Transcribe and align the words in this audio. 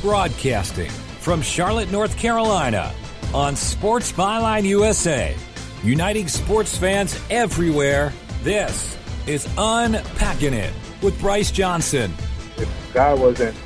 Broadcasting 0.00 0.90
from 0.90 1.42
Charlotte, 1.42 1.90
North 1.90 2.16
Carolina 2.16 2.94
on 3.34 3.56
Sports 3.56 4.12
Byline 4.12 4.62
USA, 4.64 5.34
uniting 5.82 6.28
sports 6.28 6.78
fans 6.78 7.20
everywhere. 7.30 8.12
This 8.44 8.96
is 9.26 9.48
Unpacking 9.58 10.54
It 10.54 10.72
with 11.02 11.18
Bryce 11.20 11.50
Johnson. 11.50 12.14
If 12.58 12.92
God 12.94 13.18
wasn't 13.18 13.56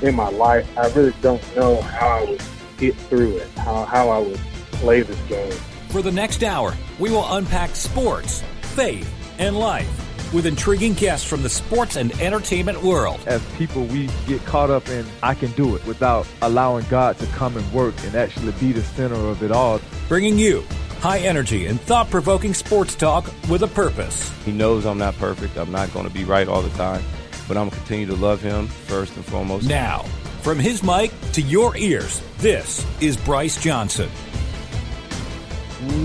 in 0.00 0.14
my 0.14 0.28
life, 0.28 0.78
I 0.78 0.86
really 0.92 1.12
don't 1.22 1.56
know 1.56 1.82
how 1.82 2.18
I 2.18 2.24
would 2.30 2.42
get 2.78 2.94
through 2.94 3.38
it, 3.38 3.48
how, 3.58 3.84
how 3.84 4.10
I 4.10 4.20
would 4.20 4.40
play 4.70 5.02
this 5.02 5.20
game. 5.28 5.50
For 5.88 6.02
the 6.02 6.12
next 6.12 6.44
hour, 6.44 6.72
we 7.00 7.10
will 7.10 7.26
unpack 7.34 7.74
sports, 7.74 8.44
faith, 8.60 9.12
and 9.40 9.58
life 9.58 10.09
with 10.32 10.46
intriguing 10.46 10.94
guests 10.94 11.26
from 11.26 11.42
the 11.42 11.48
sports 11.48 11.96
and 11.96 12.12
entertainment 12.20 12.82
world. 12.82 13.20
As 13.26 13.44
people, 13.56 13.84
we 13.86 14.08
get 14.26 14.44
caught 14.44 14.70
up 14.70 14.88
in, 14.88 15.04
I 15.22 15.34
can 15.34 15.50
do 15.52 15.76
it 15.76 15.84
without 15.86 16.26
allowing 16.42 16.86
God 16.88 17.18
to 17.18 17.26
come 17.26 17.56
and 17.56 17.72
work 17.72 17.94
and 18.04 18.14
actually 18.14 18.52
be 18.52 18.72
the 18.72 18.82
center 18.82 19.14
of 19.14 19.42
it 19.42 19.50
all. 19.50 19.80
Bringing 20.08 20.38
you 20.38 20.64
high 21.00 21.20
energy 21.20 21.66
and 21.66 21.80
thought 21.80 22.10
provoking 22.10 22.52
sports 22.54 22.94
talk 22.94 23.24
with 23.48 23.62
a 23.62 23.68
purpose. 23.68 24.30
He 24.44 24.52
knows 24.52 24.84
I'm 24.84 24.98
not 24.98 25.16
perfect. 25.16 25.56
I'm 25.56 25.72
not 25.72 25.92
going 25.92 26.06
to 26.06 26.12
be 26.12 26.24
right 26.24 26.46
all 26.46 26.62
the 26.62 26.76
time, 26.76 27.02
but 27.48 27.56
I'm 27.56 27.68
going 27.68 27.70
to 27.70 27.76
continue 27.76 28.06
to 28.06 28.16
love 28.16 28.42
him 28.42 28.68
first 28.68 29.16
and 29.16 29.24
foremost. 29.24 29.66
Now, 29.66 30.04
from 30.42 30.58
his 30.58 30.82
mic 30.82 31.12
to 31.32 31.42
your 31.42 31.76
ears, 31.76 32.22
this 32.38 32.86
is 33.00 33.16
Bryce 33.16 33.60
Johnson. 33.60 34.10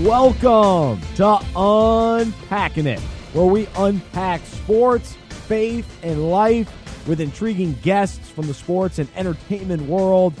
Welcome 0.02 1.00
to 1.16 1.38
Unpacking 1.54 2.86
It, 2.86 3.00
where 3.36 3.44
we 3.44 3.68
unpack 3.76 4.40
sports, 4.46 5.12
faith, 5.28 5.86
and 6.02 6.30
life 6.30 6.72
with 7.06 7.20
intriguing 7.20 7.74
guests 7.82 8.30
from 8.30 8.46
the 8.46 8.54
sports 8.54 8.98
and 8.98 9.06
entertainment 9.14 9.82
world. 9.82 10.32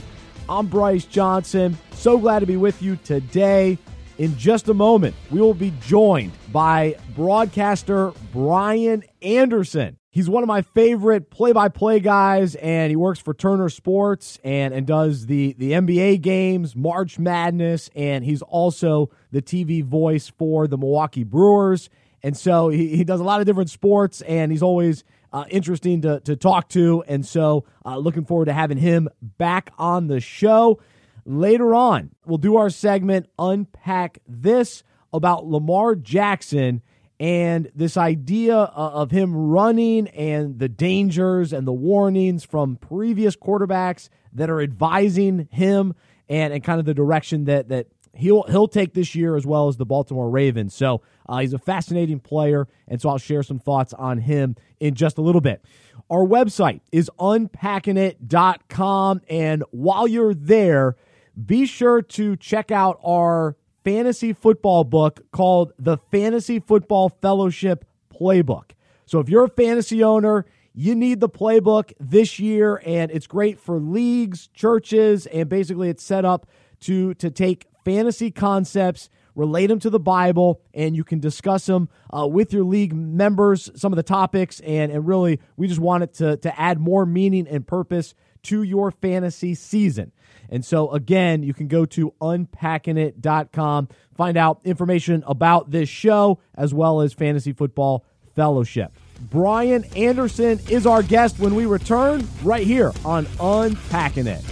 I'm 0.48 0.66
Bryce 0.66 1.04
Johnson. 1.04 1.76
So 1.92 2.16
glad 2.16 2.38
to 2.38 2.46
be 2.46 2.56
with 2.56 2.80
you 2.80 2.96
today. 2.96 3.76
In 4.16 4.38
just 4.38 4.70
a 4.70 4.74
moment, 4.74 5.14
we 5.30 5.42
will 5.42 5.52
be 5.52 5.74
joined 5.82 6.32
by 6.50 6.96
broadcaster 7.14 8.14
Brian 8.32 9.04
Anderson. 9.20 9.98
He's 10.10 10.30
one 10.30 10.42
of 10.42 10.46
my 10.46 10.62
favorite 10.62 11.28
play-by-play 11.28 12.00
guys, 12.00 12.54
and 12.54 12.88
he 12.88 12.96
works 12.96 13.18
for 13.18 13.34
Turner 13.34 13.68
Sports 13.68 14.38
and, 14.42 14.72
and 14.72 14.86
does 14.86 15.26
the, 15.26 15.54
the 15.58 15.72
NBA 15.72 16.22
games, 16.22 16.74
March 16.74 17.18
Madness, 17.18 17.90
and 17.94 18.24
he's 18.24 18.40
also 18.40 19.10
the 19.32 19.42
TV 19.42 19.84
voice 19.84 20.30
for 20.30 20.66
the 20.66 20.78
Milwaukee 20.78 21.24
Brewers. 21.24 21.90
And 22.26 22.36
so 22.36 22.70
he, 22.70 22.96
he 22.96 23.04
does 23.04 23.20
a 23.20 23.22
lot 23.22 23.38
of 23.38 23.46
different 23.46 23.70
sports, 23.70 24.20
and 24.22 24.50
he's 24.50 24.60
always 24.60 25.04
uh, 25.32 25.44
interesting 25.48 26.00
to, 26.00 26.18
to 26.24 26.34
talk 26.34 26.68
to. 26.70 27.04
And 27.06 27.24
so 27.24 27.66
uh, 27.84 27.98
looking 27.98 28.24
forward 28.24 28.46
to 28.46 28.52
having 28.52 28.78
him 28.78 29.08
back 29.22 29.72
on 29.78 30.08
the 30.08 30.18
show. 30.18 30.80
Later 31.24 31.72
on, 31.72 32.10
we'll 32.24 32.38
do 32.38 32.56
our 32.56 32.68
segment 32.68 33.28
Unpack 33.38 34.18
This 34.26 34.82
about 35.12 35.46
Lamar 35.46 35.94
Jackson 35.94 36.82
and 37.20 37.70
this 37.76 37.96
idea 37.96 38.56
of 38.56 39.12
him 39.12 39.32
running 39.32 40.08
and 40.08 40.58
the 40.58 40.68
dangers 40.68 41.52
and 41.52 41.64
the 41.64 41.72
warnings 41.72 42.42
from 42.44 42.74
previous 42.74 43.36
quarterbacks 43.36 44.08
that 44.32 44.50
are 44.50 44.60
advising 44.60 45.46
him 45.52 45.94
and, 46.28 46.52
and 46.52 46.64
kind 46.64 46.80
of 46.80 46.86
the 46.86 46.94
direction 46.94 47.44
that, 47.44 47.68
that 47.68 47.86
he'll 48.16 48.44
he'll 48.44 48.68
take 48.68 48.94
this 48.94 49.14
year 49.14 49.36
as 49.36 49.46
well 49.46 49.68
as 49.68 49.76
the 49.76 49.86
Baltimore 49.86 50.30
Ravens. 50.30 50.74
So 50.74 51.02
uh, 51.28 51.38
he's 51.38 51.52
a 51.52 51.58
fascinating 51.58 52.20
player, 52.20 52.68
and 52.88 53.00
so 53.00 53.10
I'll 53.10 53.18
share 53.18 53.42
some 53.42 53.58
thoughts 53.58 53.92
on 53.92 54.18
him 54.18 54.56
in 54.80 54.94
just 54.94 55.18
a 55.18 55.22
little 55.22 55.40
bit. 55.40 55.64
Our 56.10 56.24
website 56.24 56.80
is 56.92 57.10
unpackingit.com, 57.18 59.20
and 59.28 59.64
while 59.70 60.06
you're 60.06 60.34
there, 60.34 60.96
be 61.44 61.66
sure 61.66 62.02
to 62.02 62.36
check 62.36 62.70
out 62.70 63.00
our 63.04 63.56
fantasy 63.84 64.32
football 64.32 64.84
book 64.84 65.20
called 65.32 65.72
the 65.78 65.98
Fantasy 66.10 66.60
Football 66.60 67.08
Fellowship 67.08 67.84
Playbook. 68.12 68.70
So 69.04 69.20
if 69.20 69.28
you're 69.28 69.44
a 69.44 69.50
fantasy 69.50 70.02
owner, 70.02 70.46
you 70.74 70.94
need 70.94 71.20
the 71.20 71.28
playbook 71.28 71.92
this 71.98 72.38
year, 72.38 72.82
and 72.84 73.10
it's 73.10 73.26
great 73.26 73.58
for 73.58 73.78
leagues, 73.78 74.48
churches, 74.48 75.26
and 75.26 75.48
basically 75.48 75.88
it's 75.88 76.02
set 76.02 76.24
up 76.24 76.46
to 76.80 77.14
to 77.14 77.30
take 77.30 77.66
fantasy 77.86 78.32
concepts, 78.32 79.08
relate 79.36 79.68
them 79.68 79.78
to 79.78 79.90
the 79.90 80.00
Bible, 80.00 80.60
and 80.74 80.96
you 80.96 81.04
can 81.04 81.20
discuss 81.20 81.66
them 81.66 81.88
uh, 82.12 82.26
with 82.26 82.52
your 82.52 82.64
league 82.64 82.92
members, 82.92 83.70
some 83.76 83.92
of 83.92 83.96
the 83.96 84.02
topics, 84.02 84.58
and, 84.60 84.90
and 84.90 85.06
really, 85.06 85.38
we 85.56 85.68
just 85.68 85.78
want 85.78 86.02
it 86.02 86.12
to, 86.14 86.36
to 86.38 86.60
add 86.60 86.80
more 86.80 87.06
meaning 87.06 87.46
and 87.46 87.64
purpose 87.64 88.12
to 88.42 88.64
your 88.64 88.90
fantasy 88.90 89.54
season. 89.54 90.10
And 90.48 90.64
so, 90.64 90.90
again, 90.90 91.44
you 91.44 91.54
can 91.54 91.68
go 91.68 91.84
to 91.86 92.12
unpackingit.com, 92.20 93.88
find 94.16 94.36
out 94.36 94.60
information 94.64 95.22
about 95.24 95.70
this 95.70 95.88
show 95.88 96.40
as 96.56 96.74
well 96.74 97.00
as 97.02 97.12
Fantasy 97.12 97.52
Football 97.52 98.04
Fellowship. 98.34 98.92
Brian 99.30 99.84
Anderson 99.96 100.58
is 100.68 100.86
our 100.86 101.04
guest 101.04 101.38
when 101.38 101.54
we 101.54 101.66
return 101.66 102.26
right 102.42 102.66
here 102.66 102.92
on 103.04 103.28
Unpacking 103.38 104.26
It. 104.26 104.44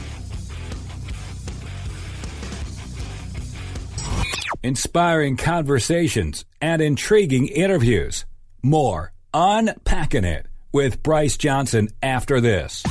Inspiring 4.65 5.37
conversations, 5.37 6.47
and 6.59 6.81
intriguing 6.81 7.49
interviews. 7.49 8.25
More 8.63 9.13
Unpacking 9.35 10.25
It 10.25 10.47
with 10.73 11.03
Bryce 11.03 11.37
Johnson 11.37 11.91
after 12.03 12.41
this. 12.41 12.83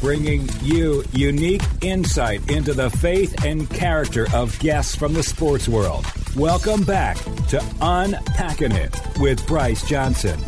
Bringing 0.00 0.46
you 0.62 1.02
unique 1.12 1.62
insight 1.80 2.50
into 2.50 2.74
the 2.74 2.90
faith 2.90 3.42
and 3.44 3.68
character 3.70 4.26
of 4.34 4.56
guests 4.58 4.94
from 4.94 5.14
the 5.14 5.22
sports 5.22 5.66
world. 5.66 6.04
Welcome 6.36 6.84
back 6.84 7.16
to 7.48 7.64
Unpacking 7.80 8.72
It 8.72 8.94
with 9.18 9.44
Bryce 9.46 9.88
Johnson. 9.88 10.38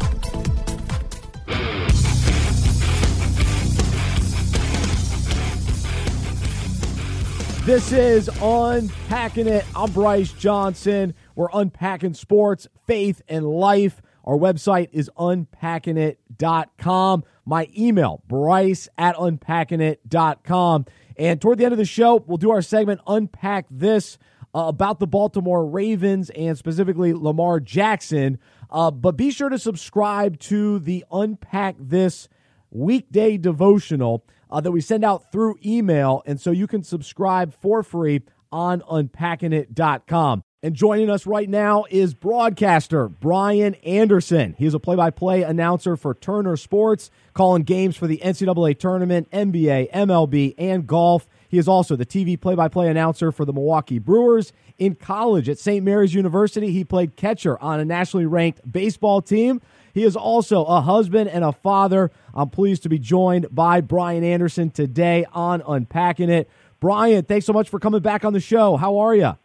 This 7.65 7.93
is 7.93 8.31
Unpacking 8.41 9.47
It. 9.47 9.67
I'm 9.77 9.93
Bryce 9.93 10.33
Johnson. 10.33 11.13
We're 11.35 11.51
unpacking 11.53 12.15
sports, 12.15 12.67
faith, 12.87 13.21
and 13.29 13.45
life. 13.45 14.01
Our 14.25 14.37
website 14.37 14.89
is 14.93 15.11
unpackingit.com. 15.19 17.25
My 17.45 17.69
email, 17.77 18.23
bryce 18.27 18.89
at 18.97 19.15
unpackingit.com. 19.17 20.87
And 21.19 21.41
toward 21.41 21.59
the 21.59 21.65
end 21.65 21.73
of 21.73 21.79
the 21.79 21.85
show, 21.85 22.25
we'll 22.27 22.39
do 22.39 22.51
our 22.51 22.63
segment 22.63 23.03
Unpack 23.07 23.67
This 23.71 24.17
uh, 24.55 24.61
about 24.61 24.99
the 24.99 25.07
Baltimore 25.07 25.67
Ravens 25.67 26.31
and 26.31 26.57
specifically 26.57 27.13
Lamar 27.13 27.61
Jackson. 27.61 28.39
Uh, 28.71 28.91
but 28.91 29.19
be 29.19 29.31
sure 29.31 29.51
to 29.51 29.59
subscribe 29.59 30.39
to 30.41 30.79
the 30.79 31.05
Unpack 31.13 31.77
This 31.79 32.27
weekday 32.71 33.37
devotional 33.37 34.25
uh, 34.51 34.61
that 34.61 34.73
we 34.73 34.81
send 34.81 35.05
out 35.05 35.33
through 35.33 35.57
email. 35.65 36.23
And 36.27 36.41
so 36.41 36.51
you 36.51 36.67
can 36.67 36.83
subscribe 36.83 37.55
for 37.55 37.83
free 37.83 38.23
on 38.53 38.81
unpackingit.com. 38.83 40.43
And 40.63 40.75
joining 40.75 41.09
us 41.09 41.27
right 41.27 41.49
now 41.49 41.87
is 41.89 42.13
broadcaster 42.13 43.09
Brian 43.09 43.77
Anderson. 43.77 44.55
He 44.59 44.67
is 44.67 44.75
a 44.75 44.79
play 44.79 44.95
by 44.95 45.09
play 45.09 45.43
announcer 45.43 45.97
for 45.97 46.13
Turner 46.13 46.55
Sports, 46.59 47.11
calling 47.33 47.63
games 47.63 47.97
for 47.97 48.07
the 48.07 48.19
NCAA 48.19 48.79
tournament, 48.79 49.31
NBA, 49.31 49.91
MLB, 49.91 50.55
and 50.59 50.87
golf. 50.87 51.27
He 51.49 51.57
is 51.57 51.67
also 51.67 51.97
the 51.97 52.05
TV 52.05 52.39
play 52.39 52.55
by 52.55 52.69
play 52.69 52.89
announcer 52.89 53.33
for 53.33 53.47
the 53.47 53.55
Milwaukee 53.55 53.99
Brewers. 53.99 54.53
In 54.77 54.97
college 54.97 55.49
at 55.49 55.59
St. 55.59 55.83
Mary's 55.83 56.13
University, 56.13 56.71
he 56.73 56.85
played 56.85 57.17
catcher 57.17 57.59
on 57.63 57.81
a 57.81 57.85
nationally 57.87 58.27
ranked 58.27 58.61
baseball 58.71 59.23
team. 59.23 59.63
He 59.93 60.05
is 60.05 60.17
also 60.17 60.65
a 60.65 60.81
husband 60.81 61.31
and 61.31 61.45
a 61.45 61.53
father. 61.53 62.11
I'm 62.35 62.51
pleased 62.51 62.83
to 62.85 62.89
be 62.89 62.99
joined 62.99 63.55
by 63.55 63.81
Brian 63.81 64.25
Anderson 64.25 64.71
today 64.71 65.25
on 65.33 65.63
Unpacking 65.67 66.31
It. 66.31 66.49
Brian, 66.81 67.25
thanks 67.25 67.47
so 67.47 67.53
much 67.53 67.69
for 67.69 67.79
coming 67.79 68.01
back 68.01 68.25
on 68.25 68.33
the 68.33 68.41
show. 68.41 68.77
How 68.77 68.99
are 68.99 69.15
you? 69.15 69.37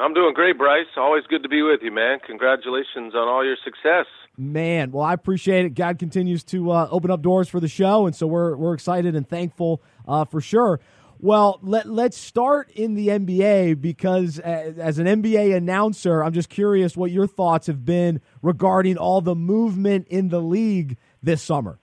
I'm 0.00 0.14
doing 0.14 0.32
great, 0.32 0.56
Bryce. 0.56 0.86
Always 0.96 1.24
good 1.28 1.42
to 1.42 1.48
be 1.48 1.62
with 1.62 1.80
you, 1.82 1.92
man. 1.92 2.18
Congratulations 2.26 3.14
on 3.14 3.28
all 3.28 3.44
your 3.44 3.58
success. 3.62 4.06
Man, 4.38 4.90
well, 4.90 5.04
I 5.04 5.12
appreciate 5.12 5.66
it. 5.66 5.74
God 5.74 5.98
continues 5.98 6.42
to 6.44 6.70
uh, 6.70 6.88
open 6.90 7.10
up 7.10 7.20
doors 7.20 7.50
for 7.50 7.60
the 7.60 7.68
show, 7.68 8.06
and 8.06 8.16
so 8.16 8.26
we're 8.26 8.56
we're 8.56 8.72
excited 8.72 9.14
and 9.14 9.28
thankful 9.28 9.82
uh, 10.08 10.24
for 10.24 10.40
sure. 10.40 10.80
Well, 11.22 11.60
let, 11.62 11.88
let's 11.88 12.16
start 12.16 12.68
in 12.72 12.94
the 12.94 13.06
NBA 13.06 13.80
because 13.80 14.40
uh, 14.40 14.74
as 14.76 14.98
an 14.98 15.06
NBA 15.06 15.56
announcer, 15.56 16.20
I'm 16.24 16.32
just 16.32 16.48
curious 16.48 16.96
what 16.96 17.12
your 17.12 17.28
thoughts 17.28 17.68
have 17.68 17.84
been 17.84 18.20
regarding 18.42 18.98
all 18.98 19.20
the 19.20 19.36
movement 19.36 20.08
in 20.08 20.30
the 20.30 20.40
league 20.40 20.96
this 21.22 21.40
summer. 21.40 21.78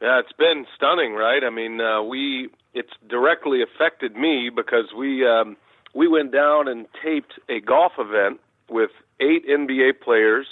Yeah, 0.00 0.20
it's 0.20 0.32
been 0.38 0.64
stunning, 0.76 1.14
right? 1.14 1.42
I 1.42 1.50
mean, 1.50 1.80
uh, 1.80 2.02
we 2.04 2.50
it's 2.72 2.92
directly 3.10 3.62
affected 3.62 4.14
me 4.14 4.48
because 4.54 4.92
we 4.96 5.26
um, 5.26 5.56
we 5.92 6.06
went 6.06 6.30
down 6.30 6.68
and 6.68 6.86
taped 7.02 7.32
a 7.48 7.58
golf 7.58 7.94
event 7.98 8.40
with 8.70 8.90
eight 9.18 9.44
NBA 9.48 10.02
players 10.04 10.46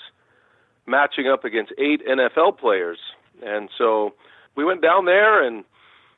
matching 0.85 1.29
up 1.29 1.44
against 1.44 1.73
eight 1.79 2.05
NFL 2.09 2.59
players, 2.59 2.99
and 3.41 3.69
so 3.79 4.15
we 4.56 4.65
went 4.65 4.83
down 4.83 5.05
there 5.05 5.47
and 5.47 5.65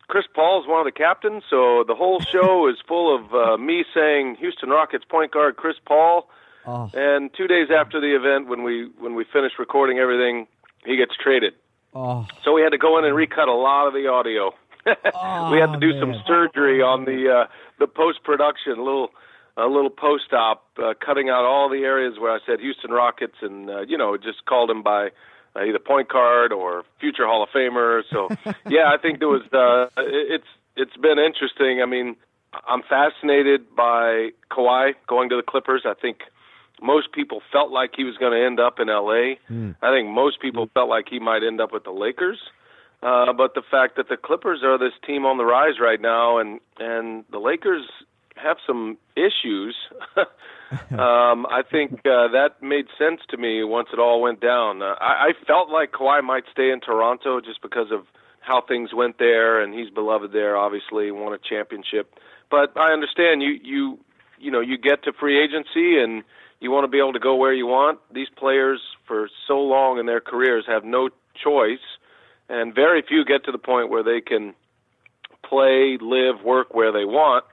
Chris 0.09 0.27
Paul 0.35 0.63
is 0.63 0.69
one 0.69 0.81
of 0.81 0.85
the 0.85 0.97
captains, 0.97 1.43
so 1.49 1.85
the 1.87 1.95
whole 1.95 2.21
show 2.33 2.69
is 2.69 2.77
full 2.87 3.15
of 3.15 3.35
uh, 3.35 3.57
me 3.57 3.85
saying 3.95 4.37
Houston 4.41 4.71
Rockets 4.71 5.05
point 5.05 5.33
guard 5.33 5.57
Chris 5.57 5.77
Paul. 5.85 6.29
Oh. 6.67 6.91
And 6.95 7.31
two 7.35 7.47
days 7.47 7.69
after 7.75 8.01
the 8.01 8.17
event, 8.17 8.49
when 8.49 8.63
we 8.63 8.91
when 8.99 9.15
we 9.15 9.25
finished 9.25 9.59
recording 9.59 9.99
everything, 9.99 10.47
he 10.85 10.97
gets 10.97 11.13
traded. 11.23 11.55
Oh, 11.95 12.27
So 12.45 12.53
we 12.53 12.63
had 12.63 12.71
to 12.71 12.79
go 12.79 12.99
in 12.99 13.05
and 13.05 13.15
recut 13.15 13.49
a 13.49 13.55
lot 13.55 13.87
of 13.87 13.95
the 13.95 14.09
audio. 14.09 14.53
we 14.87 15.59
had 15.59 15.73
to 15.73 15.79
do 15.81 15.99
some 16.01 16.15
surgery 16.27 16.83
on 16.83 17.05
the 17.05 17.31
uh, 17.31 17.47
the 17.79 17.87
post 17.87 18.23
production, 18.25 18.73
a 18.73 18.83
little 18.83 19.11
a 19.57 19.67
little 19.67 19.91
post 19.91 20.33
op, 20.33 20.67
uh, 20.83 20.95
cutting 21.05 21.29
out 21.29 21.45
all 21.45 21.69
the 21.69 21.85
areas 21.85 22.19
where 22.19 22.33
I 22.33 22.39
said 22.45 22.61
Houston 22.61 22.91
Rockets, 22.91 23.37
and 23.41 23.71
uh, 23.71 23.81
you 23.83 23.97
know 23.97 24.17
just 24.17 24.45
called 24.47 24.71
him 24.71 24.83
by 24.83 25.11
uh, 25.57 25.63
either 25.65 25.79
point 25.79 26.09
guard 26.09 26.53
or 26.53 26.85
future 27.01 27.27
Hall 27.27 27.43
of 27.43 27.49
Famer. 27.51 28.03
So 28.11 28.29
yeah, 28.69 28.91
I 28.93 28.97
think 29.01 29.19
there 29.19 29.29
was 29.29 29.43
uh, 29.53 29.89
it- 30.03 30.33
it's 30.41 30.49
it's 30.77 30.97
been 30.97 31.19
interesting. 31.19 31.81
I 31.83 31.87
mean, 31.87 32.17
I'm 32.69 32.83
fascinated 32.83 33.75
by 33.77 34.31
Kawhi 34.51 34.95
going 35.07 35.29
to 35.31 35.37
the 35.37 35.43
Clippers. 35.43 35.83
I 35.87 35.95
think 35.95 36.23
most 36.83 37.13
people 37.13 37.41
felt 37.53 37.71
like 37.71 37.93
he 37.97 38.03
was 38.05 38.17
going 38.17 38.33
to 38.33 38.45
end 38.45 38.59
up 38.59 38.81
in 38.81 38.89
LA. 38.89 39.35
I 39.81 39.91
think 39.97 40.09
most 40.09 40.41
people 40.41 40.69
felt 40.75 40.89
like 40.89 41.07
he 41.09 41.21
might 41.21 41.45
end 41.45 41.61
up 41.61 41.73
with 41.73 41.85
the 41.85 41.93
Lakers. 41.93 42.39
Uh, 43.03 43.33
but 43.33 43.55
the 43.55 43.63
fact 43.71 43.97
that 43.97 44.09
the 44.09 44.17
Clippers 44.17 44.63
are 44.65 44.79
this 44.79 44.95
team 45.07 45.25
on 45.27 45.37
the 45.37 45.45
rise 45.45 45.79
right 45.79 46.01
now, 46.01 46.39
and 46.39 46.59
and 46.81 47.25
the 47.31 47.39
Lakers 47.39 47.85
have 48.37 48.57
some 48.67 48.97
issues. 49.15 49.77
um, 50.91 51.47
I 51.47 51.63
think 51.69 51.93
uh, 52.07 52.29
that 52.29 52.63
made 52.63 52.87
sense 52.99 53.21
to 53.31 53.37
me 53.37 53.65
once 53.65 53.89
it 53.93 53.99
all 53.99 54.21
went 54.21 54.41
down. 54.41 54.83
Uh, 54.83 54.95
I, 55.01 55.29
I 55.29 55.47
felt 55.47 55.71
like 55.71 55.93
Kawhi 55.93 56.23
might 56.23 56.45
stay 56.53 56.71
in 56.71 56.81
Toronto 56.81 57.41
just 57.41 57.63
because 57.63 57.91
of 57.91 58.07
how 58.41 58.61
things 58.61 58.91
went 58.93 59.19
there, 59.19 59.61
and 59.61 59.75
he's 59.75 59.91
beloved 59.91 60.33
there. 60.33 60.57
Obviously, 60.57 61.11
won 61.11 61.33
a 61.33 61.39
championship. 61.39 62.15
But 62.51 62.77
I 62.77 62.93
understand 62.93 63.43
you 63.43 63.59
you 63.63 63.99
you 64.39 64.51
know 64.51 64.61
you 64.61 64.77
get 64.79 65.03
to 65.05 65.13
free 65.13 65.43
agency 65.43 65.99
and 65.99 66.23
you 66.61 66.71
want 66.71 66.85
to 66.85 66.89
be 66.89 66.99
able 66.99 67.13
to 67.13 67.21
go 67.21 67.35
where 67.35 67.53
you 67.53 67.67
want. 67.67 67.99
These 68.13 68.29
players 68.37 68.81
for 69.07 69.29
so 69.47 69.59
long 69.59 69.99
in 69.99 70.07
their 70.07 70.21
careers 70.21 70.65
have 70.67 70.85
no 70.85 71.09
choice, 71.43 71.85
and 72.49 72.75
very 72.75 73.03
few 73.03 73.25
get 73.25 73.45
to 73.45 73.53
the 73.53 73.59
point 73.59 73.91
where 73.91 74.03
they 74.03 74.21
can 74.21 74.55
play, 75.43 75.99
live, 76.01 76.43
work 76.45 76.75
where 76.75 76.93
they 76.93 77.05
want. 77.05 77.45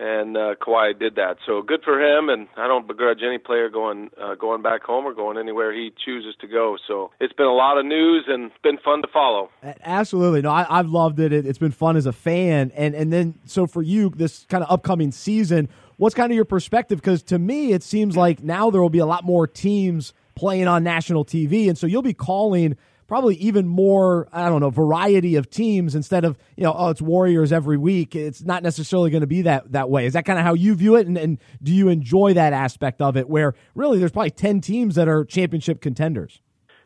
And 0.00 0.34
uh, 0.34 0.54
Kawhi 0.54 0.98
did 0.98 1.16
that, 1.16 1.36
so 1.46 1.60
good 1.60 1.82
for 1.84 2.00
him. 2.00 2.30
And 2.30 2.48
I 2.56 2.66
don't 2.66 2.88
begrudge 2.88 3.18
any 3.22 3.36
player 3.36 3.68
going 3.68 4.08
uh, 4.18 4.34
going 4.34 4.62
back 4.62 4.82
home 4.82 5.04
or 5.04 5.12
going 5.12 5.36
anywhere 5.36 5.74
he 5.74 5.92
chooses 6.02 6.34
to 6.40 6.46
go. 6.46 6.78
So 6.88 7.10
it's 7.20 7.34
been 7.34 7.44
a 7.44 7.52
lot 7.52 7.76
of 7.76 7.84
news 7.84 8.24
and 8.26 8.50
been 8.62 8.78
fun 8.78 9.02
to 9.02 9.08
follow. 9.12 9.50
Absolutely. 9.84 10.40
No, 10.40 10.52
I, 10.52 10.78
I've 10.78 10.88
loved 10.88 11.20
it. 11.20 11.34
it. 11.34 11.44
It's 11.44 11.58
been 11.58 11.70
fun 11.70 11.98
as 11.98 12.06
a 12.06 12.14
fan. 12.14 12.72
And 12.74 12.94
and 12.94 13.12
then 13.12 13.34
so 13.44 13.66
for 13.66 13.82
you, 13.82 14.08
this 14.08 14.46
kind 14.48 14.64
of 14.64 14.70
upcoming 14.70 15.12
season, 15.12 15.68
what's 15.98 16.14
kind 16.14 16.32
of 16.32 16.36
your 16.36 16.46
perspective? 16.46 16.98
Because 16.98 17.22
to 17.24 17.38
me, 17.38 17.72
it 17.72 17.82
seems 17.82 18.16
like 18.16 18.42
now 18.42 18.70
there 18.70 18.80
will 18.80 18.88
be 18.88 19.00
a 19.00 19.06
lot 19.06 19.24
more 19.24 19.46
teams 19.46 20.14
playing 20.34 20.66
on 20.66 20.82
national 20.82 21.26
TV, 21.26 21.68
and 21.68 21.76
so 21.76 21.86
you'll 21.86 22.00
be 22.00 22.14
calling 22.14 22.74
probably 23.10 23.34
even 23.34 23.66
more 23.66 24.28
I 24.32 24.48
don't 24.48 24.60
know 24.60 24.70
variety 24.70 25.34
of 25.34 25.50
teams 25.50 25.96
instead 25.96 26.24
of 26.24 26.38
you 26.56 26.62
know 26.62 26.72
oh 26.72 26.90
it's 26.90 27.02
Warriors 27.02 27.50
every 27.52 27.76
week. 27.76 28.14
It's 28.14 28.42
not 28.42 28.62
necessarily 28.62 29.10
going 29.10 29.22
to 29.22 29.26
be 29.26 29.42
that 29.42 29.72
that 29.72 29.90
way. 29.90 30.06
Is 30.06 30.12
that 30.12 30.24
kind 30.24 30.38
of 30.38 30.44
how 30.44 30.54
you 30.54 30.76
view 30.76 30.94
it? 30.94 31.08
And, 31.08 31.18
and 31.18 31.38
do 31.60 31.72
you 31.72 31.88
enjoy 31.88 32.34
that 32.34 32.52
aspect 32.52 33.02
of 33.02 33.16
it, 33.16 33.28
where 33.28 33.54
really 33.74 33.98
there's 33.98 34.12
probably 34.12 34.30
ten 34.30 34.60
teams 34.60 34.94
that 34.94 35.08
are 35.08 35.24
championship 35.24 35.80
contenders? 35.80 36.40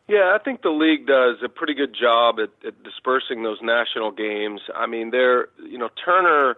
Yeah, 0.07 0.35
I 0.35 0.43
think 0.43 0.63
the 0.63 0.69
league 0.69 1.05
does 1.05 1.37
a 1.43 1.49
pretty 1.49 1.75
good 1.75 1.95
job 1.99 2.37
at, 2.39 2.49
at 2.67 2.83
dispersing 2.83 3.43
those 3.43 3.59
national 3.61 4.11
games. 4.11 4.61
I 4.75 4.87
mean, 4.87 5.11
they're 5.11 5.49
you 5.63 5.77
know 5.77 5.89
Turner 6.03 6.57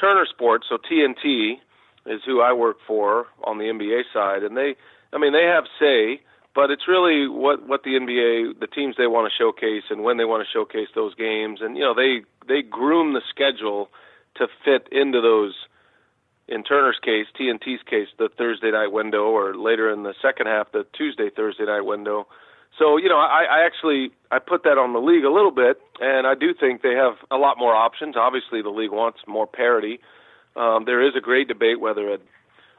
Turner 0.00 0.26
Sports, 0.28 0.66
so 0.68 0.78
TNT 0.78 1.58
is 2.06 2.22
who 2.26 2.40
I 2.40 2.52
work 2.52 2.78
for 2.88 3.26
on 3.44 3.58
the 3.58 3.66
NBA 3.66 4.02
side, 4.12 4.42
and 4.42 4.56
they, 4.56 4.74
I 5.12 5.18
mean, 5.18 5.32
they 5.32 5.44
have 5.44 5.64
say, 5.78 6.22
but 6.56 6.70
it's 6.70 6.88
really 6.88 7.28
what 7.28 7.68
what 7.68 7.84
the 7.84 7.90
NBA, 7.90 8.58
the 8.58 8.66
teams 8.66 8.96
they 8.96 9.06
want 9.06 9.30
to 9.30 9.36
showcase, 9.36 9.84
and 9.90 10.02
when 10.02 10.16
they 10.16 10.24
want 10.24 10.42
to 10.42 10.50
showcase 10.50 10.88
those 10.94 11.14
games, 11.14 11.60
and 11.60 11.76
you 11.76 11.82
know 11.82 11.94
they 11.94 12.22
they 12.48 12.62
groom 12.62 13.12
the 13.12 13.20
schedule 13.28 13.90
to 14.36 14.48
fit 14.64 14.88
into 14.90 15.20
those. 15.20 15.54
In 16.48 16.62
Turner's 16.62 16.98
case, 17.02 17.26
TNT's 17.38 17.82
case, 17.90 18.06
the 18.18 18.28
Thursday 18.38 18.70
night 18.70 18.92
window, 18.92 19.24
or 19.24 19.56
later 19.56 19.92
in 19.92 20.04
the 20.04 20.14
second 20.22 20.46
half, 20.46 20.70
the 20.72 20.86
Tuesday 20.96 21.28
Thursday 21.28 21.66
night 21.66 21.82
window. 21.82 22.26
So 22.78 22.96
you 22.96 23.08
know, 23.08 23.18
I, 23.18 23.44
I 23.50 23.66
actually 23.66 24.10
I 24.30 24.38
put 24.38 24.62
that 24.62 24.78
on 24.78 24.94
the 24.94 25.00
league 25.00 25.24
a 25.24 25.30
little 25.30 25.50
bit, 25.50 25.78
and 26.00 26.26
I 26.26 26.34
do 26.34 26.54
think 26.54 26.80
they 26.80 26.94
have 26.94 27.16
a 27.30 27.36
lot 27.36 27.58
more 27.58 27.74
options. 27.74 28.16
Obviously, 28.16 28.62
the 28.62 28.70
league 28.70 28.92
wants 28.92 29.18
more 29.26 29.46
parity. 29.46 30.00
Um, 30.54 30.86
there 30.86 31.06
is 31.06 31.14
a 31.16 31.20
great 31.20 31.48
debate 31.48 31.80
whether 31.80 32.14
a, 32.14 32.18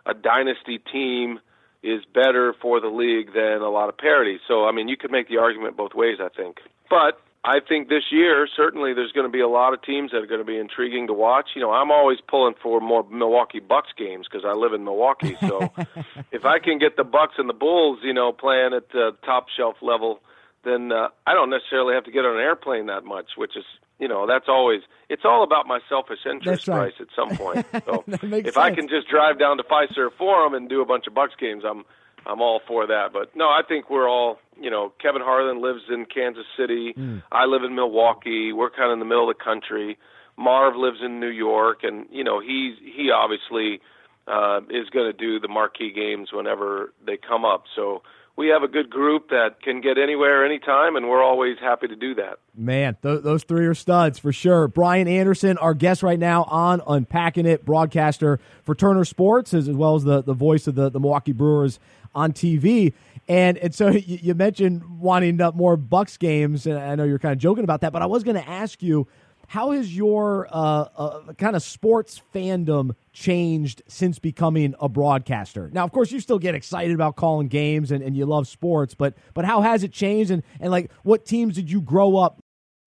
a 0.08 0.16
dynasty 0.16 0.80
team 0.80 1.42
is 1.84 2.04
better 2.14 2.54
for 2.62 2.80
the 2.80 2.88
league 2.88 3.34
than 3.34 3.62
a 3.62 3.70
lot 3.70 3.90
of 3.90 3.98
parity. 3.98 4.40
So 4.48 4.66
I 4.66 4.72
mean, 4.72 4.88
you 4.88 4.98
could 4.98 5.12
make 5.12 5.30
the 5.30 5.38
argument 5.38 5.78
both 5.78 5.94
ways. 5.94 6.18
I 6.20 6.30
think, 6.30 6.58
but 6.90 7.20
I 7.44 7.60
think 7.60 7.88
this 7.88 8.04
year 8.12 8.48
certainly 8.56 8.94
there's 8.94 9.12
going 9.12 9.26
to 9.26 9.32
be 9.32 9.40
a 9.40 9.48
lot 9.48 9.74
of 9.74 9.82
teams 9.82 10.12
that 10.12 10.18
are 10.18 10.28
going 10.28 10.42
to 10.42 10.46
be 10.46 10.58
intriguing 10.58 11.08
to 11.08 11.14
watch. 11.14 11.50
You 11.56 11.62
know, 11.62 11.72
I'm 11.72 11.92
always 11.92 12.20
pulling 12.28 12.56
for 12.62 12.82
more 12.82 13.06
Milwaukee 13.10 13.62
Bucks 13.62 13.90
games 13.98 14.28
because 14.30 14.46
I 14.46 14.54
live 14.54 14.74
in 14.74 14.84
Milwaukee. 14.84 15.38
So 15.40 15.72
if 16.32 16.46
I 16.46 16.60
can 16.60 16.78
get 16.78 16.98
the 16.98 17.06
Bucks 17.06 17.36
and 17.38 17.48
the 17.48 17.54
Bulls, 17.54 18.00
you 18.04 18.14
know, 18.14 18.34
playing 18.34 18.74
at 18.74 18.90
the 18.90 19.12
top 19.24 19.48
shelf 19.56 19.78
level, 19.82 20.20
then 20.66 20.92
uh, 20.92 21.08
I 21.26 21.34
don't 21.34 21.50
necessarily 21.50 21.96
have 21.96 22.04
to 22.06 22.12
get 22.12 22.26
on 22.26 22.36
an 22.36 22.42
airplane 22.42 22.88
that 22.88 23.06
much, 23.06 23.38
which 23.38 23.56
is 23.56 23.64
you 24.00 24.08
know 24.08 24.28
that's 24.28 24.46
always 24.48 24.82
it's 25.10 25.24
all 25.26 25.44
about 25.44 25.68
my 25.68 25.80
selfish 25.90 26.20
interest 26.30 26.68
right. 26.68 26.94
price 26.94 26.94
at 27.00 27.08
some 27.16 27.36
point. 27.38 27.66
So 27.86 28.04
if 28.08 28.58
i 28.58 28.74
can 28.74 28.88
just 28.88 29.08
drive 29.08 29.40
down 29.40 29.58
to 29.58 29.64
Fiserv 29.64 30.10
forum 30.18 30.54
and 30.54 30.70
do 30.70 30.82
a 30.82 30.86
bunch 30.86 31.08
of 31.08 31.14
bucks 31.14 31.34
games 31.40 31.64
i'm 31.66 31.86
I'm 32.28 32.42
all 32.42 32.62
for 32.68 32.86
that. 32.88 33.14
But 33.14 33.36
no, 33.36 33.46
I 33.46 33.62
think 33.68 33.90
we're 33.90 34.10
all 34.10 34.38
you 34.60 34.70
know 34.70 34.92
Kevin 35.02 35.22
Harlan 35.22 35.62
lives 35.62 35.84
in 35.90 36.06
Kansas 36.06 36.46
City. 36.58 36.94
Hmm. 36.96 37.20
I 37.32 37.46
live 37.46 37.64
in 37.64 37.74
Milwaukee. 37.76 38.52
We're 38.54 38.70
kind 38.70 38.92
of 38.92 38.94
in 38.94 39.00
the 39.00 39.06
middle 39.06 39.30
of 39.30 39.38
the 39.38 39.44
country. 39.44 39.98
Marv 40.38 40.76
lives 40.76 41.00
in 41.04 41.20
New 41.20 41.30
York, 41.30 41.80
and 41.84 42.06
you 42.12 42.24
know 42.24 42.40
he's 42.40 42.76
he 42.80 43.10
obviously 43.12 43.80
uh, 44.28 44.60
is 44.70 44.90
going 44.90 45.12
to 45.12 45.18
do 45.18 45.40
the 45.40 45.48
marquee 45.48 45.92
games 45.94 46.30
whenever 46.34 46.94
they 47.06 47.18
come 47.18 47.46
up. 47.46 47.64
So 47.76 48.04
we 48.38 48.50
have 48.50 48.62
a 48.62 48.68
good 48.68 48.90
group 48.90 49.30
that 49.30 49.62
can 49.64 49.82
get 49.82 49.98
anywhere, 49.98 50.46
anytime, 50.46 50.96
and 50.96 51.10
we're 51.10 51.24
always 51.24 51.58
happy 51.60 51.88
to 51.88 51.96
do 51.96 52.14
that. 52.16 52.38
Man, 52.56 52.96
th- 53.02 53.24
those 53.24 53.44
three 53.44 53.66
are 53.66 53.74
studs 53.74 54.20
for 54.20 54.32
sure. 54.32 54.68
Brian 54.68 55.08
Anderson, 55.08 55.58
our 55.58 55.74
guest 55.74 56.04
right 56.04 56.20
now 56.20 56.44
on 56.44 56.82
Unpacking 56.88 57.48
It, 57.48 57.66
broadcaster 57.66 58.40
for 58.64 58.76
Turner 58.76 59.06
Sports, 59.06 59.56
as, 59.56 59.68
as 59.68 59.76
well 59.76 59.96
as 59.96 60.04
the, 60.04 60.22
the 60.22 60.36
voice 60.36 60.68
of 60.68 60.76
the, 60.76 60.90
the 60.90 61.00
Milwaukee 61.00 61.32
Brewers 61.32 61.80
on 62.14 62.32
TV. 62.32 62.94
And 63.28 63.58
and 63.58 63.74
so 63.74 63.90
you, 63.92 64.20
you 64.22 64.36
mentioned 64.36 65.00
wanting 65.00 65.42
up 65.42 65.56
more 65.56 65.76
Bucks 65.76 66.18
games, 66.18 66.68
and 66.68 66.78
I 66.78 66.94
know 66.94 67.06
you're 67.06 67.20
kind 67.20 67.34
of 67.34 67.40
joking 67.40 67.64
about 67.64 67.82
that, 67.82 67.92
but 67.92 68.04
I 68.04 68.06
was 68.06 68.24
going 68.24 68.38
to 68.38 68.48
ask 68.48 68.84
you, 68.84 69.08
how 69.48 69.72
has 69.72 69.96
your 69.96 70.48
uh, 70.52 70.88
uh, 70.96 71.34
kind 71.38 71.56
of 71.56 71.64
sports 71.64 72.22
fandom 72.34 72.92
changed 73.14 73.82
since 73.88 74.20
becoming 74.20 74.76
a 74.80 74.90
broadcaster? 74.90 75.70
Now, 75.72 75.86
of 75.86 75.92
course, 75.92 76.12
you 76.12 76.20
still 76.20 76.38
get 76.38 76.54
excited 76.54 76.94
about 76.94 77.16
calling 77.16 77.48
games 77.48 77.92
and, 77.92 78.04
and 78.04 78.16
you 78.16 78.26
love 78.26 78.48
sports, 78.48 78.94
but 78.94 79.16
but 79.34 79.46
how 79.46 79.62
has 79.62 79.84
it 79.84 79.94
changed? 79.94 80.32
And, 80.32 80.44
and 80.60 80.70
like, 80.70 80.92
what 81.04 81.26
teams 81.26 81.56
did 81.56 81.72
you 81.72 81.82
grow 81.82 82.18
up 82.18 82.44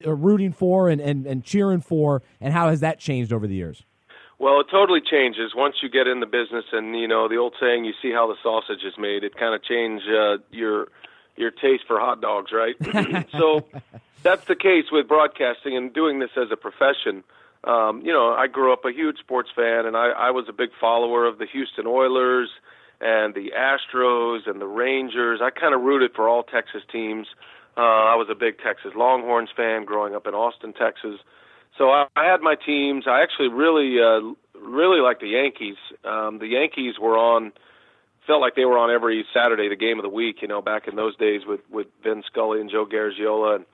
uh, 0.06 0.14
rooting 0.14 0.52
for 0.52 0.90
and, 0.90 1.00
and, 1.00 1.26
and 1.26 1.42
cheering 1.42 1.80
for, 1.80 2.22
and 2.40 2.52
how 2.52 2.68
has 2.68 2.80
that 2.80 2.98
changed 2.98 3.32
over 3.32 3.46
the 3.46 3.54
years? 3.54 3.84
Well, 4.38 4.60
it 4.60 4.68
totally 4.70 5.00
changes 5.00 5.52
once 5.54 5.76
you 5.82 5.90
get 5.90 6.06
in 6.06 6.20
the 6.20 6.26
business, 6.26 6.64
and 6.72 6.98
you 6.98 7.08
know 7.08 7.28
the 7.28 7.36
old 7.36 7.54
saying, 7.60 7.84
"You 7.84 7.92
see 8.00 8.10
how 8.10 8.26
the 8.26 8.36
sausage 8.42 8.84
is 8.84 8.94
made." 8.98 9.24
It 9.24 9.34
kind 9.34 9.54
of 9.54 9.62
change 9.62 10.02
uh, 10.08 10.38
your 10.50 10.88
your 11.40 11.50
taste 11.50 11.84
for 11.86 11.98
hot 11.98 12.20
dogs, 12.20 12.52
right? 12.52 12.76
so 13.32 13.66
that's 14.22 14.44
the 14.44 14.56
case 14.56 14.84
with 14.92 15.08
broadcasting 15.08 15.76
and 15.76 15.92
doing 15.92 16.18
this 16.18 16.30
as 16.36 16.48
a 16.52 16.56
profession. 16.56 17.24
Um, 17.64 18.02
you 18.04 18.12
know, 18.12 18.32
I 18.32 18.46
grew 18.46 18.72
up 18.72 18.84
a 18.84 18.92
huge 18.92 19.18
sports 19.18 19.50
fan, 19.54 19.86
and 19.86 19.96
I, 19.96 20.10
I 20.10 20.30
was 20.30 20.46
a 20.48 20.52
big 20.52 20.70
follower 20.80 21.26
of 21.26 21.38
the 21.38 21.46
Houston 21.46 21.86
Oilers 21.86 22.48
and 23.00 23.34
the 23.34 23.52
Astros 23.56 24.48
and 24.48 24.60
the 24.60 24.66
Rangers. 24.66 25.40
I 25.42 25.50
kind 25.50 25.74
of 25.74 25.80
rooted 25.82 26.12
for 26.14 26.28
all 26.28 26.42
Texas 26.42 26.82
teams. 26.90 27.26
Uh, 27.76 27.80
I 27.80 28.14
was 28.16 28.28
a 28.30 28.34
big 28.34 28.58
Texas 28.58 28.92
Longhorns 28.94 29.50
fan 29.56 29.84
growing 29.84 30.14
up 30.14 30.26
in 30.26 30.34
Austin, 30.34 30.72
Texas. 30.72 31.20
So 31.78 31.90
I, 31.90 32.06
I 32.16 32.24
had 32.24 32.40
my 32.40 32.54
teams. 32.54 33.04
I 33.06 33.22
actually 33.22 33.48
really, 33.48 33.96
uh, 34.00 34.20
really 34.60 35.00
liked 35.00 35.20
the 35.20 35.28
Yankees. 35.28 35.76
Um, 36.04 36.38
the 36.38 36.48
Yankees 36.48 36.98
were 37.00 37.16
on, 37.16 37.52
felt 38.30 38.40
like 38.40 38.54
they 38.54 38.64
were 38.64 38.78
on 38.78 38.92
every 38.92 39.26
Saturday, 39.34 39.68
the 39.68 39.74
game 39.74 39.98
of 39.98 40.04
the 40.04 40.08
week. 40.08 40.36
You 40.40 40.46
know, 40.46 40.62
back 40.62 40.86
in 40.86 40.94
those 40.94 41.16
days 41.16 41.42
with 41.44 41.60
with 41.68 41.88
Vin 42.04 42.22
Scully 42.30 42.60
and 42.60 42.70
Joe 42.70 42.86
Garagiola, 42.86 43.56
and 43.56 43.64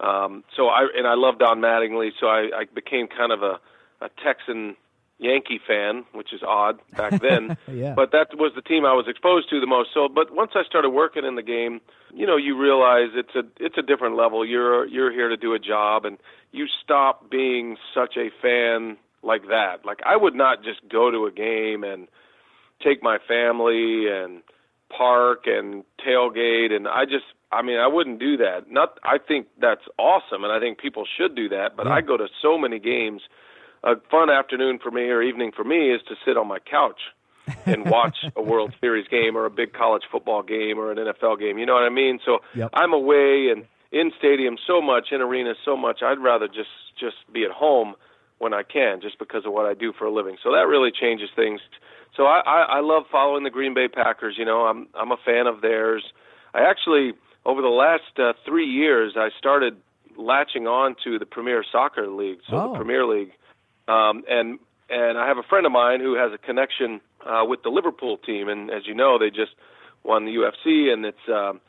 um, 0.00 0.44
so 0.56 0.68
I 0.68 0.88
and 0.96 1.06
I 1.06 1.14
loved 1.14 1.40
Don 1.40 1.60
Mattingly. 1.60 2.10
So 2.18 2.26
I, 2.26 2.48
I 2.60 2.64
became 2.74 3.08
kind 3.08 3.30
of 3.30 3.42
a, 3.42 3.60
a 4.00 4.08
Texan 4.24 4.74
Yankee 5.18 5.60
fan, 5.66 6.06
which 6.12 6.32
is 6.32 6.42
odd 6.42 6.80
back 6.96 7.20
then. 7.20 7.58
yeah. 7.70 7.92
But 7.94 8.12
that 8.12 8.28
was 8.32 8.52
the 8.54 8.62
team 8.62 8.86
I 8.86 8.94
was 8.94 9.04
exposed 9.06 9.50
to 9.50 9.60
the 9.60 9.66
most. 9.66 9.90
So, 9.92 10.08
but 10.08 10.34
once 10.34 10.52
I 10.54 10.64
started 10.64 10.90
working 10.90 11.26
in 11.26 11.34
the 11.34 11.42
game, 11.42 11.82
you 12.14 12.26
know, 12.26 12.38
you 12.38 12.58
realize 12.58 13.10
it's 13.14 13.34
a 13.34 13.42
it's 13.62 13.76
a 13.76 13.82
different 13.82 14.16
level. 14.16 14.46
You're 14.46 14.86
you're 14.86 15.12
here 15.12 15.28
to 15.28 15.36
do 15.36 15.52
a 15.52 15.58
job, 15.58 16.06
and 16.06 16.16
you 16.52 16.66
stop 16.82 17.30
being 17.30 17.76
such 17.94 18.16
a 18.16 18.30
fan 18.40 18.96
like 19.22 19.48
that. 19.48 19.84
Like 19.84 20.00
I 20.06 20.16
would 20.16 20.34
not 20.34 20.64
just 20.64 20.80
go 20.88 21.10
to 21.10 21.26
a 21.26 21.30
game 21.30 21.84
and 21.84 22.08
take 22.82 23.02
my 23.02 23.18
family 23.26 24.06
and 24.08 24.42
park 24.96 25.44
and 25.46 25.84
tailgate, 26.06 26.72
and 26.72 26.86
I 26.88 27.04
just 27.04 27.24
I 27.52 27.62
mean, 27.62 27.78
I 27.78 27.86
wouldn't 27.86 28.18
do 28.18 28.36
that. 28.38 28.68
Not, 28.70 28.98
I 29.04 29.18
think 29.18 29.46
that's 29.60 29.84
awesome, 29.98 30.42
and 30.42 30.52
I 30.52 30.58
think 30.58 30.78
people 30.78 31.04
should 31.16 31.36
do 31.36 31.48
that. 31.50 31.76
But 31.76 31.86
Yeah. 31.86 31.94
I 31.94 32.00
go 32.00 32.16
to 32.16 32.28
so 32.42 32.58
many 32.58 32.78
games. 32.78 33.22
A 33.84 33.94
fun 34.10 34.30
afternoon 34.30 34.80
for 34.80 34.90
me 34.90 35.02
or 35.10 35.22
evening 35.22 35.52
for 35.52 35.62
me 35.62 35.92
is 35.92 36.00
to 36.08 36.16
sit 36.24 36.36
on 36.36 36.48
my 36.48 36.58
couch 36.58 37.00
and 37.66 37.88
watch 37.88 38.16
a 38.34 38.42
World 38.42 38.74
Series 38.80 39.06
game 39.06 39.36
or 39.36 39.46
a 39.46 39.50
big 39.50 39.72
college 39.72 40.02
football 40.10 40.42
game 40.42 40.78
or 40.78 40.90
an 40.90 40.98
NFL 40.98 41.38
game. 41.38 41.56
You 41.58 41.66
know 41.66 41.74
what 41.74 41.84
I 41.84 41.90
mean? 41.90 42.18
So 42.24 42.40
Yep. 42.56 42.70
I'm 42.74 42.92
away 42.92 43.48
and 43.52 43.64
in 43.92 44.10
stadiums 44.20 44.58
so 44.66 44.82
much, 44.82 45.12
in 45.12 45.20
arenas 45.20 45.56
so 45.64 45.76
much. 45.76 46.02
I'd 46.02 46.18
rather 46.18 46.48
just 46.48 46.74
just 46.98 47.16
be 47.32 47.44
at 47.44 47.52
home 47.52 47.94
when 48.38 48.52
I 48.52 48.64
can, 48.64 49.00
just 49.00 49.18
because 49.18 49.46
of 49.46 49.52
what 49.52 49.66
I 49.66 49.74
do 49.74 49.92
for 49.92 50.06
a 50.06 50.12
living. 50.12 50.36
So 50.42 50.50
that 50.52 50.66
really 50.66 50.90
changes 50.90 51.28
things. 51.36 51.60
So 52.16 52.24
I, 52.24 52.40
I, 52.46 52.62
I 52.78 52.80
love 52.80 53.04
following 53.10 53.44
the 53.44 53.50
Green 53.50 53.74
Bay 53.74 53.88
Packers. 53.88 54.36
You 54.38 54.44
know, 54.44 54.62
I'm 54.66 54.88
I'm 54.94 55.12
a 55.12 55.16
fan 55.24 55.46
of 55.46 55.60
theirs. 55.60 56.02
I 56.54 56.60
actually 56.62 57.12
over 57.44 57.60
the 57.62 57.68
last 57.68 58.18
uh, 58.18 58.32
three 58.44 58.66
years 58.66 59.14
I 59.16 59.28
started 59.38 59.76
latching 60.16 60.66
on 60.66 60.96
to 61.04 61.18
the 61.18 61.26
Premier 61.26 61.62
Soccer 61.70 62.08
League, 62.08 62.38
so 62.48 62.56
Oh. 62.56 62.72
the 62.72 62.76
Premier 62.76 63.04
League, 63.06 63.32
um, 63.88 64.24
and 64.28 64.58
and 64.88 65.18
I 65.18 65.26
have 65.28 65.36
a 65.38 65.42
friend 65.42 65.66
of 65.66 65.72
mine 65.72 66.00
who 66.00 66.14
has 66.14 66.32
a 66.32 66.38
connection 66.38 67.00
uh, 67.26 67.44
with 67.46 67.62
the 67.62 67.68
Liverpool 67.70 68.16
team, 68.18 68.48
and 68.48 68.70
as 68.70 68.86
you 68.86 68.94
know, 68.94 69.18
they 69.18 69.30
just 69.30 69.52
won 70.04 70.24
the 70.24 70.32
UFC, 70.36 70.92
and 70.92 71.04
it's 71.04 71.28
um, 71.28 71.60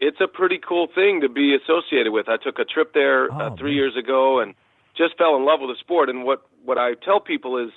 it's 0.00 0.20
a 0.20 0.26
pretty 0.28 0.58
cool 0.58 0.88
thing 0.92 1.20
to 1.20 1.28
be 1.28 1.54
associated 1.54 2.10
with. 2.12 2.28
I 2.28 2.36
took 2.36 2.58
a 2.58 2.64
trip 2.64 2.94
there 2.94 3.30
uh, 3.32 3.50
Oh, 3.50 3.56
three 3.56 3.70
man. 3.72 3.76
years 3.76 3.96
ago 3.96 4.40
and 4.40 4.54
just 4.96 5.16
fell 5.18 5.36
in 5.36 5.44
love 5.44 5.60
with 5.60 5.70
the 5.70 5.78
sport. 5.78 6.08
And 6.08 6.24
what 6.24 6.42
what 6.64 6.78
I 6.78 6.94
tell 6.94 7.20
people 7.20 7.58
is, 7.58 7.70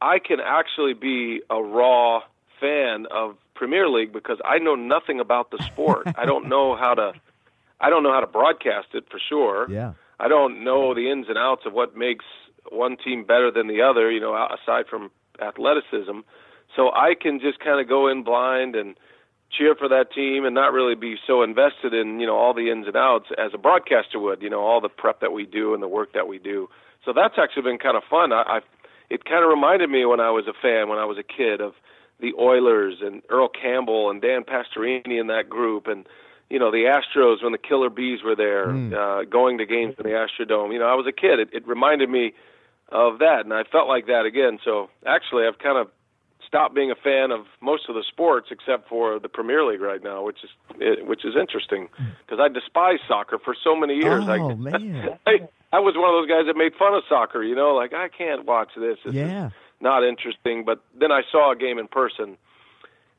I 0.00 0.18
can 0.18 0.38
actually 0.40 0.94
be 0.94 1.42
a 1.50 1.62
raw 1.62 2.20
fan 2.60 3.06
of 3.10 3.36
Premier 3.54 3.88
League 3.88 4.12
because 4.12 4.38
I 4.44 4.58
know 4.58 4.74
nothing 4.74 5.20
about 5.20 5.50
the 5.50 5.58
sport. 5.64 6.06
I 6.16 6.24
don't 6.24 6.48
know 6.48 6.76
how 6.76 6.94
to 6.94 7.12
I 7.80 7.88
don't 7.90 8.02
know 8.02 8.12
how 8.12 8.20
to 8.20 8.26
broadcast 8.26 8.88
it 8.94 9.04
for 9.10 9.18
sure. 9.18 9.70
Yeah. 9.70 9.94
I 10.18 10.28
don't 10.28 10.62
know 10.64 10.94
the 10.94 11.10
ins 11.10 11.26
and 11.28 11.38
outs 11.38 11.62
of 11.64 11.72
what 11.72 11.96
makes 11.96 12.24
one 12.70 12.96
team 12.96 13.24
better 13.24 13.50
than 13.50 13.68
the 13.68 13.80
other, 13.80 14.10
you 14.10 14.20
know, 14.20 14.34
aside 14.34 14.84
from 14.88 15.10
athleticism. 15.40 16.20
So 16.76 16.90
I 16.92 17.14
can 17.20 17.40
just 17.40 17.58
kind 17.60 17.80
of 17.80 17.88
go 17.88 18.08
in 18.08 18.22
blind 18.22 18.76
and 18.76 18.96
cheer 19.50 19.74
for 19.74 19.88
that 19.88 20.12
team 20.12 20.44
and 20.44 20.54
not 20.54 20.72
really 20.72 20.94
be 20.94 21.16
so 21.26 21.42
invested 21.42 21.94
in, 21.94 22.20
you 22.20 22.26
know, 22.26 22.36
all 22.36 22.54
the 22.54 22.70
ins 22.70 22.86
and 22.86 22.96
outs 22.96 23.26
as 23.36 23.52
a 23.54 23.58
broadcaster 23.58 24.20
would, 24.20 24.42
you 24.42 24.50
know, 24.50 24.60
all 24.60 24.80
the 24.80 24.88
prep 24.88 25.20
that 25.20 25.32
we 25.32 25.46
do 25.46 25.74
and 25.74 25.82
the 25.82 25.88
work 25.88 26.12
that 26.12 26.28
we 26.28 26.38
do. 26.38 26.68
So 27.04 27.12
that's 27.14 27.34
actually 27.38 27.62
been 27.62 27.78
kind 27.78 27.96
of 27.96 28.04
fun. 28.08 28.32
I, 28.32 28.42
I 28.42 28.60
it 29.10 29.24
kind 29.24 29.44
of 29.44 29.50
reminded 29.50 29.90
me 29.90 30.06
when 30.06 30.20
I 30.20 30.30
was 30.30 30.46
a 30.46 30.52
fan, 30.52 30.88
when 30.88 30.98
I 30.98 31.04
was 31.04 31.18
a 31.18 31.22
kid 31.22 31.60
of 31.60 31.74
the 32.20 32.32
Oilers 32.38 32.98
and 33.02 33.22
Earl 33.28 33.48
Campbell 33.48 34.10
and 34.10 34.22
Dan 34.22 34.44
Pastorini 34.44 35.20
in 35.20 35.26
that 35.26 35.48
group 35.48 35.86
and 35.86 36.06
you 36.48 36.58
know 36.58 36.70
the 36.70 36.84
Astros 36.84 37.42
when 37.42 37.52
the 37.52 37.58
Killer 37.58 37.90
Bees 37.90 38.22
were 38.24 38.34
there, 38.34 38.70
uh, 38.94 39.24
going 39.24 39.58
to 39.58 39.66
games 39.66 39.94
in 39.98 40.04
the 40.04 40.10
Astrodome. 40.10 40.72
You 40.72 40.80
know, 40.80 40.86
I 40.86 40.94
was 40.94 41.06
a 41.06 41.12
kid. 41.12 41.38
It, 41.38 41.48
it 41.52 41.66
reminded 41.66 42.10
me 42.10 42.34
of 42.88 43.20
that, 43.20 43.44
and 43.44 43.54
I 43.54 43.62
felt 43.62 43.86
like 43.86 44.06
that 44.06 44.26
again. 44.26 44.58
So 44.64 44.90
actually, 45.06 45.46
I've 45.46 45.58
kind 45.58 45.78
of 45.78 45.88
stopped 46.50 46.74
being 46.74 46.90
a 46.90 46.96
fan 46.96 47.30
of 47.30 47.46
most 47.60 47.88
of 47.88 47.94
the 47.94 48.02
sports 48.08 48.48
except 48.50 48.88
for 48.88 49.20
the 49.20 49.28
Premier 49.28 49.64
League 49.64 49.80
right 49.80 50.02
now, 50.02 50.24
which 50.24 50.38
is 50.42 50.50
which 51.06 51.24
is 51.24 51.34
interesting 51.40 51.88
hmm. 51.96 52.10
because 52.26 52.40
I 52.42 52.48
despised 52.48 53.02
soccer 53.06 53.38
for 53.38 53.54
so 53.62 53.76
many 53.76 53.94
years. 53.94 54.28
I, 54.28 54.38
Oh, 54.38 54.56
man. 54.56 55.18
I 55.26 55.48
I 55.72 55.78
was 55.78 55.94
one 55.96 56.10
of 56.10 56.18
those 56.18 56.28
guys 56.28 56.46
that 56.46 56.56
made 56.56 56.74
fun 56.74 56.94
of 56.94 57.04
soccer. 57.08 57.42
You 57.42 57.54
know, 57.54 57.74
like 57.74 57.94
I 57.94 58.08
can't 58.08 58.44
watch 58.44 58.70
this. 58.76 58.98
Yeah. 59.10 59.50
not 59.80 60.02
interesting. 60.02 60.64
But 60.64 60.82
then 60.98 61.12
I 61.12 61.22
saw 61.30 61.52
a 61.52 61.56
game 61.56 61.78
in 61.78 61.86
person 61.86 62.36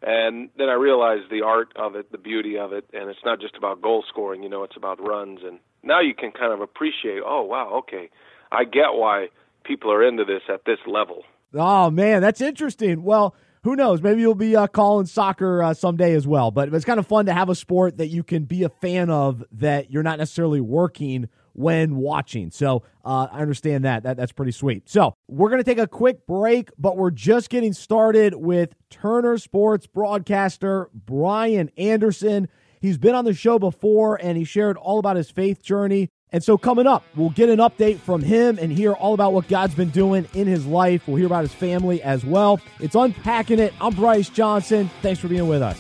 and 0.04 0.50
then 0.58 0.68
I 0.68 0.74
realized 0.74 1.30
the 1.30 1.44
art 1.44 1.72
of 1.76 1.96
it, 1.96 2.12
the 2.12 2.18
beauty 2.18 2.58
of 2.58 2.74
it, 2.74 2.86
and 2.92 3.10
it's 3.10 3.24
not 3.24 3.40
just 3.40 3.56
about 3.56 3.82
goal 3.82 4.04
scoring. 4.10 4.42
You 4.42 4.50
know, 4.50 4.64
it's 4.64 4.76
about 4.76 5.00
runs, 5.00 5.42
and 5.44 5.60
now 5.84 6.02
you 6.02 6.16
can 6.16 6.32
kind 6.32 6.52
of 6.52 6.62
appreciate. 6.62 7.22
Oh, 7.26 7.44
wow, 7.44 7.70
okay, 7.84 8.10
I 8.52 8.64
get 8.64 8.94
why 8.94 9.28
people 9.64 9.92
are 9.92 10.04
into 10.04 10.26
this 10.26 10.42
at 10.50 10.66
this 10.66 10.80
level. 10.88 11.24
Oh 11.54 11.90
man, 11.90 12.22
that's 12.22 12.42
interesting. 12.42 13.04
Well, 13.04 13.36
who 13.64 13.76
knows? 13.76 14.02
Maybe 14.02 14.22
you'll 14.22 14.34
be 14.34 14.56
uh, 14.56 14.68
calling 14.68 15.06
soccer 15.06 15.62
uh, 15.62 15.74
someday 15.74 16.14
as 16.14 16.26
well. 16.26 16.50
But 16.50 16.74
it's 16.74 16.86
kind 16.86 17.00
of 17.00 17.06
fun 17.06 17.28
to 17.28 17.34
have 17.34 17.50
a 17.50 17.56
sport 17.56 17.98
that 17.98 18.08
you 18.08 18.24
can 18.24 18.46
be 18.46 18.64
a 18.64 18.70
fan 18.70 19.10
of 19.10 19.44
that 19.52 19.92
you're 19.92 20.04
not 20.04 20.18
necessarily 20.18 20.62
working 20.62 21.30
when 21.54 21.98
watching. 21.98 22.50
So 22.50 22.84
uh, 23.06 23.28
I 23.32 23.42
understand 23.42 23.86
that. 23.86 24.04
that. 24.04 24.18
That's 24.18 24.32
pretty 24.32 24.54
sweet. 24.54 24.90
So 24.90 25.14
we're 25.28 25.50
going 25.50 25.64
to 25.64 25.70
take 25.70 25.78
a 25.78 25.88
quick 25.88 26.26
break, 26.26 26.70
but 26.78 26.98
we're 26.98 27.12
just 27.12 27.50
getting 27.50 27.74
started 27.74 28.34
with 28.36 28.74
Turner 28.90 29.38
Sports 29.38 29.86
broadcaster 29.86 30.90
Brian 30.94 31.70
Anderson. 31.78 32.48
He's 32.80 32.98
been 32.98 33.14
on 33.14 33.26
the 33.26 33.34
show 33.34 33.60
before 33.60 34.16
and 34.16 34.38
he 34.38 34.44
shared 34.44 34.78
all 34.78 34.98
about 34.98 35.18
his 35.18 35.30
faith 35.30 35.62
journey. 35.62 36.10
And 36.34 36.42
so, 36.42 36.58
coming 36.58 36.88
up, 36.88 37.04
we'll 37.16 37.30
get 37.32 37.50
an 37.50 37.60
update 37.60 38.00
from 38.00 38.22
him 38.22 38.58
and 38.58 38.72
hear 38.72 38.94
all 38.94 39.14
about 39.14 39.34
what 39.34 39.50
God's 39.50 39.76
been 39.76 39.90
doing 39.90 40.28
in 40.34 40.48
his 40.48 40.66
life. 40.66 41.06
We'll 41.06 41.18
hear 41.18 41.26
about 41.26 41.42
his 41.42 41.54
family 41.54 42.02
as 42.02 42.24
well. 42.24 42.62
It's 42.80 42.96
Unpacking 42.96 43.60
It. 43.60 43.74
I'm 43.82 43.94
Bryce 43.94 44.30
Johnson. 44.30 44.90
Thanks 45.02 45.20
for 45.20 45.28
being 45.28 45.50
with 45.50 45.62
us. 45.62 45.78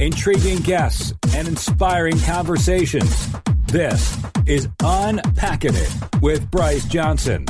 Intriguing 0.00 0.60
guests 0.60 1.12
and 1.34 1.48
inspiring 1.48 2.18
conversations. 2.20 3.28
This 3.66 4.16
is 4.46 4.68
Unpacking 4.82 5.74
It 5.74 5.92
with 6.22 6.50
Bryce 6.50 6.86
Johnson. 6.86 7.44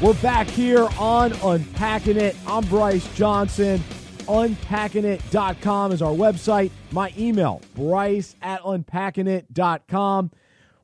We're 0.00 0.14
back 0.14 0.46
here 0.46 0.88
on 0.98 1.34
Unpacking 1.42 2.16
It. 2.16 2.34
I'm 2.46 2.64
Bryce 2.64 3.06
Johnson. 3.14 3.84
Unpackingit.com 4.20 5.92
is 5.92 6.00
our 6.00 6.14
website. 6.14 6.70
My 6.90 7.12
email, 7.18 7.60
bryce 7.74 8.34
at 8.40 8.62
unpackingit.com. 8.62 10.30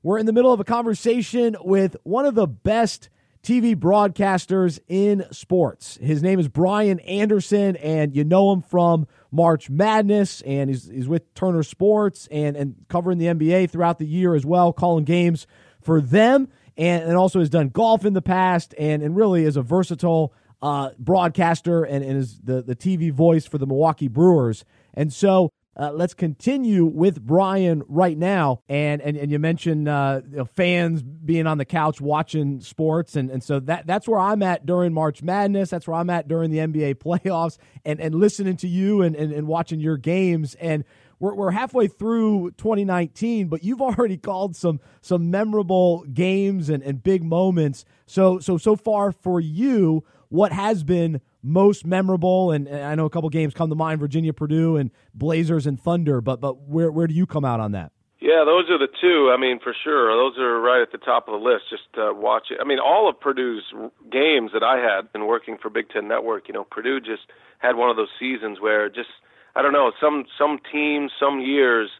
We're 0.02 0.18
in 0.18 0.26
the 0.26 0.34
middle 0.34 0.52
of 0.52 0.60
a 0.60 0.64
conversation 0.64 1.56
with 1.62 1.96
one 2.02 2.26
of 2.26 2.34
the 2.34 2.46
best 2.46 3.08
TV 3.42 3.74
broadcasters 3.74 4.80
in 4.86 5.24
sports. 5.30 5.96
His 6.02 6.22
name 6.22 6.38
is 6.38 6.48
Brian 6.48 7.00
Anderson, 7.00 7.76
and 7.76 8.14
you 8.14 8.22
know 8.22 8.52
him 8.52 8.60
from 8.60 9.06
March 9.32 9.70
Madness, 9.70 10.42
and 10.42 10.68
he's, 10.68 10.90
he's 10.90 11.08
with 11.08 11.32
Turner 11.32 11.62
Sports 11.62 12.28
and, 12.30 12.54
and 12.54 12.84
covering 12.88 13.16
the 13.16 13.26
NBA 13.26 13.70
throughout 13.70 13.98
the 13.98 14.06
year 14.06 14.34
as 14.34 14.44
well, 14.44 14.74
calling 14.74 15.04
games 15.04 15.46
for 15.80 16.02
them, 16.02 16.48
and, 16.76 17.04
and 17.04 17.16
also 17.16 17.40
has 17.40 17.50
done 17.50 17.68
golf 17.68 18.04
in 18.04 18.12
the 18.12 18.22
past, 18.22 18.74
and, 18.78 19.02
and 19.02 19.16
really 19.16 19.44
is 19.44 19.56
a 19.56 19.62
versatile 19.62 20.32
uh, 20.62 20.90
broadcaster 20.98 21.84
and, 21.84 22.04
and 22.04 22.18
is 22.18 22.38
the, 22.40 22.62
the 22.62 22.76
TV 22.76 23.12
voice 23.12 23.46
for 23.46 23.58
the 23.58 23.66
Milwaukee 23.66 24.08
Brewers. 24.08 24.64
And 24.94 25.12
so 25.12 25.52
uh, 25.78 25.90
let's 25.92 26.14
continue 26.14 26.86
with 26.86 27.20
Brian 27.20 27.82
right 27.86 28.16
now. 28.16 28.62
And 28.68 29.02
and, 29.02 29.16
and 29.16 29.30
you 29.30 29.38
mentioned 29.38 29.88
uh, 29.88 30.22
you 30.30 30.38
know, 30.38 30.44
fans 30.46 31.02
being 31.02 31.46
on 31.46 31.58
the 31.58 31.66
couch 31.66 32.00
watching 32.00 32.60
sports, 32.60 33.14
and, 33.14 33.30
and 33.30 33.44
so 33.44 33.60
that 33.60 33.86
that's 33.86 34.08
where 34.08 34.18
I'm 34.18 34.42
at 34.42 34.64
during 34.64 34.94
March 34.94 35.22
Madness. 35.22 35.68
That's 35.68 35.86
where 35.86 35.96
I'm 35.96 36.08
at 36.08 36.28
during 36.28 36.50
the 36.50 36.58
NBA 36.58 36.94
playoffs, 36.94 37.58
and, 37.84 38.00
and 38.00 38.14
listening 38.14 38.56
to 38.58 38.68
you 38.68 39.02
and, 39.02 39.14
and, 39.14 39.32
and 39.32 39.46
watching 39.46 39.78
your 39.80 39.98
games. 39.98 40.54
And 40.54 40.84
we're, 41.18 41.34
we're 41.34 41.50
halfway 41.50 41.86
through 41.86 42.52
2019, 42.52 43.48
but 43.48 43.64
you've 43.64 43.80
already 43.80 44.16
called 44.16 44.56
some 44.56 44.80
some 45.00 45.30
memorable 45.30 46.04
games 46.12 46.68
and, 46.68 46.82
and 46.82 47.02
big 47.02 47.24
moments. 47.24 47.84
So 48.06 48.38
so 48.38 48.58
so 48.58 48.76
far 48.76 49.12
for 49.12 49.40
you, 49.40 50.04
what 50.28 50.52
has 50.52 50.84
been 50.84 51.20
most 51.42 51.86
memorable? 51.86 52.50
And, 52.50 52.66
and 52.66 52.84
I 52.84 52.94
know 52.94 53.06
a 53.06 53.10
couple 53.10 53.28
games 53.30 53.54
come 53.54 53.70
to 53.70 53.76
mind: 53.76 54.00
Virginia, 54.00 54.32
Purdue, 54.32 54.76
and 54.76 54.90
Blazers 55.14 55.66
and 55.66 55.80
Thunder. 55.80 56.20
But 56.20 56.40
but 56.40 56.62
where 56.62 56.90
where 56.90 57.06
do 57.06 57.14
you 57.14 57.26
come 57.26 57.44
out 57.44 57.60
on 57.60 57.72
that? 57.72 57.92
Yeah, 58.20 58.44
those 58.44 58.68
are 58.70 58.78
the 58.78 58.88
two. 59.00 59.30
I 59.32 59.38
mean, 59.38 59.60
for 59.62 59.74
sure, 59.84 60.16
those 60.16 60.38
are 60.38 60.58
right 60.60 60.80
at 60.80 60.90
the 60.90 60.98
top 60.98 61.28
of 61.28 61.38
the 61.38 61.44
list. 61.44 61.64
Just 61.70 61.84
uh, 61.98 62.10
it. 62.10 62.58
I 62.60 62.64
mean, 62.64 62.78
all 62.78 63.08
of 63.08 63.20
Purdue's 63.20 63.62
games 64.10 64.50
that 64.52 64.62
I 64.62 64.78
had 64.78 65.12
been 65.12 65.26
working 65.26 65.58
for 65.60 65.70
Big 65.70 65.90
Ten 65.90 66.08
Network. 66.08 66.48
You 66.48 66.54
know, 66.54 66.64
Purdue 66.64 66.98
just 66.98 67.30
had 67.58 67.76
one 67.76 67.90
of 67.90 67.96
those 67.96 68.08
seasons 68.18 68.58
where 68.60 68.88
just 68.88 69.10
I 69.56 69.62
don't 69.62 69.72
know 69.72 69.90
some 70.00 70.26
some 70.38 70.60
teams, 70.70 71.10
some 71.18 71.40
years, 71.40 71.90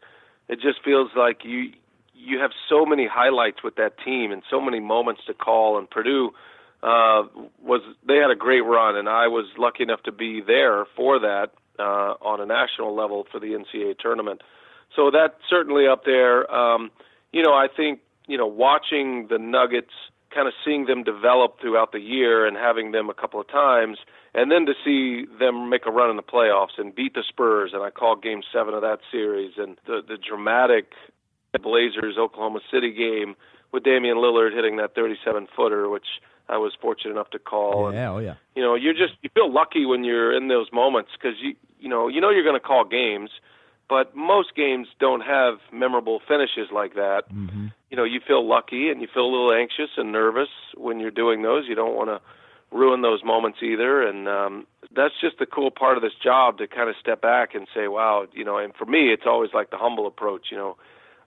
it 0.49 0.61
just 0.61 0.85
feels 0.85 1.11
like 1.17 1.39
you 1.43 1.73
you 2.15 2.39
have 2.39 2.51
so 2.69 2.85
many 2.85 3.07
highlights 3.07 3.63
with 3.65 3.77
that 3.77 3.95
team 4.05 4.31
and 4.31 4.43
so 4.51 4.61
many 4.61 4.79
moments 4.79 5.23
to 5.27 5.35
call. 5.35 5.79
And 5.79 5.89
Purdue 5.89 6.31
uh, 6.83 7.25
was 7.63 7.81
they 8.07 8.17
had 8.17 8.31
a 8.31 8.37
great 8.37 8.61
run, 8.65 8.97
and 8.97 9.09
I 9.09 9.29
was 9.29 9.47
lucky 9.57 9.83
enough 9.83 10.03
to 10.03 10.13
be 10.13 10.43
there 10.47 10.85
for 10.95 11.19
that 11.19 11.53
uh, 11.79 12.15
on 12.21 12.41
a 12.41 12.47
national 12.47 12.95
level 12.95 13.27
for 13.33 13.41
the 13.41 13.49
NCAA 13.49 13.99
tournament. 13.99 14.43
So 14.95 15.11
that's 15.11 15.35
certainly 15.49 15.87
up 15.87 16.05
there. 16.05 16.51
Um, 16.53 16.91
you 17.33 17.43
know, 17.43 17.53
I 17.55 17.69
think 17.75 18.01
you 18.27 18.37
know 18.37 18.47
watching 18.47 19.29
the 19.29 19.39
Nuggets, 19.39 19.93
kind 20.37 20.47
of 20.47 20.55
seeing 20.65 20.85
them 20.85 21.03
develop 21.03 21.61
throughout 21.61 21.93
the 21.93 22.01
year, 22.01 22.47
and 22.47 22.57
having 22.57 22.93
them 22.93 23.09
a 23.09 23.15
couple 23.15 23.41
of 23.41 23.49
times, 23.49 23.97
and 24.35 24.53
then 24.53 24.67
to 24.67 24.75
see 24.85 25.27
them 25.39 25.71
make 25.71 25.87
a 25.87 25.91
run 25.91 26.11
in 26.11 26.17
the 26.17 26.23
playoffs 26.23 26.77
and 26.79 26.95
beat 26.95 27.15
the 27.15 27.25
Spurs, 27.27 27.71
and 27.73 27.83
I 27.83 27.91
called 27.91 28.23
Game 28.23 28.43
Seven 28.53 28.75
of 28.75 28.83
that 28.83 28.99
series, 29.11 29.53
and 29.57 29.79
the 29.87 30.03
the 30.07 30.19
dramatic 30.19 30.93
Blazers 31.59 32.17
Oklahoma 32.19 32.61
City 32.71 32.93
game 32.93 33.35
with 33.73 33.85
Damian 33.85 34.17
Lillard 34.17 34.55
hitting 34.55 34.77
that 34.77 34.95
37 34.95 35.49
footer, 35.57 35.89
which 35.89 36.07
I 36.49 36.59
was 36.59 36.73
fortunate 36.81 37.13
enough 37.13 37.31
to 37.31 37.39
call. 37.39 37.93
Yeah, 37.93 37.99
and, 37.99 38.17
oh 38.17 38.19
yeah. 38.19 38.35
You 38.55 38.63
know, 38.63 38.75
you're 38.75 38.95
just 38.95 39.15
you 39.23 39.31
feel 39.35 39.53
lucky 39.53 39.85
when 39.85 40.05
you're 40.05 40.37
in 40.37 40.49
those 40.49 40.69
moments 40.73 41.11
because 41.13 41.37
you 41.41 41.55
you 41.79 41.89
know 41.89 42.09
you 42.09 42.21
know 42.21 42.31
you're 42.31 42.45
going 42.45 42.61
to 42.61 42.67
call 42.67 42.85
games, 42.85 43.31
but 43.89 44.15
most 44.15 44.55
games 44.55 44.89
don't 45.01 45.23
have 45.23 45.55
memorable 45.73 46.21
finishes 46.27 46.69
like 46.73 46.95
that. 46.95 47.25
Mm-hmm. 47.33 47.69
You 47.97 48.03
know, 48.03 48.05
you 48.05 48.21
feel 48.21 48.47
lucky 48.47 48.91
and 48.91 49.01
you 49.01 49.09
feel 49.09 49.23
a 49.23 49.33
little 49.33 49.55
anxious 49.55 49.89
and 49.97 50.13
nervous 50.13 50.51
when 50.75 51.01
you're 51.01 51.11
doing 51.11 51.41
those. 51.41 51.65
You 51.67 51.75
don't 51.75 51.95
want 51.95 52.11
to 52.11 52.21
ruin 52.71 53.01
those 53.01 53.25
moments 53.25 53.61
either, 53.63 54.07
and 54.07 54.29
um, 54.29 54.67
that's 54.95 55.15
just 55.19 55.39
the 55.39 55.47
cool 55.47 55.71
part 55.71 55.97
of 55.97 56.03
this 56.03 56.13
job 56.23 56.59
to 56.59 56.67
kind 56.67 56.91
of 56.91 56.97
step 57.01 57.23
back 57.23 57.55
and 57.55 57.67
say, 57.75 57.89
wow, 57.89 58.27
you 58.35 58.45
know. 58.45 58.59
And 58.59 58.75
for 58.75 58.85
me, 58.85 59.15
it's 59.15 59.23
always 59.25 59.55
like 59.55 59.71
the 59.71 59.79
humble 59.79 60.07
approach. 60.07 60.49
You 60.51 60.59
know, 60.59 60.77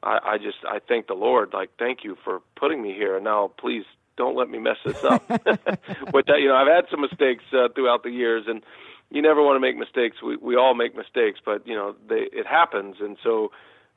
I, 0.03 0.19
I 0.23 0.37
just 0.37 0.57
I 0.63 0.77
thank 0.87 1.07
the 1.07 1.15
Lord, 1.15 1.53
like 1.53 1.71
thank 1.79 2.03
you 2.03 2.15
for 2.23 2.39
putting 2.55 2.83
me 2.83 2.93
here, 2.93 3.15
and 3.15 3.23
now 3.23 3.49
please 3.57 3.85
don't 4.15 4.37
let 4.37 4.47
me 4.47 4.59
mess 4.59 4.77
this 4.85 5.03
up. 5.03 5.27
but 5.27 6.27
that, 6.27 6.39
you 6.39 6.49
know, 6.49 6.55
I've 6.55 6.67
had 6.67 6.85
some 6.91 7.01
mistakes 7.01 7.45
uh, 7.51 7.69
throughout 7.73 8.03
the 8.03 8.11
years, 8.11 8.43
and 8.47 8.61
you 9.09 9.23
never 9.23 9.41
want 9.41 9.55
to 9.55 9.59
make 9.59 9.75
mistakes. 9.75 10.17
We 10.21 10.37
we 10.37 10.55
all 10.55 10.75
make 10.75 10.95
mistakes, 10.95 11.39
but 11.43 11.65
you 11.65 11.73
know, 11.73 11.95
they 12.07 12.27
it 12.31 12.45
happens, 12.45 12.97
and 12.99 13.17
so 13.23 13.49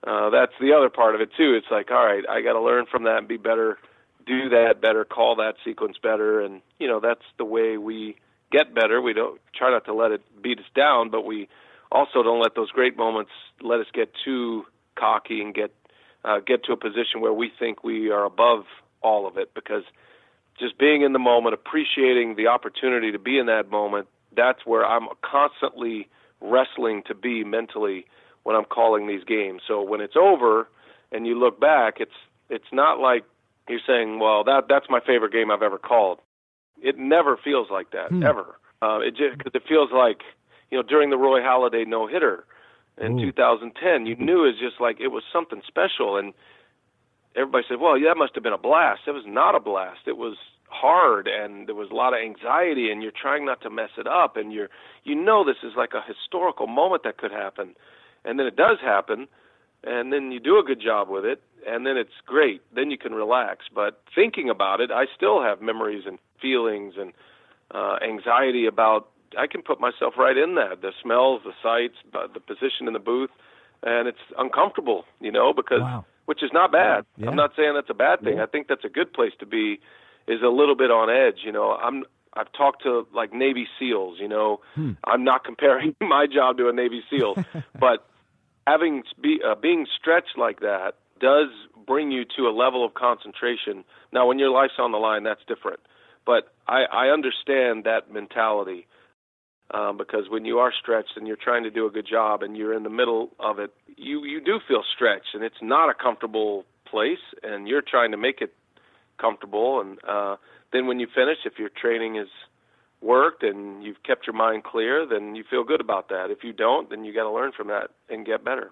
uh, 0.07 0.31
that's 0.31 0.53
the 0.61 0.73
other 0.73 0.91
part 0.91 1.15
of 1.15 1.21
it 1.21 1.31
too. 1.37 1.55
It's 1.55 1.71
like, 1.71 1.91
all 1.91 2.05
right, 2.05 2.25
I 2.29 2.43
got 2.43 2.55
to 2.55 2.61
learn 2.61 2.87
from 2.91 3.05
that 3.05 3.19
and 3.19 3.29
be 3.29 3.37
better, 3.37 3.79
do 4.27 4.49
that 4.51 4.81
better, 4.81 5.05
call 5.05 5.37
that 5.37 5.55
sequence 5.65 5.97
better, 6.03 6.41
and 6.41 6.61
you 6.79 6.89
know, 6.89 7.01
that's 7.01 7.25
the 7.39 7.45
way 7.45 7.77
we 7.77 8.17
get 8.51 8.75
better. 8.75 9.01
We 9.01 9.13
don't 9.13 9.41
try 9.55 9.71
not 9.71 9.85
to 9.87 9.95
let 9.95 10.11
it 10.11 10.23
beat 10.43 10.59
us 10.59 10.65
down, 10.75 11.11
but 11.11 11.25
we 11.25 11.49
also 11.91 12.23
don't 12.23 12.41
let 12.41 12.55
those 12.55 12.71
great 12.71 12.97
moments 12.97 13.31
let 13.61 13.81
us 13.81 13.87
get 13.93 14.13
too 14.25 14.65
cocky 14.97 15.41
and 15.41 15.55
get 15.55 15.73
uh, 16.25 16.39
get 16.45 16.65
to 16.65 16.73
a 16.73 16.77
position 16.77 17.21
where 17.21 17.33
we 17.33 17.51
think 17.59 17.83
we 17.83 18.11
are 18.11 18.25
above 18.25 18.65
all 19.03 19.27
of 19.27 19.37
it 19.37 19.53
because 19.55 19.83
just 20.59 20.79
being 20.79 21.03
in 21.03 21.13
the 21.13 21.19
moment, 21.19 21.55
appreciating 21.55 22.37
the 22.37 22.47
opportunity 22.47 23.11
to 23.13 23.19
be 23.19 23.39
in 23.39 23.47
that 23.47 23.71
moment, 23.71 24.07
that's 24.37 24.65
where 24.65 24.85
I'm 24.85 25.09
constantly 25.23 26.09
wrestling 26.41 27.03
to 27.07 27.15
be 27.15 27.45
mentally 27.45 28.07
when 28.45 28.57
I'm 28.57 28.65
calling 28.65 29.07
these 29.07 29.25
games. 29.25 29.63
So 29.67 29.83
when 29.83 30.01
it's 30.01 30.17
over 30.17 30.69
and 31.11 31.27
you 31.27 31.39
look 31.39 31.61
back, 31.61 31.95
it's 32.01 32.13
it's 32.51 32.73
not 32.73 32.99
like 32.99 33.25
you're 33.69 33.81
saying, 33.87 34.19
"Well, 34.19 34.45
that 34.45 34.65
that's 34.69 34.87
my 34.91 35.01
favorite 35.01 35.33
game 35.33 35.51
I've 35.51 35.63
ever 35.63 35.79
called." 35.79 36.19
It 36.83 36.99
never 36.99 37.37
feels 37.37 37.71
like 37.71 37.91
that 37.93 38.11
Hmm. 38.11 38.23
ever. 38.23 38.59
Uh, 38.83 38.99
it 39.01 39.13
just 39.17 39.39
cause 39.39 39.53
it 39.55 39.63
feels 39.69 39.91
like 39.93 40.23
you 40.71 40.79
know 40.79 40.83
during 40.83 41.11
the 41.11 41.19
Roy 41.19 41.41
Halladay 41.41 41.87
no 41.87 42.07
hitter 42.07 42.45
in 42.99 43.17
Ooh. 43.19 43.21
2010, 43.21 44.07
you 44.07 44.17
knew 44.17 44.45
it 44.45 44.53
was 44.53 44.59
just 44.59 44.81
like 44.81 45.01
it 45.01 45.09
was 45.09 45.23
something 45.33 45.63
special, 45.67 46.17
and 46.17 46.35
everybody 47.37 47.65
said, 47.69 47.81
"Well, 47.81 47.97
yeah, 47.97 48.09
that 48.11 48.19
must 48.19 48.35
have 48.35 48.43
been 48.43 48.53
a 48.53 48.59
blast." 48.59 49.03
It 49.07 49.13
was 49.13 49.25
not 49.27 49.55
a 49.55 49.61
blast. 49.61 50.01
It 50.07 50.17
was 50.17 50.37
hard, 50.69 51.29
and 51.29 51.67
there 51.69 51.75
was 51.75 51.91
a 51.91 51.95
lot 51.95 52.15
of 52.15 52.21
anxiety, 52.21 52.91
and 52.91 53.03
you're 53.03 53.13
trying 53.13 53.45
not 53.45 53.61
to 53.63 53.71
mess 53.71 53.91
it 53.99 54.07
up, 54.07 54.37
and 54.37 54.53
you're 54.53 54.69
you 55.05 55.15
know 55.15 55.45
this 55.45 55.63
is 55.63 55.73
like 55.77 55.93
a 55.95 56.03
historical 56.03 56.67
moment 56.67 57.03
that 57.05 57.19
could 57.19 57.33
happen, 57.33 57.75
and 58.25 58.39
then 58.39 58.47
it 58.47 58.57
does 58.57 58.79
happen, 58.81 59.29
and 59.85 60.13
then 60.13 60.33
you 60.33 60.41
do 60.41 60.59
a 60.59 60.63
good 60.63 60.81
job 60.81 61.09
with 61.09 61.25
it, 61.25 61.43
and 61.67 61.87
then 61.87 61.97
it's 61.97 62.11
great. 62.27 62.63
Then 62.75 62.91
you 62.91 62.99
can 62.99 63.13
relax. 63.15 63.67
But 63.75 64.01
thinking 64.15 64.49
about 64.51 64.81
it, 64.81 64.91
I 64.91 65.07
still 65.17 65.43
have 65.43 65.61
memories 65.61 66.05
and 66.07 66.19
feelings 66.41 66.95
and 66.99 67.13
uh, 67.73 67.97
anxiety 68.03 68.67
about. 68.67 69.09
I 69.39 69.47
can 69.47 69.63
put 69.63 69.81
myself 69.81 70.15
right 70.19 70.37
in 70.37 70.57
that. 70.57 70.83
The 70.83 70.93
smells, 71.03 71.41
the 71.45 71.53
sights, 71.63 71.95
the 72.13 72.41
position 72.41 72.87
in 72.87 72.93
the 72.93 72.99
booth, 72.99 73.31
and 73.83 74.07
it's 74.07 74.19
uncomfortable, 74.39 75.05
you 75.21 75.33
know, 75.33 75.55
because 75.55 75.81
Wow. 75.81 76.05
which 76.27 76.43
is 76.43 76.51
not 76.53 76.71
bad. 76.71 77.07
Yeah. 77.17 77.29
I'm 77.31 77.37
not 77.37 77.53
saying 77.57 77.73
that's 77.75 77.89
a 77.91 77.95
bad 77.95 78.21
thing. 78.21 78.41
I 78.41 78.47
think 78.47 78.69
that's 78.69 78.85
a 78.85 78.91
good 78.91 79.13
place 79.13 79.33
to 79.41 79.47
be. 79.47 79.81
Is 80.29 80.41
a 80.43 80.49
little 80.49 80.77
bit 80.77 80.91
on 80.93 81.11
edge, 81.11 81.41
you 81.45 81.51
know. 81.51 81.73
I'm 81.73 82.05
I've 82.35 82.53
talked 82.53 82.83
to 82.85 83.07
like 83.13 83.33
Navy 83.33 83.67
SEALs, 83.79 84.19
you 84.21 84.29
know. 84.29 84.61
Hmm. 84.75 84.93
I'm 85.05 85.25
not 85.25 85.45
comparing 85.51 85.97
my 86.01 86.27
job 86.33 86.59
to 86.59 86.69
a 86.69 86.73
Navy 86.73 87.03
SEAL, 87.11 87.37
but 87.81 88.07
having 88.67 89.03
be 89.21 89.41
uh, 89.45 89.55
being 89.55 89.87
stretched 90.01 90.37
like 90.39 90.61
that 90.61 90.93
does 91.21 91.49
bring 91.87 92.11
you 92.11 92.25
to 92.37 92.43
a 92.43 92.53
level 92.53 92.85
of 92.85 92.95
concentration. 92.95 93.85
Now, 94.13 94.27
when 94.27 94.39
your 94.39 94.51
life's 94.51 94.75
on 94.79 94.93
the 94.93 94.99
line, 94.99 95.23
that's 95.23 95.41
different. 95.47 95.81
But 96.27 96.53
I, 96.69 96.85
I 96.93 97.07
understand 97.09 97.85
that 97.85 98.13
mentality 98.13 98.87
um, 99.73 99.97
because 99.97 100.29
when 100.29 100.45
you 100.45 100.59
are 100.59 100.73
stretched 100.81 101.13
and 101.17 101.27
you're 101.27 101.37
trying 101.37 101.65
to 101.65 101.71
do 101.71 101.87
a 101.87 101.91
good 101.91 102.07
job 102.07 102.43
and 102.43 102.57
you're 102.57 102.75
in 102.75 102.83
the 102.83 102.91
middle 102.91 103.31
of 103.41 103.59
it, 103.59 103.73
you 103.97 104.25
you 104.25 104.41
do 104.41 104.61
feel 104.69 104.83
stretched, 104.95 105.35
and 105.35 105.43
it's 105.43 105.63
not 105.63 105.89
a 105.89 105.95
comfortable 105.95 106.65
place, 106.91 107.25
and 107.43 107.67
you're 107.67 107.83
trying 107.83 108.11
to 108.11 108.17
make 108.17 108.41
it 108.41 108.53
comfortable. 109.21 109.81
And 109.81 109.99
uh, 110.07 110.37
then 110.73 110.87
when 110.87 111.01
you 111.01 111.07
finish, 111.15 111.39
if 111.45 111.59
your 111.59 111.71
training 111.71 112.17
is 112.17 112.29
worked 113.03 113.43
and 113.43 113.83
you've 113.83 114.03
kept 114.03 114.27
your 114.27 114.37
mind 114.37 114.65
clear, 114.65 115.07
then 115.07 115.35
you 115.35 115.45
feel 115.49 115.65
good 115.65 115.81
about 115.81 116.09
that. 116.09 116.31
If 116.31 116.45
you 116.45 116.53
don't, 116.53 116.89
then 116.91 117.05
you 117.05 117.13
got 117.15 117.25
to 117.25 117.31
learn 117.31 117.53
from 117.57 117.69
that 117.69 117.89
and 118.09 118.25
get 118.25 118.45
better. 118.45 118.71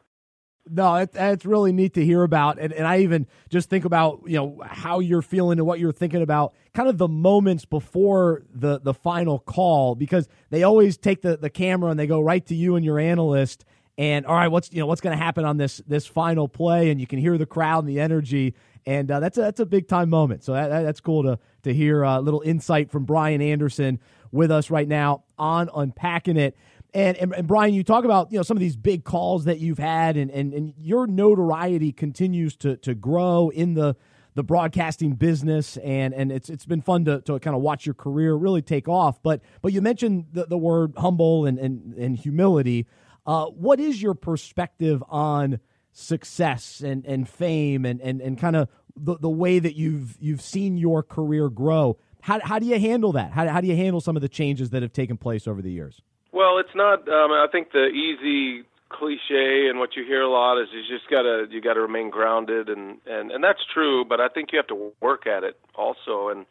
No, 0.70 0.94
it, 0.96 1.12
that's 1.12 1.46
really 1.46 1.72
neat 1.72 1.94
to 1.94 2.04
hear 2.04 2.22
about, 2.22 2.58
and, 2.58 2.70
and 2.74 2.86
I 2.86 2.98
even 2.98 3.26
just 3.48 3.70
think 3.70 3.86
about 3.86 4.20
you 4.26 4.36
know 4.36 4.60
how 4.64 5.00
you're 5.00 5.22
feeling 5.22 5.58
and 5.58 5.66
what 5.66 5.80
you're 5.80 5.90
thinking 5.90 6.20
about, 6.20 6.52
kind 6.74 6.86
of 6.88 6.98
the 6.98 7.08
moments 7.08 7.64
before 7.64 8.42
the 8.54 8.78
the 8.78 8.92
final 8.92 9.38
call, 9.38 9.94
because 9.94 10.28
they 10.50 10.62
always 10.62 10.98
take 10.98 11.22
the 11.22 11.38
the 11.38 11.48
camera 11.48 11.90
and 11.90 11.98
they 11.98 12.06
go 12.06 12.20
right 12.20 12.44
to 12.46 12.54
you 12.54 12.76
and 12.76 12.84
your 12.84 12.98
analyst, 12.98 13.64
and 13.96 14.26
all 14.26 14.34
right, 14.34 14.48
what's 14.48 14.70
you 14.70 14.80
know 14.80 14.86
what's 14.86 15.00
going 15.00 15.16
to 15.16 15.22
happen 15.24 15.46
on 15.46 15.56
this 15.56 15.78
this 15.88 16.06
final 16.06 16.46
play, 16.46 16.90
and 16.90 17.00
you 17.00 17.06
can 17.06 17.18
hear 17.18 17.38
the 17.38 17.46
crowd 17.46 17.78
and 17.84 17.88
the 17.88 17.98
energy, 17.98 18.54
and 18.84 19.10
uh, 19.10 19.18
that's 19.18 19.38
a 19.38 19.40
that's 19.40 19.60
a 19.60 19.66
big 19.66 19.88
time 19.88 20.10
moment. 20.10 20.44
So 20.44 20.52
that, 20.52 20.68
that- 20.68 20.82
that's 20.82 21.00
cool 21.00 21.22
to 21.22 21.38
to 21.62 21.72
hear 21.72 22.02
a 22.02 22.20
little 22.20 22.42
insight 22.42 22.90
from 22.90 23.04
Brian 23.04 23.40
Anderson 23.40 23.98
with 24.32 24.50
us 24.50 24.70
right 24.70 24.88
now 24.88 25.24
on 25.38 25.68
unpacking 25.74 26.36
it. 26.36 26.56
And, 26.92 27.16
and 27.18 27.34
and 27.34 27.46
Brian, 27.46 27.72
you 27.72 27.84
talk 27.84 28.04
about 28.04 28.32
you 28.32 28.38
know 28.38 28.42
some 28.42 28.56
of 28.56 28.60
these 28.60 28.76
big 28.76 29.04
calls 29.04 29.44
that 29.44 29.60
you've 29.60 29.78
had, 29.78 30.16
and 30.16 30.30
and, 30.30 30.52
and 30.52 30.74
your 30.76 31.06
notoriety 31.06 31.92
continues 31.92 32.56
to 32.56 32.76
to 32.78 32.94
grow 32.94 33.50
in 33.50 33.74
the 33.74 33.94
the 34.34 34.42
broadcasting 34.42 35.14
business, 35.14 35.76
and 35.78 36.14
and 36.14 36.32
it's 36.32 36.48
it's 36.48 36.66
been 36.66 36.80
fun 36.80 37.04
to, 37.04 37.20
to 37.22 37.38
kind 37.38 37.54
of 37.54 37.62
watch 37.62 37.86
your 37.86 37.94
career 37.94 38.34
really 38.34 38.62
take 38.62 38.88
off. 38.88 39.22
But 39.22 39.40
but 39.62 39.72
you 39.72 39.80
mentioned 39.80 40.26
the, 40.32 40.46
the 40.46 40.58
word 40.58 40.94
humble 40.96 41.46
and 41.46 41.58
and, 41.58 41.94
and 41.94 42.16
humility. 42.16 42.86
Uh, 43.26 43.46
what 43.46 43.78
is 43.78 44.00
your 44.00 44.14
perspective 44.14 45.02
on 45.08 45.60
success 45.92 46.80
and, 46.80 47.04
and 47.04 47.28
fame 47.28 47.84
and, 47.84 48.00
and, 48.00 48.20
and 48.20 48.38
kind 48.38 48.56
of 48.56 48.68
the, 48.96 49.18
the 49.18 49.28
way 49.28 49.58
that 49.58 49.76
you've 49.76 50.16
you've 50.20 50.42
seen 50.42 50.76
your 50.76 51.02
career 51.02 51.48
grow? 51.48 51.98
How, 52.22 52.40
how 52.42 52.58
do 52.58 52.66
you 52.66 52.78
handle 52.78 53.12
that? 53.12 53.32
How, 53.32 53.48
how 53.48 53.60
do 53.60 53.66
you 53.66 53.76
handle 53.76 54.00
some 54.00 54.16
of 54.16 54.22
the 54.22 54.28
changes 54.28 54.70
that 54.70 54.82
have 54.82 54.92
taken 54.92 55.16
place 55.16 55.46
over 55.46 55.62
the 55.62 55.70
years? 55.70 56.00
Well, 56.32 56.58
it's 56.58 56.74
not. 56.74 57.08
Um, 57.08 57.32
I 57.32 57.46
think 57.50 57.72
the 57.72 57.86
easy 57.86 58.64
cliche 58.88 59.68
and 59.68 59.78
what 59.78 59.96
you 59.96 60.04
hear 60.04 60.22
a 60.22 60.28
lot 60.30 60.60
is 60.60 60.68
you 60.72 60.82
just 60.82 61.08
gotta 61.08 61.46
you 61.48 61.60
gotta 61.60 61.80
remain 61.80 62.10
grounded 62.10 62.68
and 62.68 62.98
and 63.06 63.30
and 63.30 63.42
that's 63.42 63.60
true. 63.72 64.04
But 64.04 64.20
I 64.20 64.28
think 64.28 64.50
you 64.52 64.58
have 64.58 64.66
to 64.68 64.92
work 65.00 65.26
at 65.26 65.44
it 65.44 65.58
also. 65.74 66.28
And 66.28 66.46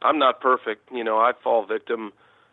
I'm 0.00 0.18
not 0.18 0.40
perfect. 0.40 0.90
You 0.92 1.04
know, 1.04 1.18
I 1.18 1.32
fall 1.42 1.64
victim 1.66 2.12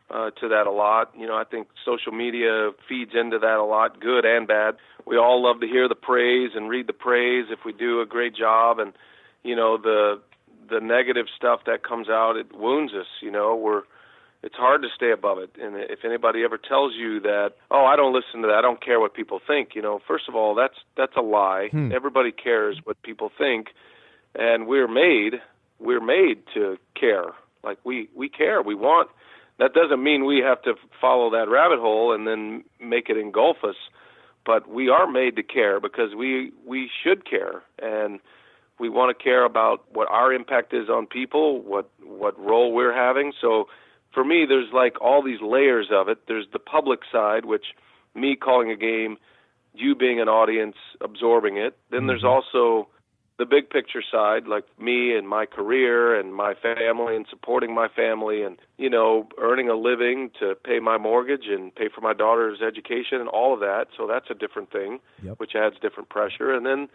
uh, 0.09 0.31
to 0.41 0.47
that 0.49 0.67
a 0.67 0.71
lot. 0.71 1.11
You 1.17 1.27
know, 1.27 1.35
I 1.35 1.43
think 1.43 1.67
social 1.85 2.11
media 2.11 2.71
feeds 2.87 3.11
into 3.13 3.39
that 3.39 3.57
a 3.57 3.63
lot, 3.63 3.99
good 3.99 4.25
and 4.25 4.47
bad. 4.47 4.75
We 5.05 5.17
all 5.17 5.41
love 5.41 5.61
to 5.61 5.67
hear 5.67 5.87
the 5.87 5.95
praise 5.95 6.51
and 6.55 6.69
read 6.69 6.87
the 6.87 6.93
praise 6.93 7.45
if 7.49 7.59
we 7.65 7.73
do 7.73 8.01
a 8.01 8.05
great 8.05 8.35
job, 8.35 8.79
and 8.79 8.93
you 9.43 9.55
know 9.55 9.77
the 9.77 10.21
the 10.69 10.79
negative 10.79 11.27
stuff 11.35 11.61
that 11.65 11.83
comes 11.83 12.09
out 12.09 12.35
it 12.35 12.55
wounds 12.55 12.93
us. 12.93 13.07
You 13.21 13.31
know, 13.31 13.55
we're 13.55 13.83
it's 14.41 14.55
hard 14.55 14.81
to 14.83 14.87
stay 14.95 15.11
above 15.11 15.37
it. 15.39 15.51
And 15.61 15.75
if 15.75 16.05
anybody 16.05 16.43
ever 16.43 16.57
tells 16.57 16.93
you 16.95 17.19
that, 17.21 17.51
oh, 17.71 17.85
I 17.85 17.95
don't 17.95 18.13
listen 18.13 18.41
to 18.41 18.47
that, 18.47 18.55
I 18.55 18.61
don't 18.61 18.83
care 18.83 18.99
what 18.99 19.13
people 19.13 19.41
think, 19.45 19.75
you 19.75 19.81
know, 19.81 19.99
first 20.07 20.29
of 20.29 20.35
all, 20.35 20.55
that's 20.55 20.75
that's 20.95 21.15
a 21.17 21.21
lie. 21.21 21.69
Hmm. 21.71 21.91
Everybody 21.93 22.31
cares 22.31 22.79
what 22.83 23.01
people 23.01 23.31
think, 23.37 23.67
and 24.35 24.67
we're 24.67 24.87
made 24.87 25.41
we're 25.79 26.01
made 26.01 26.43
to 26.53 26.77
care. 26.99 27.31
Like 27.63 27.79
we 27.83 28.09
we 28.15 28.29
care. 28.29 28.61
We 28.61 28.75
want. 28.75 29.09
That 29.57 29.73
doesn't 29.73 30.01
mean 30.01 30.25
we 30.25 30.39
have 30.39 30.61
to 30.63 30.75
follow 31.01 31.29
that 31.31 31.49
rabbit 31.49 31.79
hole 31.79 32.13
and 32.13 32.25
then 32.25 32.63
make 32.79 33.09
it 33.09 33.17
engulf 33.17 33.57
us, 33.63 33.75
but 34.45 34.69
we 34.69 34.87
are 34.89 35.05
made 35.05 35.35
to 35.35 35.43
care 35.43 35.79
because 35.79 36.15
we 36.15 36.53
we 36.65 36.89
should 37.03 37.29
care 37.29 37.61
and 37.81 38.19
we 38.79 38.89
want 38.89 39.15
to 39.17 39.23
care 39.23 39.45
about 39.45 39.83
what 39.91 40.07
our 40.09 40.33
impact 40.33 40.73
is 40.73 40.89
on 40.89 41.05
people, 41.07 41.61
what 41.61 41.89
what 42.03 42.39
role 42.39 42.73
we're 42.73 42.93
having. 42.93 43.33
So 43.39 43.67
for 44.13 44.23
me, 44.23 44.45
there's 44.47 44.71
like 44.73 44.99
all 45.01 45.21
these 45.23 45.41
layers 45.41 45.87
of 45.91 46.07
it. 46.09 46.19
There's 46.27 46.47
the 46.53 46.59
public 46.59 46.99
side, 47.11 47.45
which 47.45 47.65
me 48.15 48.35
calling 48.35 48.71
a 48.71 48.75
game, 48.75 49.17
you 49.73 49.95
being 49.95 50.19
an 50.19 50.27
audience 50.27 50.75
absorbing 51.01 51.57
it. 51.57 51.77
Then 51.91 52.07
there's 52.07 52.23
Mm-hmm. 52.23 52.55
also 52.55 52.89
the 53.37 53.45
big 53.45 53.69
picture 53.69 54.01
side, 54.11 54.47
like 54.47 54.65
me 54.77 55.15
and 55.15 55.29
my 55.29 55.45
career 55.45 56.19
and 56.19 56.33
my 56.35 56.53
family 56.55 57.15
and 57.15 57.25
supporting 57.29 57.73
my 57.73 57.87
family 57.87 58.41
and, 58.43 58.57
you 58.77 58.89
know, 58.89 59.29
earning 59.37 59.69
a 59.69 59.75
living 59.75 60.29
to 60.39 60.55
pay 60.65 60.79
my 60.79 60.97
mortgage 60.97 61.45
and 61.47 61.73
pay 61.73 61.87
for 61.93 62.01
my 62.01 62.13
daughter's 62.13 62.59
education 62.61 63.21
and 63.21 63.29
all 63.29 63.53
of 63.53 63.61
that. 63.61 63.85
So 63.95 64.07
that's 64.07 64.29
a 64.29 64.33
different 64.33 64.71
thing, 64.73 64.99
Yep. 65.23 65.39
which 65.39 65.55
adds 65.55 65.75
different 65.81 66.09
pressure. 66.09 66.51
And 66.53 66.65
then, 66.65 66.89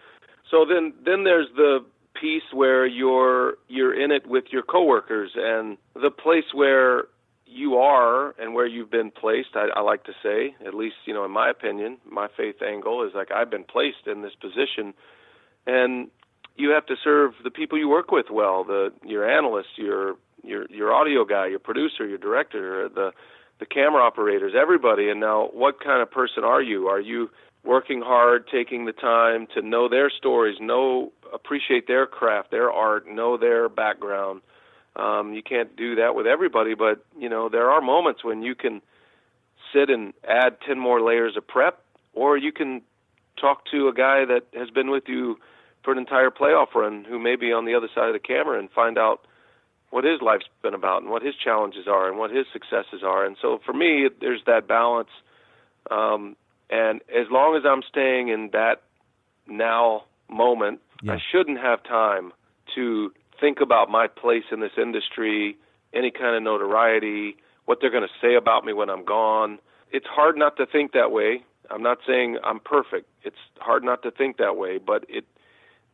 so 0.54 0.64
then, 0.64 0.92
then 1.04 1.24
there's 1.24 1.48
the 1.56 1.80
piece 2.20 2.44
where 2.52 2.86
you're, 2.86 3.54
you're 3.66 4.00
in 4.00 4.12
it 4.12 4.24
with 4.24 4.44
your 4.52 4.62
coworkers 4.62 5.32
and 5.34 5.76
the 5.94 6.10
place 6.10 6.44
where 6.54 7.06
you 7.44 7.74
are 7.74 8.34
and 8.40 8.54
where 8.54 8.66
you've 8.66 8.90
been 8.90 9.10
placed, 9.10 9.56
I, 9.56 9.66
I 9.74 9.80
like 9.80 10.04
to 10.04 10.12
say, 10.22 10.54
at 10.64 10.74
least, 10.74 10.94
you 11.06 11.12
know, 11.12 11.24
in 11.24 11.32
my 11.32 11.50
opinion, 11.50 11.98
my 12.08 12.28
faith 12.36 12.62
angle 12.62 13.02
is 13.02 13.12
like 13.16 13.32
I've 13.32 13.50
been 13.50 13.64
placed 13.64 14.06
in 14.06 14.22
this 14.22 14.34
position 14.40 14.94
and 15.66 16.08
you 16.56 16.70
have 16.70 16.86
to 16.86 16.94
serve 17.02 17.32
the 17.42 17.50
people 17.50 17.78
you 17.78 17.88
work 17.88 18.12
with 18.12 18.26
well, 18.30 18.62
the 18.62 18.92
your 19.04 19.28
analyst, 19.28 19.70
your 19.76 20.14
your 20.44 20.66
your 20.70 20.92
audio 20.92 21.24
guy, 21.24 21.48
your 21.48 21.58
producer, 21.58 22.06
your 22.06 22.18
director, 22.18 22.88
the 22.88 23.10
the 23.58 23.66
camera 23.66 24.02
operators, 24.02 24.52
everybody. 24.56 25.08
And 25.08 25.20
now, 25.20 25.48
what 25.52 25.82
kind 25.82 26.00
of 26.00 26.10
person 26.10 26.44
are 26.44 26.62
you? 26.62 26.86
Are 26.86 27.00
you 27.00 27.30
working 27.64 28.02
hard, 28.02 28.46
taking 28.48 28.84
the 28.84 28.92
time 28.92 29.46
to 29.54 29.62
know 29.62 29.88
their 29.88 30.10
stories, 30.10 30.58
know 30.60 31.12
appreciate 31.32 31.86
their 31.86 32.06
craft, 32.06 32.50
their 32.50 32.70
art, 32.70 33.08
know 33.08 33.36
their 33.36 33.68
background? 33.68 34.42
Um, 34.96 35.32
you 35.32 35.42
can't 35.42 35.74
do 35.76 35.96
that 35.96 36.14
with 36.14 36.26
everybody, 36.26 36.74
but 36.74 37.04
you 37.18 37.28
know 37.28 37.48
there 37.48 37.70
are 37.70 37.80
moments 37.80 38.22
when 38.22 38.42
you 38.42 38.54
can 38.54 38.80
sit 39.72 39.90
and 39.90 40.12
add 40.28 40.58
ten 40.66 40.78
more 40.78 41.00
layers 41.00 41.36
of 41.36 41.46
prep, 41.46 41.82
or 42.12 42.36
you 42.36 42.52
can 42.52 42.82
talk 43.40 43.64
to 43.72 43.88
a 43.88 43.92
guy 43.92 44.24
that 44.24 44.42
has 44.54 44.70
been 44.70 44.90
with 44.90 45.04
you 45.08 45.36
for 45.82 45.92
an 45.92 45.98
entire 45.98 46.30
playoff 46.30 46.74
run 46.74 47.04
who 47.04 47.18
may 47.18 47.36
be 47.36 47.52
on 47.52 47.64
the 47.64 47.74
other 47.74 47.88
side 47.94 48.08
of 48.08 48.14
the 48.14 48.18
camera 48.18 48.58
and 48.58 48.70
find 48.70 48.96
out 48.96 49.26
what 49.90 50.04
his 50.04 50.20
life's 50.22 50.46
been 50.62 50.74
about 50.74 51.02
and 51.02 51.10
what 51.10 51.22
his 51.22 51.34
challenges 51.36 51.86
are 51.86 52.08
and 52.08 52.18
what 52.18 52.30
his 52.30 52.46
successes 52.52 53.02
are. 53.04 53.24
And 53.24 53.36
so 53.40 53.60
for 53.64 53.72
me, 53.72 54.08
there's 54.20 54.42
that 54.46 54.66
balance. 54.66 55.10
Um, 55.90 56.36
and 56.70 57.00
as 57.14 57.26
long 57.30 57.56
as 57.56 57.62
I'm 57.64 57.82
staying 57.82 58.28
in 58.28 58.50
that 58.52 58.82
now 59.46 60.04
moment, 60.30 60.80
Yeah. 61.02 61.14
I 61.14 61.18
shouldn't 61.30 61.58
have 61.58 61.82
time 61.82 62.32
to 62.74 63.12
think 63.40 63.60
about 63.60 63.90
my 63.90 64.06
place 64.06 64.44
in 64.50 64.60
this 64.60 64.72
industry, 64.78 65.56
any 65.92 66.10
kind 66.10 66.34
of 66.34 66.42
notoriety, 66.42 67.36
what 67.66 67.80
they're 67.80 67.90
going 67.90 68.06
to 68.06 68.14
say 68.20 68.34
about 68.34 68.64
me 68.64 68.72
when 68.72 68.90
I'm 68.90 69.04
gone. 69.04 69.58
It's 69.90 70.06
hard 70.06 70.36
not 70.36 70.56
to 70.56 70.66
think 70.66 70.92
that 70.92 71.10
way. 71.12 71.44
I'm 71.70 71.82
not 71.82 71.98
saying 72.06 72.38
I'm 72.44 72.60
perfect. 72.60 73.08
It's 73.22 73.36
hard 73.58 73.84
not 73.84 74.02
to 74.02 74.10
think 74.10 74.36
that 74.38 74.56
way, 74.56 74.78
but 74.78 75.04
it 75.08 75.24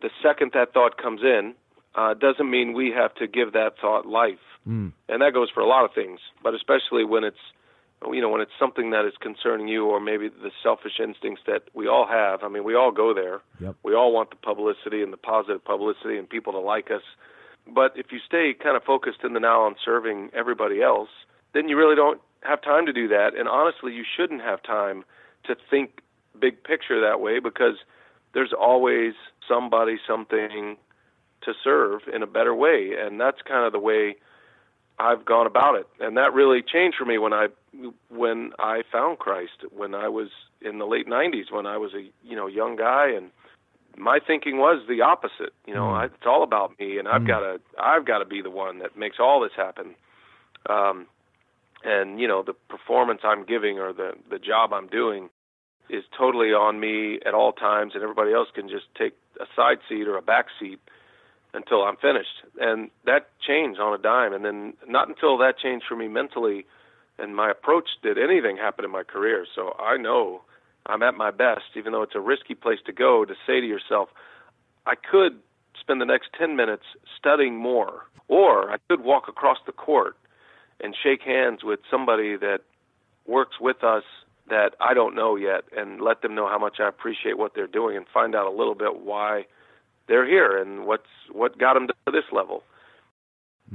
the 0.01 0.11
second 0.23 0.53
that 0.55 0.73
thought 0.73 0.97
comes 0.97 1.21
in, 1.23 1.55
uh, 1.95 2.15
doesn't 2.15 2.51
mean 2.51 2.73
we 2.73 2.91
have 2.91 3.15
to 3.17 3.27
give 3.27 3.53
that 3.53 3.75
thought 3.79 4.07
life. 4.07 4.39
Mm. 4.67 4.93
And 5.09 5.23
that 5.23 5.35
goes 5.35 5.51
for 5.51 5.61
a 5.61 5.67
lot 5.67 5.85
of 5.85 5.93
things, 5.95 6.21
but 6.43 6.55
especially 6.55 7.05
when 7.05 7.25
it's 7.25 7.37
you 8.13 8.21
know 8.21 8.29
when 8.29 8.41
it's 8.41 8.53
something 8.59 8.91
that 8.91 9.05
is 9.05 9.13
concerning 9.21 9.69
you 9.69 9.87
or 9.87 10.01
maybe 10.01 10.29
the 10.29 10.51
selfish 10.63 10.99
instincts 11.03 11.43
that 11.47 11.63
we 11.75 11.87
all 11.87 12.07
have. 12.07 12.43
I 12.43 12.49
mean, 12.49 12.65
we 12.65 12.75
all 12.75 12.91
go 12.91 13.13
there. 13.15 13.41
Yep. 13.61 13.77
We 13.83 13.95
all 13.95 14.13
want 14.13 14.31
the 14.31 14.37
publicity 14.37 15.03
and 15.03 15.13
the 15.13 15.19
positive 15.19 15.65
publicity 15.65 16.17
and 16.17 16.29
people 16.29 16.53
to 16.53 16.59
like 16.59 16.91
us. 16.91 17.03
But 17.67 17.93
if 17.97 18.07
you 18.11 18.19
stay 18.27 18.55
kind 18.55 18.77
of 18.77 18.85
focused 18.85 19.21
in 19.23 19.35
the 19.35 19.41
now 19.41 19.63
on 19.63 19.77
serving 19.85 20.31
everybody 20.35 20.83
else, 20.83 21.11
then 21.53 21.69
you 21.69 21.77
really 21.77 21.97
don't 21.97 22.21
have 22.43 22.63
time 22.63 22.87
to 22.87 22.93
do 22.93 23.09
that. 23.09 23.35
And 23.37 23.49
honestly, 23.49 23.93
you 23.93 24.05
shouldn't 24.17 24.41
have 24.41 24.63
time 24.63 25.05
to 25.45 25.57
think 25.71 26.01
big 26.41 26.63
picture 26.65 27.01
that 27.01 27.21
way 27.21 27.39
because 27.39 27.77
there's 28.33 28.53
always 28.59 29.13
somebody, 29.47 29.99
something 30.07 30.77
to 31.43 31.53
serve 31.63 32.03
in 32.13 32.23
a 32.23 32.27
better 32.27 32.55
way. 32.55 32.93
And 32.99 33.21
that's 33.21 33.43
kind 33.43 33.67
of 33.67 33.73
the 33.73 33.79
way 33.79 34.17
I've 35.01 35.25
gone 35.25 35.47
about 35.47 35.77
it. 35.77 35.87
And 35.99 36.17
that 36.17 36.35
really 36.35 36.63
changed 36.63 36.97
for 36.99 37.05
me 37.05 37.19
when 37.19 37.33
I 37.33 37.47
when 38.11 38.53
I 38.59 38.83
found 38.93 39.19
Christ 39.19 39.65
when 39.75 39.95
I 39.95 40.09
was 40.09 40.29
in 40.61 40.79
the 40.79 40.87
late 40.87 41.07
90s 41.09 41.51
when 41.51 41.67
I 41.67 41.79
was 41.79 41.93
a 41.95 42.03
you 42.23 42.37
know 42.37 42.47
young 42.47 42.77
guy 42.77 43.11
and 43.11 43.31
my 43.97 44.19
thinking 44.25 44.59
was 44.59 44.83
the 44.89 45.03
opposite. 45.03 45.53
You 45.67 45.75
know, 45.75 45.91
I, 45.91 46.07
it's 46.07 46.27
all 46.27 46.43
about 46.43 46.79
me, 46.79 46.99
and 46.99 47.09
I've 47.09 47.27
got 47.27 47.41
to 47.41 47.61
I've 47.79 48.07
got 48.07 48.19
to 48.19 48.25
be 48.25 48.41
the 48.41 48.51
one 48.51 48.79
that 48.79 48.97
makes 48.97 49.17
all 49.19 49.41
this 49.41 49.53
happen. 49.57 49.95
Um, 50.69 51.07
and 51.85 52.21
you 52.21 52.29
know, 52.29 52.43
the 52.43 52.55
performance 52.69 53.21
I'm 53.25 53.45
giving 53.45 53.79
or 53.79 53.93
the 53.93 54.13
the 54.31 54.39
job 54.39 54.73
I'm 54.73 54.87
doing 54.87 55.29
is 55.89 56.05
totally 56.17 56.49
on 56.49 56.79
me 56.79 57.19
at 57.27 57.35
all 57.35 57.53
times, 57.53 57.93
and 57.95 58.03
everybody 58.03 58.33
else 58.33 58.49
can 58.55 58.69
just 58.69 58.87
take 58.97 59.15
a 59.41 59.47
side 59.57 59.79
seat 59.89 60.07
or 60.07 60.17
a 60.17 60.23
back 60.23 60.47
seat 60.59 60.79
until 61.53 61.83
I'm 61.83 61.97
finished. 61.97 62.43
And 62.61 62.91
that 63.07 63.29
changed 63.47 63.81
on 63.81 63.93
a 63.93 63.99
dime. 63.99 64.33
And 64.33 64.45
then 64.45 64.75
not 64.87 65.09
until 65.09 65.39
that 65.39 65.59
changed 65.59 65.87
for 65.89 65.97
me 65.97 66.09
mentally 66.09 66.67
and 67.21 67.37
my 67.37 67.51
approach 67.51 67.89
did 68.03 68.19
anything 68.19 68.57
happen 68.57 68.85
in 68.85 68.91
my 68.91 69.03
career. 69.03 69.47
So 69.55 69.77
I 69.79 69.97
know 69.97 70.43
I'm 70.87 71.03
at 71.03 71.15
my 71.15 71.31
best, 71.31 71.77
even 71.77 71.93
though 71.93 72.03
it's 72.03 72.15
a 72.15 72.21
risky 72.21 72.55
place 72.55 72.79
to 72.87 72.93
go, 72.93 73.25
to 73.25 73.35
say 73.47 73.61
to 73.61 73.67
yourself, 73.67 74.09
I 74.87 74.95
could 74.95 75.39
spend 75.79 76.01
the 76.01 76.07
next 76.07 76.31
10 76.39 76.57
minutes 76.57 76.85
studying 77.19 77.57
more, 77.57 78.07
or 78.29 78.71
I 78.71 78.77
could 78.89 79.03
walk 79.03 79.29
across 79.29 79.59
the 79.67 79.73
court 79.73 80.17
and 80.81 80.97
shake 81.01 81.23
hands 81.23 81.63
with 81.63 81.81
somebody 81.91 82.37
that 82.37 82.61
works 83.27 83.61
with 83.61 83.85
us 83.85 84.05
that 84.49 84.71
I 84.81 84.95
don't 84.95 85.15
know 85.15 85.37
yet 85.37 85.65
and 85.77 86.01
let 86.01 86.23
them 86.23 86.35
know 86.35 86.49
how 86.49 86.59
much 86.59 86.81
I 86.81 86.89
appreciate 86.89 87.39
what 87.39 87.55
they're 87.55 87.67
doing 87.67 87.97
and 87.97 88.07
find 88.13 88.35
out 88.35 88.47
a 88.47 88.57
little 88.57 88.75
bit 88.75 89.01
why 89.01 89.45
they're 90.11 90.27
here 90.27 90.61
and 90.61 90.85
what's 90.85 91.07
what 91.33 91.57
got 91.57 91.75
them 91.75 91.87
to 91.87 91.95
this 92.13 92.25
level. 92.33 92.63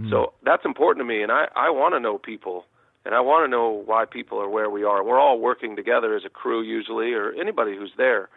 So 0.10 0.34
that's 0.44 0.66
important 0.66 1.02
to 1.02 1.08
me 1.08 1.24
and 1.24 1.32
I 1.32 1.48
I 1.56 1.70
want 1.72 1.96
to 1.96 2.00
know 2.02 2.18
people 2.20 2.66
and 3.06 3.16
I 3.16 3.22
want 3.22 3.46
to 3.46 3.50
know 3.50 3.82
why 3.86 4.04
people 4.04 4.38
are 4.40 4.50
where 4.50 4.70
we 4.70 4.84
are. 4.84 5.04
We're 5.04 5.20
all 5.20 5.40
working 5.40 5.78
together 5.78 6.16
as 6.16 6.24
a 6.26 6.30
crew 6.30 6.62
usually 6.62 7.14
or 7.14 7.32
anybody 7.32 7.78
who's 7.78 7.94
there. 7.98 8.28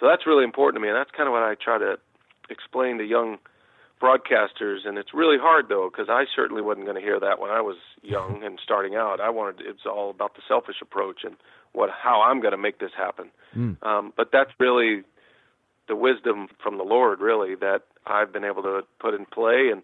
So 0.00 0.08
that's 0.08 0.26
really 0.26 0.42
important 0.42 0.76
to 0.76 0.82
me 0.82 0.88
and 0.88 0.96
that's 0.96 1.12
kind 1.16 1.28
of 1.28 1.32
what 1.32 1.44
I 1.44 1.54
try 1.54 1.78
to 1.78 1.96
explain 2.50 2.98
to 2.98 3.04
young 3.04 3.38
broadcasters 4.02 4.84
and 4.84 4.98
it's 4.98 5.14
really 5.14 5.38
hard 5.40 5.66
though 5.68 5.88
because 5.90 6.08
I 6.10 6.24
certainly 6.34 6.62
wasn't 6.62 6.86
going 6.86 6.96
to 6.96 7.06
hear 7.08 7.20
that 7.20 7.38
when 7.38 7.52
I 7.52 7.60
was 7.60 7.76
young 8.02 8.42
and 8.42 8.58
starting 8.62 8.96
out. 8.96 9.20
I 9.20 9.30
wanted 9.30 9.64
it's 9.64 9.86
all 9.86 10.10
about 10.10 10.34
the 10.34 10.42
selfish 10.48 10.82
approach 10.82 11.20
and 11.22 11.36
what 11.72 11.90
how 11.90 12.20
I'm 12.22 12.40
going 12.40 12.56
to 12.58 12.58
make 12.58 12.80
this 12.80 12.90
happen. 12.96 13.30
Um, 13.86 14.12
but 14.16 14.30
that's 14.32 14.50
really 14.58 15.04
the 15.88 15.96
wisdom 15.96 16.48
from 16.62 16.78
the 16.78 16.84
Lord, 16.84 17.20
really, 17.20 17.54
that 17.56 17.82
I've 18.06 18.32
been 18.32 18.44
able 18.44 18.62
to 18.62 18.82
put 19.00 19.14
in 19.14 19.26
play. 19.26 19.70
And 19.72 19.82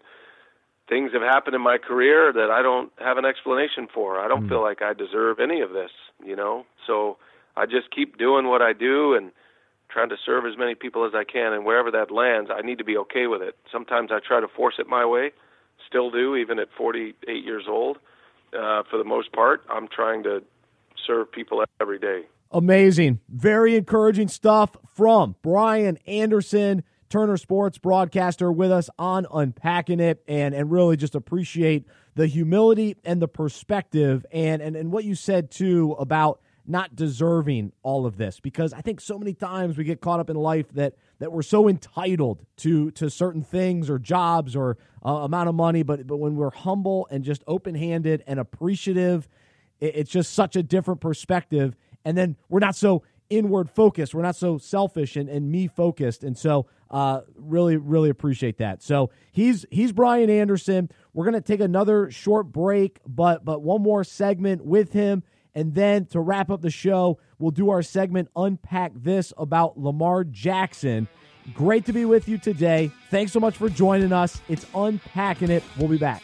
things 0.89 1.11
have 1.13 1.21
happened 1.21 1.55
in 1.55 1.61
my 1.61 1.77
career 1.77 2.33
that 2.33 2.49
I 2.51 2.61
don't 2.61 2.91
have 2.99 3.17
an 3.17 3.25
explanation 3.25 3.87
for. 3.93 4.19
I 4.19 4.27
don't 4.27 4.47
feel 4.49 4.61
like 4.61 4.81
I 4.81 4.93
deserve 4.93 5.39
any 5.39 5.61
of 5.61 5.71
this, 5.71 5.91
you 6.23 6.35
know? 6.35 6.65
So 6.85 7.17
I 7.55 7.65
just 7.65 7.91
keep 7.95 8.17
doing 8.17 8.47
what 8.47 8.61
I 8.61 8.73
do 8.73 9.13
and 9.13 9.31
trying 9.89 10.09
to 10.09 10.17
serve 10.25 10.45
as 10.45 10.57
many 10.57 10.75
people 10.75 11.05
as 11.05 11.13
I 11.13 11.23
can. 11.23 11.53
And 11.53 11.65
wherever 11.65 11.91
that 11.91 12.11
lands, 12.11 12.49
I 12.53 12.61
need 12.61 12.77
to 12.77 12.83
be 12.83 12.97
okay 12.97 13.27
with 13.27 13.41
it. 13.41 13.55
Sometimes 13.71 14.09
I 14.11 14.19
try 14.25 14.39
to 14.39 14.47
force 14.47 14.75
it 14.79 14.87
my 14.87 15.05
way, 15.05 15.31
still 15.87 16.09
do, 16.09 16.35
even 16.35 16.59
at 16.59 16.69
48 16.77 17.43
years 17.43 17.65
old. 17.67 17.97
Uh, 18.53 18.83
for 18.89 18.97
the 18.97 19.03
most 19.03 19.31
part, 19.31 19.63
I'm 19.69 19.87
trying 19.87 20.23
to 20.23 20.43
serve 21.07 21.31
people 21.31 21.63
every 21.79 21.99
day. 21.99 22.23
Amazing. 22.51 23.19
Very 23.29 23.75
encouraging 23.75 24.27
stuff 24.27 24.75
from 24.93 25.35
Brian 25.41 25.97
Anderson, 26.05 26.83
Turner 27.09 27.37
Sports 27.37 27.77
broadcaster, 27.77 28.51
with 28.51 28.71
us 28.71 28.89
on 28.99 29.25
Unpacking 29.33 29.99
It, 30.01 30.21
and, 30.27 30.53
and 30.53 30.69
really 30.69 30.97
just 30.97 31.15
appreciate 31.15 31.85
the 32.15 32.27
humility 32.27 32.97
and 33.05 33.21
the 33.21 33.27
perspective 33.27 34.25
and, 34.33 34.61
and, 34.61 34.75
and 34.75 34.91
what 34.91 35.05
you 35.05 35.15
said 35.15 35.49
too 35.49 35.95
about 35.97 36.41
not 36.67 36.95
deserving 36.95 37.71
all 37.83 38.05
of 38.05 38.17
this 38.17 38.39
because 38.39 38.71
I 38.71 38.81
think 38.81 39.01
so 39.01 39.17
many 39.17 39.33
times 39.33 39.77
we 39.77 39.83
get 39.83 39.99
caught 39.99 40.19
up 40.19 40.29
in 40.29 40.35
life 40.35 40.69
that 40.73 40.93
that 41.17 41.31
we're 41.31 41.41
so 41.41 41.67
entitled 41.67 42.45
to 42.57 42.91
to 42.91 43.09
certain 43.09 43.41
things 43.41 43.89
or 43.89 43.97
jobs 43.97 44.55
or 44.55 44.77
uh, 45.03 45.09
amount 45.09 45.49
of 45.49 45.55
money 45.55 45.81
but 45.81 46.05
but 46.05 46.17
when 46.17 46.35
we're 46.35 46.51
humble 46.51 47.07
and 47.09 47.23
just 47.23 47.43
open-handed 47.47 48.23
and 48.27 48.39
appreciative 48.39 49.27
it- 49.79 49.95
it's 49.95 50.11
just 50.11 50.33
such 50.33 50.55
a 50.55 50.61
different 50.61 51.01
perspective 51.01 51.75
and 52.05 52.17
then 52.17 52.35
we're 52.49 52.59
not 52.59 52.75
so 52.75 53.03
inward 53.29 53.69
focused 53.69 54.13
we're 54.13 54.21
not 54.21 54.35
so 54.35 54.57
selfish 54.57 55.15
and, 55.15 55.29
and 55.29 55.49
me 55.49 55.67
focused 55.67 56.23
and 56.23 56.37
so 56.37 56.65
uh, 56.89 57.21
really 57.37 57.77
really 57.77 58.09
appreciate 58.09 58.57
that 58.57 58.83
so 58.83 59.09
he's 59.31 59.65
he's 59.71 59.91
brian 59.91 60.29
anderson 60.29 60.89
we're 61.13 61.23
to 61.31 61.39
take 61.41 61.61
another 61.61 62.11
short 62.11 62.51
break 62.51 62.99
but 63.07 63.45
but 63.45 63.61
one 63.61 63.81
more 63.81 64.03
segment 64.03 64.65
with 64.65 64.91
him 64.91 65.23
and 65.55 65.73
then 65.75 66.05
to 66.05 66.19
wrap 66.19 66.51
up 66.51 66.61
the 66.61 66.69
show 66.69 67.17
we'll 67.39 67.51
do 67.51 67.69
our 67.69 67.81
segment 67.81 68.27
unpack 68.35 68.91
this 68.95 69.31
about 69.37 69.79
lamar 69.79 70.25
jackson 70.25 71.07
Great 71.53 71.85
to 71.85 71.93
be 71.93 72.05
with 72.05 72.27
you 72.27 72.37
today. 72.37 72.91
Thanks 73.09 73.31
so 73.31 73.39
much 73.39 73.57
for 73.57 73.69
joining 73.69 74.13
us. 74.13 74.41
It's 74.47 74.65
Unpacking 74.75 75.49
It. 75.49 75.63
We'll 75.77 75.89
be 75.89 75.97
back. 75.97 76.23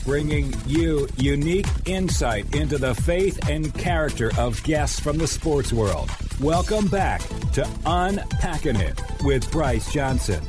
Bringing 0.03 0.53
you 0.65 1.07
unique 1.17 1.67
insight 1.85 2.55
into 2.55 2.77
the 2.77 2.95
faith 2.95 3.49
and 3.49 3.73
character 3.73 4.31
of 4.37 4.61
guests 4.63 4.99
from 4.99 5.17
the 5.17 5.27
sports 5.27 5.73
world. 5.73 6.09
Welcome 6.39 6.87
back 6.87 7.21
to 7.53 7.67
Unpacking 7.85 8.77
It 8.77 9.01
with 9.23 9.51
Bryce 9.51 9.91
Johnson. 9.91 10.41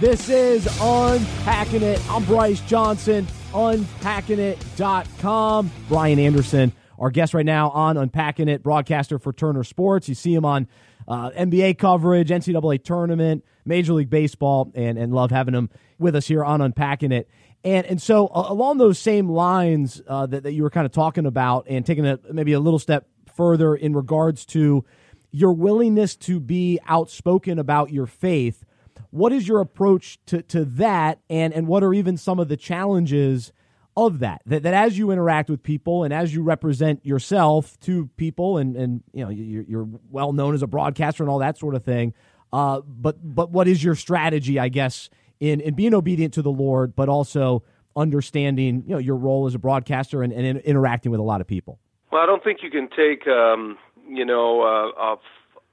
This 0.00 0.28
is 0.30 0.66
Unpacking 0.80 1.82
It. 1.82 2.00
I'm 2.10 2.24
Bryce 2.24 2.62
Johnson, 2.62 3.26
unpackingit.com. 3.52 5.70
Brian 5.88 6.18
Anderson 6.18 6.72
our 7.00 7.10
guest 7.10 7.34
right 7.34 7.46
now 7.46 7.70
on 7.70 7.96
Unpacking 7.96 8.48
It, 8.48 8.62
broadcaster 8.62 9.18
for 9.18 9.32
Turner 9.32 9.64
Sports. 9.64 10.08
You 10.08 10.14
see 10.14 10.34
him 10.34 10.44
on 10.44 10.68
uh, 11.08 11.30
NBA 11.30 11.78
coverage, 11.78 12.28
NCAA 12.28 12.84
tournament, 12.84 13.44
Major 13.64 13.94
League 13.94 14.10
Baseball, 14.10 14.70
and, 14.74 14.98
and 14.98 15.12
love 15.12 15.30
having 15.30 15.54
him 15.54 15.70
with 15.98 16.14
us 16.14 16.28
here 16.28 16.44
on 16.44 16.60
Unpacking 16.60 17.10
It. 17.10 17.28
And 17.64 17.86
and 17.86 18.00
so 18.00 18.26
uh, 18.28 18.46
along 18.48 18.78
those 18.78 18.98
same 18.98 19.28
lines 19.28 20.00
uh, 20.06 20.26
that, 20.26 20.44
that 20.44 20.52
you 20.52 20.62
were 20.62 20.70
kind 20.70 20.86
of 20.86 20.92
talking 20.92 21.26
about 21.26 21.66
and 21.68 21.84
taking 21.84 22.06
a 22.06 22.18
maybe 22.30 22.52
a 22.52 22.60
little 22.60 22.78
step 22.78 23.06
further 23.34 23.74
in 23.74 23.94
regards 23.94 24.44
to 24.46 24.84
your 25.30 25.52
willingness 25.52 26.16
to 26.16 26.40
be 26.40 26.78
outspoken 26.86 27.58
about 27.58 27.90
your 27.90 28.06
faith, 28.06 28.64
what 29.10 29.32
is 29.32 29.46
your 29.46 29.60
approach 29.60 30.18
to, 30.26 30.42
to 30.42 30.64
that 30.64 31.20
and, 31.28 31.52
and 31.52 31.66
what 31.66 31.82
are 31.82 31.94
even 31.94 32.16
some 32.16 32.38
of 32.38 32.48
the 32.48 32.56
challenges 32.56 33.52
of 33.96 34.20
that, 34.20 34.42
that 34.46 34.62
that 34.62 34.74
as 34.74 34.96
you 34.96 35.10
interact 35.10 35.50
with 35.50 35.62
people 35.62 36.04
and 36.04 36.14
as 36.14 36.34
you 36.34 36.42
represent 36.42 37.04
yourself 37.04 37.78
to 37.80 38.08
people 38.16 38.58
and 38.58 38.76
and 38.76 39.02
you 39.12 39.24
know 39.24 39.30
you're, 39.30 39.64
you're 39.64 39.88
well 40.10 40.32
known 40.32 40.54
as 40.54 40.62
a 40.62 40.66
broadcaster 40.66 41.22
and 41.22 41.30
all 41.30 41.40
that 41.40 41.58
sort 41.58 41.74
of 41.74 41.84
thing 41.84 42.14
uh, 42.52 42.80
but 42.86 43.16
but 43.22 43.50
what 43.50 43.66
is 43.66 43.82
your 43.82 43.94
strategy 43.94 44.58
i 44.58 44.68
guess 44.68 45.10
in 45.40 45.60
in 45.60 45.74
being 45.74 45.92
obedient 45.92 46.32
to 46.34 46.42
the 46.42 46.50
lord 46.50 46.94
but 46.94 47.08
also 47.08 47.62
understanding 47.96 48.84
you 48.86 48.94
know 48.94 48.98
your 48.98 49.16
role 49.16 49.46
as 49.46 49.54
a 49.54 49.58
broadcaster 49.58 50.22
and, 50.22 50.32
and 50.32 50.46
in, 50.46 50.56
interacting 50.58 51.10
with 51.10 51.20
a 51.20 51.24
lot 51.24 51.40
of 51.40 51.46
people 51.46 51.78
well 52.12 52.22
i 52.22 52.26
don't 52.26 52.44
think 52.44 52.60
you 52.62 52.70
can 52.70 52.88
take 52.88 53.26
um, 53.26 53.76
you 54.08 54.24
know 54.24 54.62
uh, 54.62 55.14
a 55.14 55.16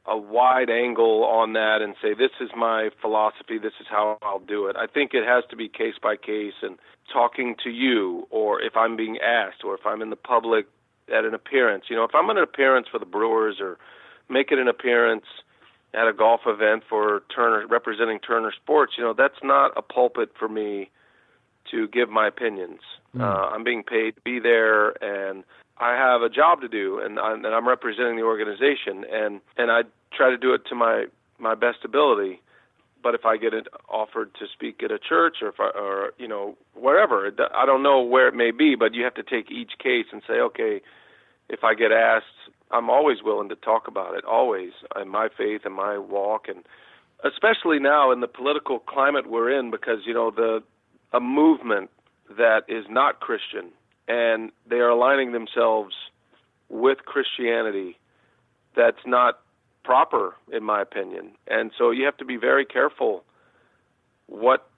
a 0.09 0.17
wide 0.17 0.69
angle 0.69 1.25
on 1.25 1.53
that 1.53 1.81
and 1.81 1.93
say 2.01 2.13
this 2.13 2.31
is 2.39 2.49
my 2.55 2.89
philosophy 3.01 3.57
this 3.57 3.73
is 3.79 3.87
how 3.89 4.17
I'll 4.21 4.39
do 4.39 4.67
it. 4.67 4.77
I 4.77 4.87
think 4.87 5.13
it 5.13 5.25
has 5.25 5.43
to 5.49 5.57
be 5.57 5.67
case 5.67 5.95
by 6.01 6.15
case 6.15 6.53
and 6.61 6.77
talking 7.11 7.55
to 7.63 7.69
you 7.69 8.27
or 8.29 8.61
if 8.61 8.75
I'm 8.75 8.95
being 8.95 9.17
asked 9.19 9.63
or 9.63 9.75
if 9.75 9.85
I'm 9.85 10.01
in 10.01 10.09
the 10.09 10.15
public 10.15 10.67
at 11.13 11.25
an 11.25 11.33
appearance. 11.33 11.85
You 11.89 11.95
know, 11.95 12.03
if 12.03 12.13
I'm 12.13 12.29
at 12.29 12.37
an 12.37 12.43
appearance 12.43 12.87
for 12.91 12.99
the 12.99 13.05
Brewers 13.05 13.57
or 13.59 13.77
making 14.29 14.59
an 14.59 14.67
appearance 14.67 15.25
at 15.93 16.07
a 16.07 16.13
golf 16.13 16.41
event 16.45 16.83
for 16.89 17.23
Turner 17.33 17.65
representing 17.67 18.19
Turner 18.19 18.51
Sports, 18.51 18.93
you 18.97 19.03
know, 19.03 19.13
that's 19.13 19.41
not 19.43 19.71
a 19.77 19.81
pulpit 19.81 20.31
for 20.37 20.49
me 20.49 20.89
to 21.71 21.87
give 21.87 22.09
my 22.09 22.27
opinions. 22.27 22.79
Mm. 23.15 23.21
Uh, 23.21 23.49
I'm 23.49 23.63
being 23.63 23.83
paid 23.83 24.15
to 24.15 24.21
be 24.21 24.39
there 24.39 24.91
and 25.03 25.43
I 25.79 25.95
have 25.95 26.21
a 26.21 26.29
job 26.29 26.61
to 26.61 26.67
do 26.67 26.99
and 26.99 27.19
I'm, 27.19 27.45
and 27.45 27.53
I'm 27.53 27.67
representing 27.67 28.17
the 28.17 28.23
organization 28.23 29.05
and 29.11 29.41
and 29.57 29.71
I 29.71 29.83
try 30.15 30.29
to 30.29 30.37
do 30.37 30.53
it 30.53 30.65
to 30.69 30.75
my 30.75 31.05
my 31.39 31.55
best 31.55 31.79
ability. 31.83 32.41
But 33.07 33.15
if 33.15 33.25
I 33.25 33.37
get 33.37 33.53
it 33.53 33.67
offered 33.87 34.33
to 34.33 34.47
speak 34.51 34.83
at 34.83 34.91
a 34.91 34.99
church 34.99 35.37
or 35.41 35.47
if 35.47 35.61
I, 35.61 35.69
or 35.79 36.11
you 36.17 36.27
know 36.27 36.57
wherever, 36.73 37.31
I 37.55 37.65
don't 37.65 37.81
know 37.81 38.01
where 38.01 38.27
it 38.27 38.35
may 38.35 38.51
be, 38.51 38.75
but 38.75 38.93
you 38.93 39.05
have 39.05 39.13
to 39.13 39.23
take 39.23 39.49
each 39.49 39.71
case 39.81 40.07
and 40.11 40.21
say, 40.27 40.33
okay, 40.33 40.81
if 41.47 41.63
I 41.63 41.73
get 41.73 41.93
asked, 41.93 42.25
I'm 42.69 42.89
always 42.89 43.19
willing 43.23 43.47
to 43.47 43.55
talk 43.55 43.87
about 43.87 44.17
it, 44.17 44.25
always, 44.25 44.71
in 45.01 45.07
my 45.07 45.29
faith 45.29 45.61
and 45.63 45.73
my 45.73 45.97
walk, 45.97 46.49
and 46.49 46.65
especially 47.23 47.79
now 47.79 48.11
in 48.11 48.19
the 48.19 48.27
political 48.27 48.79
climate 48.79 49.25
we're 49.25 49.57
in, 49.57 49.71
because 49.71 49.99
you 50.05 50.13
know 50.13 50.29
the 50.29 50.61
a 51.13 51.21
movement 51.21 51.89
that 52.37 52.63
is 52.67 52.83
not 52.89 53.21
Christian 53.21 53.69
and 54.09 54.51
they 54.69 54.79
are 54.79 54.89
aligning 54.89 55.31
themselves 55.31 55.95
with 56.67 56.97
Christianity 57.05 57.97
that's 58.75 59.05
not 59.05 59.39
proper, 59.87 60.35
in 60.51 60.65
my 60.65 60.81
opinion. 60.81 61.31
And 61.47 61.71
so 61.77 61.91
you 61.91 62.03
have 62.03 62.17
to 62.17 62.25
be 62.25 62.35
very 62.35 62.65
careful 62.65 63.23
what 64.25 64.69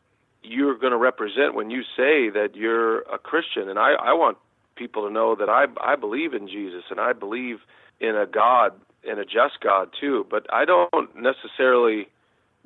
you're 0.43 0.78
going 0.78 0.91
to 0.91 1.00
represent 1.00 1.56
when 1.56 1.72
you 1.72 1.82
say 1.98 2.30
that 2.30 2.50
you're 2.54 3.00
a 3.00 3.17
Christian. 3.17 3.69
And 3.69 3.80
I, 3.80 3.93
I 3.93 4.13
want 4.13 4.38
people 4.76 5.08
to 5.08 5.12
know 5.12 5.36
that 5.36 5.50
I, 5.50 5.65
I 5.82 5.95
believe 5.95 6.36
in 6.36 6.48
Jesus 6.48 6.84
and 6.91 7.00
I 7.00 7.13
believe 7.13 7.58
in 8.00 8.15
a 8.15 8.28
God 8.28 8.74
and 9.04 9.19
a 9.19 9.26
just 9.26 9.60
God 9.63 9.89
too. 10.00 10.28
But 10.30 10.45
I 10.54 10.65
don't 10.65 11.15
necessarily 11.15 12.08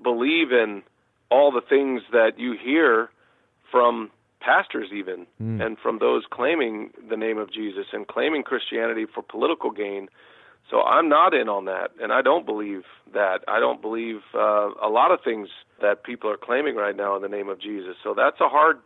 believe 0.04 0.52
in 0.52 0.84
all 1.32 1.50
the 1.50 1.62
things 1.62 2.02
that 2.12 2.38
you 2.38 2.58
hear 2.62 3.10
from 3.72 4.12
pastors 4.42 4.90
even 4.94 5.26
mm. 5.42 5.66
and 5.66 5.78
from 5.80 6.00
those 6.00 6.24
claiming 6.30 6.90
the 7.10 7.16
name 7.16 7.38
of 7.38 7.54
Jesus 7.54 7.86
and 7.94 8.06
claiming 8.06 8.44
Christianity 8.44 9.06
for 9.06 9.24
political 9.24 9.72
gain 9.72 10.10
so 10.70 10.82
I'm 10.82 11.10
not 11.10 11.34
in 11.34 11.50
on 11.50 11.66
that, 11.66 11.92
and 12.02 12.12
I 12.12 12.22
don't 12.22 12.46
believe 12.46 12.84
that. 13.14 13.40
I 13.48 13.60
don't 13.60 13.82
believe 13.82 14.22
uh, 14.34 14.70
a 14.82 14.90
lot 14.90 15.12
of 15.12 15.20
things 15.24 15.50
that 15.82 16.04
people 16.04 16.30
are 16.30 16.38
claiming 16.38 16.76
right 16.76 16.96
now 16.96 17.16
in 17.16 17.22
the 17.22 17.28
name 17.28 17.50
of 17.50 17.60
Jesus. 17.60 17.96
So 18.04 18.14
that's 18.16 18.40
a 18.40 18.48
hard 18.48 18.80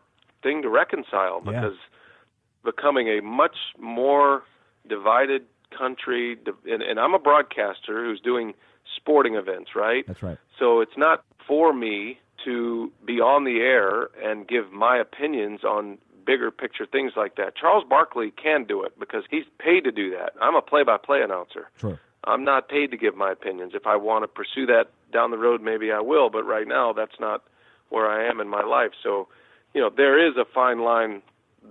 thing 0.44 0.62
to 0.64 0.70
reconcile 0.70 1.40
because 1.40 1.76
yeah. 1.76 2.72
becoming 2.72 3.08
a 3.08 3.22
much 3.22 3.56
more 3.80 4.44
divided 4.90 5.44
country, 5.78 6.38
and, 6.66 6.82
and 6.82 7.00
I'm 7.00 7.14
a 7.14 7.20
broadcaster 7.20 8.04
who's 8.04 8.20
doing 8.22 8.54
sporting 8.96 9.36
events, 9.36 9.72
right? 9.76 10.06
That's 10.08 10.24
right. 10.24 10.38
So 10.58 10.82
it's 10.82 10.98
not 10.98 11.24
for 11.48 11.74
me 11.74 12.20
to 12.46 12.92
be 13.06 13.20
on 13.20 13.44
the 13.44 13.60
air 13.60 14.10
and 14.24 14.48
give 14.48 14.72
my 14.72 14.98
opinions 14.98 15.64
on 15.64 15.98
bigger 16.28 16.52
picture 16.52 16.86
things 16.86 17.14
like 17.16 17.38
that. 17.38 17.56
Charles 17.56 17.86
Barkley 17.90 18.32
can 18.32 18.66
do 18.66 18.84
it 18.84 19.00
because 19.00 19.24
he's 19.32 19.46
paid 19.58 19.86
to 19.86 19.92
do 19.92 20.12
that. 20.12 20.34
I'm 20.42 20.56
a 20.56 20.62
play-by-play 20.62 21.22
announcer. 21.22 21.70
Sure. 21.80 22.00
I'm 22.26 22.44
not 22.44 22.68
paid 22.68 22.92
to 22.92 22.98
give 22.98 23.16
my 23.16 23.32
opinions. 23.32 23.72
If 23.74 23.88
I 23.88 23.96
want 23.96 24.24
to 24.24 24.28
pursue 24.28 24.66
that 24.66 24.92
down 25.14 25.32
the 25.32 25.38
road, 25.38 25.62
maybe 25.62 25.92
I 25.92 26.02
will. 26.02 26.30
But 26.30 26.44
right 26.44 26.68
now, 26.68 26.92
that's 26.92 27.20
not 27.20 27.44
where 27.90 28.08
I 28.08 28.30
am 28.30 28.42
in 28.42 28.50
my 28.50 28.64
life. 28.64 28.92
So, 29.02 29.30
you 29.74 29.80
know, 29.80 29.90
there 29.90 30.28
is 30.28 30.36
a 30.36 30.44
fine 30.44 30.80
line 30.80 31.22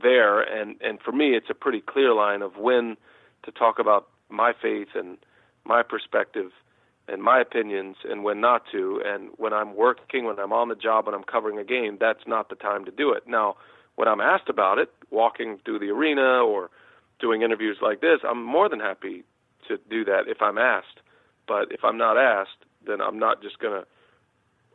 there, 0.02 0.40
and 0.40 0.76
and 0.80 0.98
for 1.00 1.12
me, 1.12 1.36
it's 1.36 1.50
a 1.50 1.54
pretty 1.54 1.82
clear 1.82 2.14
line 2.14 2.40
of 2.40 2.56
when 2.56 2.96
to 3.44 3.52
talk 3.52 3.78
about 3.78 4.08
my 4.30 4.52
faith 4.60 4.88
and 4.94 5.18
my 5.64 5.82
perspective 5.82 6.50
and 7.08 7.22
my 7.22 7.40
opinions 7.40 7.96
and 8.08 8.24
when 8.24 8.40
not 8.40 8.62
to 8.72 9.00
and 9.04 9.30
when 9.36 9.52
I'm 9.52 9.76
working 9.76 10.24
when 10.24 10.38
I'm 10.38 10.52
on 10.52 10.68
the 10.68 10.74
job 10.74 11.06
when 11.06 11.14
I'm 11.14 11.22
covering 11.22 11.58
a 11.58 11.64
game 11.64 11.96
that's 12.00 12.26
not 12.26 12.48
the 12.48 12.56
time 12.56 12.84
to 12.84 12.90
do 12.90 13.12
it 13.12 13.28
now 13.28 13.56
when 13.96 14.08
I'm 14.08 14.20
asked 14.20 14.48
about 14.48 14.78
it, 14.78 14.90
walking 15.10 15.58
through 15.64 15.80
the 15.80 15.88
arena 15.88 16.44
or 16.44 16.70
doing 17.18 17.42
interviews 17.42 17.78
like 17.82 18.00
this, 18.00 18.20
I'm 18.28 18.42
more 18.42 18.68
than 18.68 18.80
happy 18.80 19.24
to 19.68 19.78
do 19.90 20.04
that 20.04 20.28
if 20.28 20.40
I'm 20.40 20.58
asked. 20.58 21.00
But 21.48 21.72
if 21.72 21.84
I'm 21.84 21.98
not 21.98 22.16
asked, 22.16 22.64
then 22.86 23.00
I'm 23.00 23.18
not 23.18 23.42
just 23.42 23.58
going 23.58 23.80
to 23.80 23.86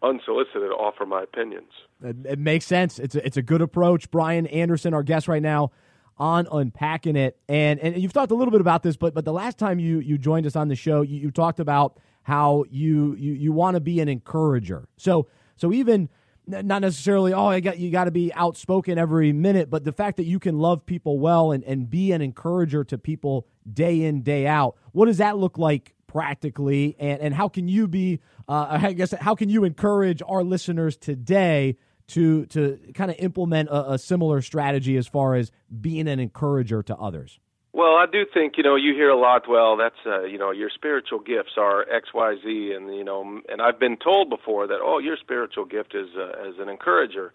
unsolicited 0.03 0.71
offer 0.71 1.05
my 1.05 1.23
opinions. 1.23 1.69
It, 2.03 2.17
it, 2.25 2.39
makes 2.39 2.65
sense. 2.65 2.97
It's 2.97 3.15
a, 3.15 3.25
it's 3.25 3.37
a 3.37 3.41
good 3.41 3.61
approach. 3.61 4.09
Brian 4.09 4.47
Anderson, 4.47 4.93
our 4.93 5.03
guest 5.03 5.27
right 5.27 5.41
now 5.41 5.71
on 6.17 6.47
unpacking 6.51 7.15
it, 7.15 7.37
and 7.47 7.79
and 7.79 7.97
you've 7.97 8.13
talked 8.13 8.31
a 8.31 8.35
little 8.35 8.51
bit 8.51 8.61
about 8.61 8.83
this, 8.83 8.95
but 8.95 9.13
but 9.13 9.25
the 9.25 9.33
last 9.33 9.57
time 9.57 9.79
you 9.79 9.99
you 9.99 10.17
joined 10.17 10.45
us 10.45 10.55
on 10.55 10.67
the 10.67 10.75
show, 10.75 11.01
you, 11.01 11.17
you 11.17 11.31
talked 11.31 11.59
about 11.59 11.99
how 12.23 12.63
you 12.69 13.15
you 13.15 13.33
you 13.33 13.51
want 13.51 13.75
to 13.75 13.79
be 13.79 13.99
an 13.99 14.07
encourager. 14.07 14.87
So 14.97 15.27
so 15.55 15.71
even 15.71 16.09
not 16.51 16.81
necessarily 16.81 17.33
oh 17.33 17.47
I 17.47 17.59
got 17.59 17.79
you 17.79 17.91
got 17.91 18.05
to 18.05 18.11
be 18.11 18.33
outspoken 18.33 18.97
every 18.97 19.33
minute, 19.33 19.69
but 19.69 19.83
the 19.83 19.91
fact 19.91 20.17
that 20.17 20.25
you 20.25 20.39
can 20.39 20.59
love 20.59 20.85
people 20.85 21.19
well 21.19 21.51
and 21.51 21.63
and 21.63 21.89
be 21.89 22.11
an 22.11 22.21
encourager 22.21 22.83
to 22.85 22.97
people 22.97 23.47
day 23.71 24.03
in 24.03 24.21
day 24.21 24.47
out. 24.47 24.75
What 24.91 25.05
does 25.07 25.17
that 25.17 25.37
look 25.37 25.57
like 25.57 25.93
practically, 26.07 26.95
and 26.99 27.21
and 27.21 27.33
how 27.33 27.47
can 27.47 27.67
you 27.67 27.87
be? 27.87 28.19
Uh, 28.47 28.79
I 28.81 28.93
guess 28.93 29.11
how 29.11 29.35
can 29.35 29.49
you 29.49 29.63
encourage 29.63 30.21
our 30.27 30.43
listeners 30.43 30.97
today? 30.97 31.77
To, 32.07 32.45
to 32.47 32.77
kind 32.93 33.09
of 33.09 33.15
implement 33.19 33.69
a, 33.69 33.91
a 33.93 33.97
similar 33.97 34.41
strategy 34.41 34.97
as 34.97 35.07
far 35.07 35.35
as 35.35 35.49
being 35.79 36.09
an 36.09 36.19
encourager 36.19 36.83
to 36.83 36.95
others. 36.97 37.39
Well, 37.73 37.95
I 37.95 38.05
do 38.11 38.25
think 38.33 38.55
you 38.57 38.63
know 38.63 38.75
you 38.75 38.93
hear 38.93 39.09
a 39.09 39.19
lot. 39.19 39.47
Well, 39.49 39.77
that's 39.77 39.95
uh, 40.05 40.23
you 40.23 40.37
know 40.37 40.51
your 40.51 40.69
spiritual 40.73 41.19
gifts 41.19 41.53
are 41.57 41.89
X, 41.91 42.09
Y, 42.13 42.35
Z, 42.43 42.73
and 42.75 42.93
you 42.95 43.03
know, 43.03 43.41
and 43.49 43.61
I've 43.61 43.79
been 43.79 43.97
told 43.97 44.29
before 44.29 44.67
that 44.67 44.79
oh, 44.83 44.99
your 44.99 45.17
spiritual 45.17 45.65
gift 45.65 45.95
is 45.95 46.09
uh, 46.17 46.47
as 46.47 46.55
an 46.59 46.69
encourager, 46.69 47.33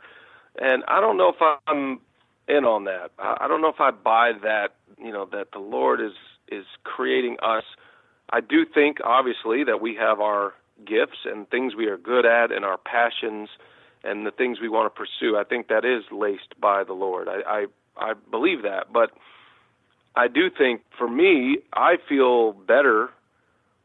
and 0.61 0.85
I 0.89 1.01
don't 1.01 1.17
know 1.17 1.31
if 1.31 1.59
I'm 1.67 2.01
in 2.49 2.65
on 2.65 2.85
that. 2.85 3.13
I 3.19 3.49
don't 3.49 3.63
know 3.63 3.69
if 3.71 3.81
I 3.81 3.91
buy 3.93 4.33
that. 4.43 4.75
You 4.99 5.13
know 5.13 5.27
that 5.33 5.49
the 5.53 5.61
Lord 5.61 6.01
is 6.01 6.13
is 6.51 6.67
creating 6.85 7.39
us 7.43 7.65
I 8.31 8.41
do 8.41 8.65
think, 8.67 8.99
obviously, 9.05 9.65
that 9.65 9.81
we 9.81 9.97
have 9.97 10.21
our 10.21 10.55
gifts 10.87 11.19
and 11.25 11.49
things 11.51 11.75
we 11.77 11.87
are 11.87 11.97
good 11.97 12.27
at 12.27 12.53
and 12.53 12.65
our 12.65 12.79
passions 12.79 13.49
and 14.05 14.27
the 14.27 14.31
things 14.31 14.61
we 14.61 14.69
want 14.69 14.93
to 14.93 14.99
pursue. 14.99 15.37
I 15.37 15.45
think 15.45 15.69
that 15.69 15.85
is 15.85 16.05
laced 16.13 16.61
by 16.61 16.85
the 16.85 16.93
Lord. 16.93 17.29
I, 17.29 17.41
I, 17.47 17.67
I 17.97 18.15
believe 18.31 18.63
that. 18.63 18.93
But 18.93 19.11
I 20.17 20.29
do 20.29 20.51
think, 20.51 20.81
for 20.97 21.09
me, 21.09 21.59
I 21.75 21.97
feel 22.09 22.53
better 22.53 23.11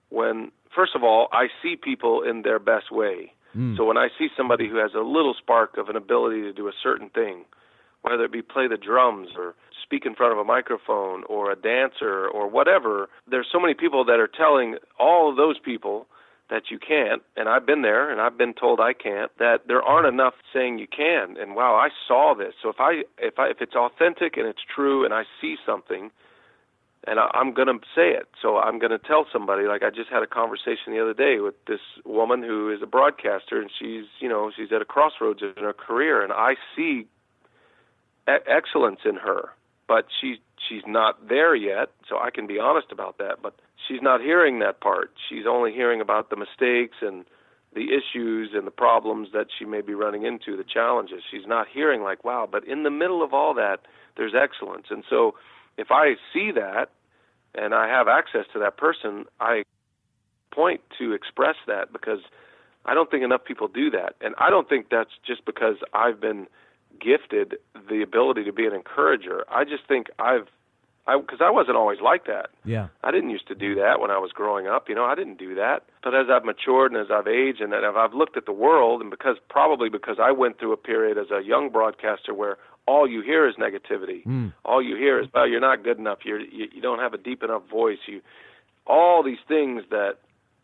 when, 0.09 0.51
first 0.73 0.95
of 0.95 1.03
all, 1.03 1.27
I 1.31 1.47
see 1.61 1.75
people 1.75 2.21
in 2.21 2.43
their 2.43 2.59
best 2.59 2.91
way. 2.91 3.33
Mm. 3.55 3.75
So 3.75 3.83
when 3.83 3.97
I 3.97 4.07
see 4.17 4.29
somebody 4.35 4.69
who 4.69 4.77
has 4.77 4.91
a 4.95 5.01
little 5.01 5.33
spark 5.37 5.77
of 5.77 5.89
an 5.89 5.95
ability 5.95 6.41
to 6.43 6.53
do 6.53 6.67
a 6.67 6.73
certain 6.81 7.09
thing, 7.09 7.43
whether 8.01 8.23
it 8.23 8.31
be 8.31 8.41
play 8.41 8.67
the 8.67 8.77
drums 8.77 9.29
or 9.37 9.55
speak 9.83 10.05
in 10.05 10.15
front 10.15 10.31
of 10.31 10.39
a 10.39 10.43
microphone 10.43 11.23
or 11.25 11.51
a 11.51 11.55
dancer 11.55 12.27
or 12.27 12.49
whatever, 12.49 13.09
there's 13.29 13.47
so 13.51 13.59
many 13.59 13.73
people 13.73 14.05
that 14.05 14.19
are 14.19 14.27
telling 14.27 14.77
all 14.97 15.29
of 15.29 15.35
those 15.35 15.59
people 15.59 16.07
that 16.51 16.69
you 16.69 16.77
can't, 16.77 17.23
and 17.35 17.49
I've 17.49 17.65
been 17.65 17.81
there 17.81 18.11
and 18.11 18.21
I've 18.21 18.37
been 18.37 18.53
told 18.53 18.79
I 18.79 18.93
can't, 18.93 19.31
that 19.39 19.67
there 19.67 19.81
aren't 19.81 20.05
enough 20.05 20.33
saying 20.53 20.77
you 20.77 20.87
can. 20.87 21.37
And 21.39 21.55
wow, 21.55 21.75
I 21.75 21.89
saw 22.07 22.35
this. 22.37 22.53
So 22.61 22.69
if 22.69 22.75
I 22.79 23.03
if 23.17 23.39
I 23.39 23.47
if 23.47 23.61
it's 23.61 23.73
authentic 23.73 24.37
and 24.37 24.45
it's 24.45 24.59
true 24.75 25.03
and 25.03 25.13
I 25.13 25.23
see 25.39 25.55
something 25.65 26.11
and 27.07 27.19
I, 27.19 27.31
I'm 27.33 27.53
going 27.53 27.69
to 27.69 27.79
say 27.95 28.11
it. 28.11 28.27
So 28.41 28.57
I'm 28.57 28.77
going 28.77 28.91
to 28.91 28.99
tell 28.99 29.25
somebody. 29.31 29.65
Like 29.65 29.81
I 29.81 29.89
just 29.89 30.09
had 30.11 30.21
a 30.21 30.27
conversation 30.27 30.93
the 30.93 31.01
other 31.01 31.15
day 31.15 31.39
with 31.39 31.55
this 31.65 31.79
woman 32.05 32.43
who 32.43 32.69
is 32.69 32.81
a 32.83 32.85
broadcaster, 32.85 33.59
and 33.59 33.71
she's, 33.79 34.05
you 34.19 34.29
know, 34.29 34.51
she's 34.55 34.71
at 34.71 34.81
a 34.81 34.85
crossroads 34.85 35.41
in 35.41 35.63
her 35.63 35.73
career, 35.73 36.21
and 36.21 36.33
I 36.33 36.55
see 36.75 37.07
excellence 38.27 38.99
in 39.03 39.15
her 39.15 39.49
but 39.91 40.05
she 40.21 40.37
she's 40.69 40.83
not 40.87 41.27
there 41.27 41.53
yet, 41.53 41.89
so 42.07 42.17
I 42.17 42.29
can 42.29 42.47
be 42.47 42.57
honest 42.59 42.93
about 42.93 43.17
that. 43.17 43.41
But 43.43 43.55
she's 43.87 44.01
not 44.01 44.21
hearing 44.21 44.59
that 44.59 44.81
part. 44.81 45.11
She's 45.29 45.45
only 45.47 45.71
hearing 45.71 46.01
about 46.01 46.29
the 46.29 46.35
mistakes 46.35 46.97
and 47.01 47.25
the 47.73 47.87
issues 47.93 48.51
and 48.53 48.67
the 48.67 48.71
problems 48.71 49.29
that 49.33 49.47
she 49.57 49.65
may 49.65 49.81
be 49.81 49.93
running 49.93 50.23
into, 50.23 50.57
the 50.57 50.63
challenges. 50.63 51.23
She's 51.29 51.47
not 51.47 51.67
hearing 51.71 52.01
like, 52.01 52.23
wow, 52.23 52.47
but 52.51 52.67
in 52.67 52.83
the 52.83 52.89
middle 52.91 53.23
of 53.23 53.33
all 53.33 53.53
that, 53.53 53.81
there's 54.17 54.33
excellence. 54.35 54.87
And 54.89 55.03
so 55.09 55.35
if 55.77 55.87
I 55.89 56.15
see 56.33 56.51
that 56.51 56.89
and 57.55 57.73
I 57.73 57.87
have 57.87 58.07
access 58.07 58.45
to 58.53 58.59
that 58.59 58.77
person, 58.77 59.25
I 59.39 59.63
point 60.53 60.81
to 60.99 61.13
express 61.13 61.55
that 61.67 61.93
because 61.93 62.19
I 62.85 62.93
don't 62.93 63.09
think 63.09 63.23
enough 63.23 63.45
people 63.45 63.67
do 63.67 63.89
that. 63.91 64.15
And 64.19 64.35
I 64.37 64.49
don't 64.49 64.67
think 64.67 64.87
that's 64.89 65.11
just 65.25 65.45
because 65.45 65.77
I've 65.93 66.19
been 66.19 66.47
gifted 66.99 67.55
the 67.89 68.01
ability 68.01 68.43
to 68.43 68.51
be 68.51 68.65
an 68.65 68.73
encourager. 68.73 69.45
I 69.49 69.63
just 69.63 69.87
think 69.87 70.07
I've 70.19 70.47
because 71.05 71.39
I 71.41 71.49
wasn't 71.49 71.77
always 71.77 71.99
like 71.99 72.25
that. 72.25 72.49
Yeah. 72.63 72.87
I 73.03 73.11
didn't 73.11 73.29
used 73.29 73.47
to 73.47 73.55
do 73.55 73.75
that 73.75 73.99
when 73.99 74.11
I 74.11 74.17
was 74.17 74.31
growing 74.31 74.67
up. 74.67 74.87
You 74.87 74.95
know, 74.95 75.05
I 75.05 75.15
didn't 75.15 75.39
do 75.39 75.55
that. 75.55 75.83
But 76.03 76.15
as 76.15 76.27
I've 76.31 76.45
matured 76.45 76.91
and 76.91 77.01
as 77.01 77.07
I've 77.11 77.27
aged 77.27 77.61
and 77.61 77.73
as 77.73 77.81
I've 77.95 78.13
looked 78.13 78.37
at 78.37 78.45
the 78.45 78.53
world, 78.53 79.01
and 79.01 79.09
because 79.09 79.37
probably 79.49 79.89
because 79.89 80.17
I 80.21 80.31
went 80.31 80.59
through 80.59 80.73
a 80.73 80.77
period 80.77 81.17
as 81.17 81.31
a 81.31 81.41
young 81.43 81.69
broadcaster 81.69 82.33
where 82.33 82.57
all 82.87 83.07
you 83.07 83.21
hear 83.21 83.47
is 83.47 83.55
negativity. 83.55 84.23
Mm. 84.25 84.53
All 84.65 84.81
you 84.81 84.95
hear 84.95 85.21
is, 85.21 85.27
well, 85.33 85.47
you're 85.47 85.59
not 85.59 85.83
good 85.83 85.97
enough. 85.97 86.19
You're, 86.23 86.39
you 86.39 86.67
you 86.73 86.81
don't 86.81 86.99
have 86.99 87.13
a 87.13 87.17
deep 87.17 87.43
enough 87.43 87.63
voice. 87.69 87.99
You 88.07 88.21
all 88.87 89.23
these 89.23 89.41
things 89.47 89.83
that 89.89 90.15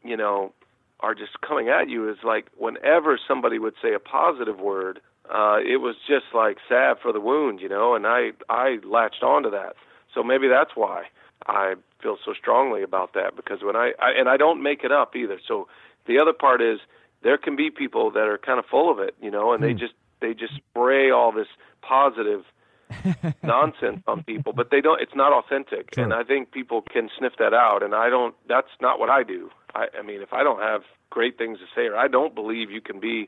you 0.03 0.17
know 0.17 0.53
are 0.99 1.13
just 1.13 1.41
coming 1.41 1.69
at 1.69 1.89
you 1.89 2.09
is 2.09 2.17
like 2.23 2.47
whenever 2.57 3.19
somebody 3.27 3.59
would 3.59 3.75
say 3.81 3.93
a 3.93 3.99
positive 3.99 4.59
word 4.59 4.99
uh, 5.29 5.57
it 5.59 5.77
was 5.77 5.95
just 6.07 6.25
like 6.33 6.57
salve 6.69 6.97
for 7.01 7.11
the 7.11 7.19
wound, 7.19 7.59
you 7.59 7.69
know, 7.69 7.95
and 7.95 8.07
I 8.07 8.31
I 8.49 8.77
latched 8.85 9.23
onto 9.23 9.51
that. 9.51 9.75
So 10.13 10.23
maybe 10.23 10.47
that's 10.47 10.71
why 10.75 11.05
I 11.47 11.75
feel 12.01 12.17
so 12.23 12.33
strongly 12.33 12.83
about 12.83 13.13
that 13.13 13.35
because 13.35 13.59
when 13.63 13.75
I, 13.75 13.93
I 13.99 14.11
and 14.11 14.29
I 14.29 14.37
don't 14.37 14.61
make 14.61 14.83
it 14.83 14.91
up 14.91 15.15
either. 15.15 15.39
So 15.47 15.67
the 16.05 16.19
other 16.19 16.33
part 16.33 16.61
is 16.61 16.79
there 17.23 17.37
can 17.37 17.55
be 17.55 17.69
people 17.69 18.11
that 18.11 18.27
are 18.27 18.37
kind 18.37 18.59
of 18.59 18.65
full 18.65 18.91
of 18.91 18.99
it, 18.99 19.15
you 19.21 19.31
know, 19.31 19.53
and 19.53 19.61
mm. 19.61 19.67
they 19.67 19.71
hmm. 19.73 19.79
just 19.79 19.93
they 20.19 20.33
just 20.33 20.53
spray 20.55 21.11
all 21.11 21.31
this 21.31 21.47
positive 21.81 22.43
nonsense 23.43 24.01
on 24.07 24.23
people, 24.23 24.53
but 24.53 24.71
they 24.71 24.81
don't. 24.81 25.01
It's 25.01 25.15
not 25.15 25.33
authentic, 25.33 25.97
and 25.97 26.13
I 26.13 26.23
think 26.23 26.51
people 26.51 26.81
can 26.81 27.09
sniff 27.17 27.33
that 27.39 27.53
out. 27.53 27.83
And 27.83 27.93
I 27.93 28.09
don't. 28.09 28.33
That's 28.47 28.69
not 28.81 28.99
what 28.99 29.09
I 29.09 29.23
do. 29.23 29.49
I, 29.75 29.87
I 29.99 30.01
mean, 30.03 30.21
if 30.21 30.31
I 30.31 30.43
don't 30.43 30.61
have 30.61 30.83
great 31.09 31.37
things 31.37 31.59
to 31.59 31.65
say, 31.75 31.87
or 31.87 31.97
I 31.97 32.07
don't 32.07 32.33
believe 32.33 32.71
you 32.71 32.81
can 32.81 32.99
be 32.99 33.27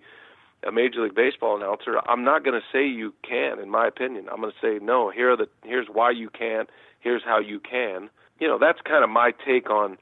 a 0.67 0.71
Major 0.71 1.03
League 1.03 1.15
Baseball 1.15 1.55
announcer, 1.55 1.99
I'm 2.07 2.23
not 2.23 2.43
going 2.43 2.59
to 2.59 2.65
say 2.71 2.85
you 2.87 3.13
can. 3.27 3.59
In 3.59 3.69
my 3.69 3.87
opinion, 3.87 4.27
I'm 4.31 4.41
going 4.41 4.51
to 4.51 4.57
say 4.61 4.83
no. 4.83 5.09
Here 5.09 5.31
are 5.31 5.37
the 5.37 5.47
here's 5.63 5.87
why 5.91 6.11
you 6.11 6.29
can't. 6.29 6.69
Here's 6.99 7.23
how 7.23 7.39
you 7.39 7.59
can. 7.59 8.09
You 8.39 8.47
know, 8.47 8.57
that's 8.59 8.79
kind 8.81 9.03
of 9.03 9.09
my 9.09 9.31
take 9.45 9.69
on 9.69 9.97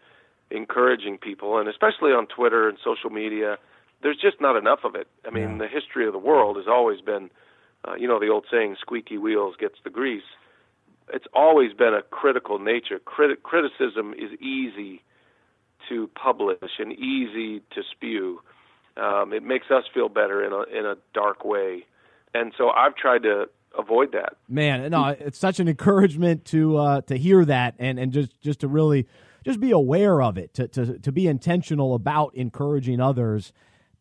encouraging 0.50 1.17
people, 1.17 1.58
and 1.58 1.67
especially 1.67 2.12
on 2.12 2.28
Twitter 2.28 2.67
and 2.70 2.78
social 2.84 3.10
media. 3.10 3.58
There's 4.02 4.17
just 4.17 4.39
not 4.39 4.56
enough 4.56 4.80
of 4.84 4.96
it. 4.96 5.08
I 5.26 5.32
mean, 5.32 5.58
the 5.58 5.67
history 5.67 6.06
of 6.06 6.13
the 6.13 6.20
world 6.20 6.56
has 6.58 6.67
always 6.67 7.02
been, 7.02 7.32
uh, 7.84 7.96
you 7.96 8.08
know, 8.08 8.20
the 8.20 8.28
old 8.30 8.46
saying, 8.50 8.76
"Squeaky 8.80 9.17
wheels 9.17 9.56
gets 9.58 9.80
the 9.84 9.89
grease." 9.89 10.30
It's 11.12 11.26
always 11.34 11.74
been 11.74 11.93
a 11.96 12.04
critical 12.04 12.60
nature. 12.60 13.00
Crit- 13.00 13.41
criticism 13.41 14.13
is 14.13 14.34
easy 14.39 15.02
to 15.89 16.08
publish 16.10 16.80
and 16.80 16.93
easy 16.93 17.62
to 17.72 17.82
spew 17.84 18.41
um, 19.00 19.34
it 19.34 19.44
makes 19.44 19.70
us 19.72 19.84
feel 19.94 20.10
better 20.10 20.44
in 20.44 20.52
a 20.54 20.78
in 20.78 20.86
a 20.86 20.96
dark 21.14 21.46
way, 21.46 21.86
and 22.34 22.54
so 22.58 22.70
I've 22.70 22.96
tried 22.96 23.24
to 23.24 23.46
avoid 23.78 24.12
that. 24.14 24.38
Man, 24.48 24.90
no, 24.92 25.08
it's 25.08 25.38
such 25.38 25.60
an 25.60 25.68
encouragement 25.68 26.46
to 26.46 26.78
uh, 26.78 27.02
to 27.02 27.18
hear 27.18 27.46
that, 27.46 27.76
and 27.80 28.00
and 28.00 28.12
just 28.12 28.42
just 28.42 28.62
to 28.62 28.68
really 28.68 29.08
just 29.46 29.60
be 29.60 29.72
aware 29.72 30.22
of 30.22 30.38
it, 30.38 30.54
to 30.56 30.68
to 30.70 31.00
to 31.00 31.12
be 31.12 31.28
intentional 31.28 31.96
about 31.96 32.34
encouraging 32.36 33.00
others, 33.00 33.54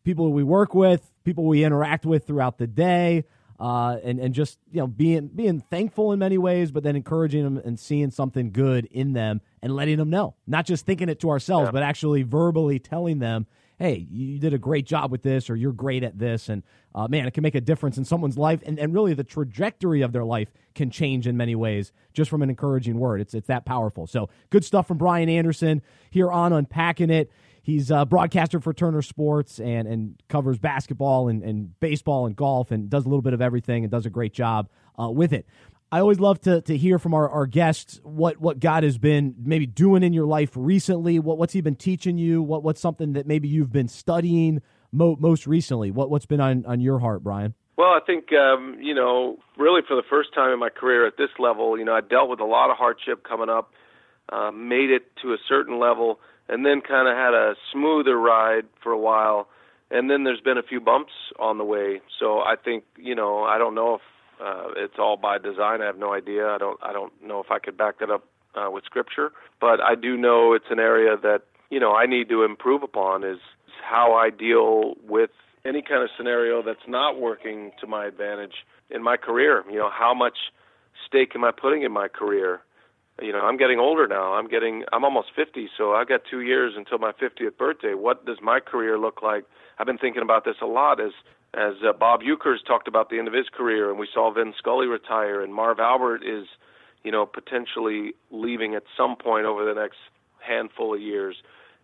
people 0.03 0.31
we 0.33 0.43
work 0.43 0.73
with, 0.73 1.11
people 1.23 1.45
we 1.45 1.63
interact 1.63 2.05
with 2.05 2.25
throughout 2.25 2.57
the 2.57 2.67
day. 2.67 3.25
Uh, 3.59 3.97
and 4.03 4.19
and 4.19 4.35
just 4.35 4.59
you 4.71 4.79
know 4.79 4.85
being 4.85 5.29
being 5.29 5.59
thankful 5.59 6.13
in 6.13 6.19
many 6.19 6.37
ways, 6.37 6.69
but 6.69 6.83
then 6.83 6.95
encouraging 6.95 7.43
them 7.43 7.57
and 7.57 7.79
seeing 7.79 8.11
something 8.11 8.51
good 8.51 8.85
in 8.91 9.13
them 9.13 9.41
and 9.63 9.75
letting 9.75 9.97
them 9.97 10.11
know, 10.11 10.35
not 10.45 10.63
just 10.63 10.85
thinking 10.85 11.09
it 11.09 11.19
to 11.19 11.31
ourselves, 11.31 11.67
yeah. 11.67 11.71
but 11.71 11.81
actually 11.81 12.21
verbally 12.21 12.77
telling 12.77 13.17
them, 13.17 13.47
hey, 13.77 14.07
you 14.09 14.39
did 14.39 14.53
a 14.53 14.57
great 14.57 14.85
job 14.85 15.11
with 15.11 15.21
this, 15.21 15.49
or 15.49 15.55
you're 15.55 15.71
great 15.71 16.03
at 16.03 16.17
this. 16.17 16.49
And 16.49 16.63
uh, 16.95 17.07
man, 17.07 17.27
it 17.27 17.33
can 17.33 17.43
make 17.43 17.55
a 17.55 17.61
difference 17.61 17.97
in 17.97 18.05
someone's 18.05 18.37
life. 18.37 18.61
And, 18.65 18.79
and 18.79 18.93
really, 18.93 19.13
the 19.13 19.23
trajectory 19.23 20.01
of 20.01 20.11
their 20.11 20.25
life 20.25 20.49
can 20.73 20.89
change 20.89 21.27
in 21.27 21.37
many 21.37 21.55
ways 21.55 21.91
just 22.13 22.29
from 22.29 22.41
an 22.41 22.49
encouraging 22.49 22.97
word. 22.97 23.21
It's, 23.21 23.33
it's 23.33 23.47
that 23.47 23.65
powerful. 23.65 24.07
So, 24.07 24.29
good 24.49 24.65
stuff 24.65 24.87
from 24.87 24.97
Brian 24.97 25.29
Anderson 25.29 25.81
here 26.09 26.31
on 26.31 26.53
Unpacking 26.53 27.09
It. 27.09 27.31
He's 27.61 27.91
a 27.91 28.05
broadcaster 28.05 28.61
for 28.61 28.73
Turner 28.73 29.01
Sports 29.01 29.59
and, 29.59 29.89
and 29.89 30.15
covers 30.29 30.57
basketball 30.57 31.27
and, 31.27 31.43
and 31.43 31.77
baseball 31.81 32.25
and 32.25 32.33
golf 32.33 32.71
and 32.71 32.89
does 32.89 33.05
a 33.05 33.09
little 33.09 33.21
bit 33.21 33.33
of 33.33 33.41
everything 33.41 33.83
and 33.83 33.91
does 33.91 34.05
a 34.05 34.09
great 34.09 34.31
job 34.33 34.69
uh, 34.97 35.09
with 35.09 35.33
it. 35.33 35.45
I 35.91 35.99
always 35.99 36.19
love 36.19 36.41
to, 36.41 36.61
to 36.61 36.75
hear 36.77 36.99
from 36.99 37.13
our, 37.13 37.29
our 37.29 37.45
guests 37.45 37.99
what, 38.03 38.37
what 38.41 38.59
God 38.59 38.83
has 38.83 38.97
been 38.97 39.35
maybe 39.39 39.65
doing 39.65 40.03
in 40.03 40.13
your 40.13 40.25
life 40.25 40.51
recently. 40.55 41.19
What, 41.19 41.37
what's 41.37 41.53
He 41.53 41.61
been 41.61 41.75
teaching 41.75 42.17
you? 42.17 42.41
What, 42.41 42.63
what's 42.63 42.81
something 42.81 43.13
that 43.13 43.25
maybe 43.25 43.47
you've 43.47 43.71
been 43.71 43.87
studying 43.87 44.61
mo- 44.91 45.17
most 45.19 45.47
recently? 45.47 45.91
What, 45.91 46.09
what's 46.09 46.25
been 46.25 46.41
on, 46.41 46.65
on 46.65 46.81
your 46.81 46.99
heart, 46.99 47.23
Brian? 47.23 47.53
Well, 47.77 47.89
I 47.89 47.99
think, 48.05 48.33
um, 48.33 48.77
you 48.81 48.95
know, 48.95 49.37
really 49.57 49.81
for 49.87 49.95
the 49.95 50.03
first 50.09 50.33
time 50.33 50.51
in 50.51 50.59
my 50.59 50.69
career 50.69 51.07
at 51.07 51.17
this 51.17 51.29
level, 51.39 51.77
you 51.77 51.85
know, 51.85 51.93
I 51.93 52.01
dealt 52.01 52.29
with 52.29 52.39
a 52.39 52.45
lot 52.45 52.69
of 52.69 52.77
hardship 52.77 53.23
coming 53.23 53.49
up. 53.49 53.71
uh, 54.31 54.51
made 54.51 54.89
it 54.89 55.03
to 55.21 55.33
a 55.33 55.37
certain 55.47 55.79
level, 55.79 56.19
and 56.49 56.65
then 56.65 56.81
kind 56.81 57.07
of 57.07 57.15
had 57.15 57.33
a 57.33 57.55
smoother 57.71 58.17
ride 58.17 58.65
for 58.83 58.91
a 58.91 58.97
while. 58.97 59.47
And 59.89 60.09
then 60.09 60.23
there's 60.23 60.41
been 60.41 60.57
a 60.57 60.63
few 60.63 60.81
bumps 60.81 61.13
on 61.39 61.57
the 61.57 61.63
way. 61.63 62.01
So 62.19 62.39
I 62.39 62.55
think 62.61 62.83
you 62.97 63.15
know 63.15 63.43
I 63.43 63.57
don't 63.57 63.75
know 63.75 63.95
if 63.95 64.01
uh, 64.43 64.67
it's 64.75 64.95
all 64.99 65.17
by 65.17 65.37
design. 65.37 65.81
I 65.81 65.85
have 65.85 65.97
no 65.97 66.13
idea. 66.13 66.47
I 66.47 66.57
don't 66.57 66.79
I 66.83 66.93
don't 66.93 67.13
know 67.23 67.39
if 67.39 67.51
I 67.51 67.59
could 67.59 67.77
back 67.77 67.99
that 67.99 68.09
up 68.09 68.23
uh, 68.55 68.69
with 68.71 68.83
scripture, 68.85 69.31
but 69.59 69.81
I 69.81 69.95
do 69.95 70.17
know 70.17 70.53
it's 70.53 70.69
an 70.69 70.79
area 70.79 71.15
that 71.21 71.43
you 71.69 71.79
know 71.79 71.93
I 71.95 72.05
need 72.05 72.29
to 72.29 72.43
improve 72.43 72.83
upon 72.83 73.23
is 73.23 73.39
how 73.81 74.13
I 74.13 74.29
deal 74.29 74.95
with 75.07 75.31
any 75.65 75.81
kind 75.81 76.03
of 76.03 76.09
scenario 76.15 76.61
that's 76.61 76.87
not 76.87 77.19
working 77.19 77.71
to 77.81 77.87
my 77.87 78.05
advantage 78.05 78.65
in 78.89 79.03
my 79.03 79.17
career. 79.17 79.63
You 79.69 79.77
know, 79.77 79.89
how 79.91 80.13
much 80.13 80.37
stake 81.05 81.31
am 81.35 81.43
I 81.43 81.51
putting 81.51 81.83
in 81.83 81.91
my 81.91 82.07
career? 82.07 82.61
You 83.21 83.31
know, 83.33 83.39
I'm 83.39 83.57
getting 83.57 83.79
older 83.79 84.07
now. 84.07 84.33
I'm 84.33 84.47
getting 84.47 84.83
I'm 84.93 85.03
almost 85.03 85.29
50, 85.35 85.69
so 85.77 85.93
I've 85.93 86.07
got 86.07 86.21
2 86.29 86.41
years 86.41 86.73
until 86.77 86.99
my 86.99 87.11
50th 87.11 87.57
birthday. 87.57 87.95
What 87.95 88.25
does 88.25 88.37
my 88.41 88.59
career 88.59 88.97
look 88.99 89.21
like? 89.23 89.45
I've 89.79 89.87
been 89.87 89.97
thinking 89.97 90.21
about 90.21 90.45
this 90.45 90.57
a 90.61 90.67
lot 90.67 90.99
as 90.99 91.11
as 91.57 91.73
uh, 91.83 91.91
Bob 91.91 92.21
Ueckers 92.21 92.63
talked 92.65 92.87
about 92.87 93.09
the 93.09 93.17
end 93.17 93.27
of 93.27 93.33
his 93.33 93.47
career 93.49 93.89
and 93.89 93.99
we 93.99 94.07
saw 94.13 94.31
Vin 94.31 94.53
Scully 94.57 94.85
retire 94.85 95.41
and 95.41 95.53
Marv 95.53 95.79
Albert 95.79 96.23
is, 96.23 96.45
you 97.03 97.11
know, 97.11 97.25
potentially 97.25 98.13
leaving 98.29 98.75
at 98.75 98.83
some 98.95 99.15
point 99.15 99.45
over 99.45 99.65
the 99.65 99.73
next 99.73 99.97
handful 100.39 100.93
of 100.93 101.01
years. 101.01 101.35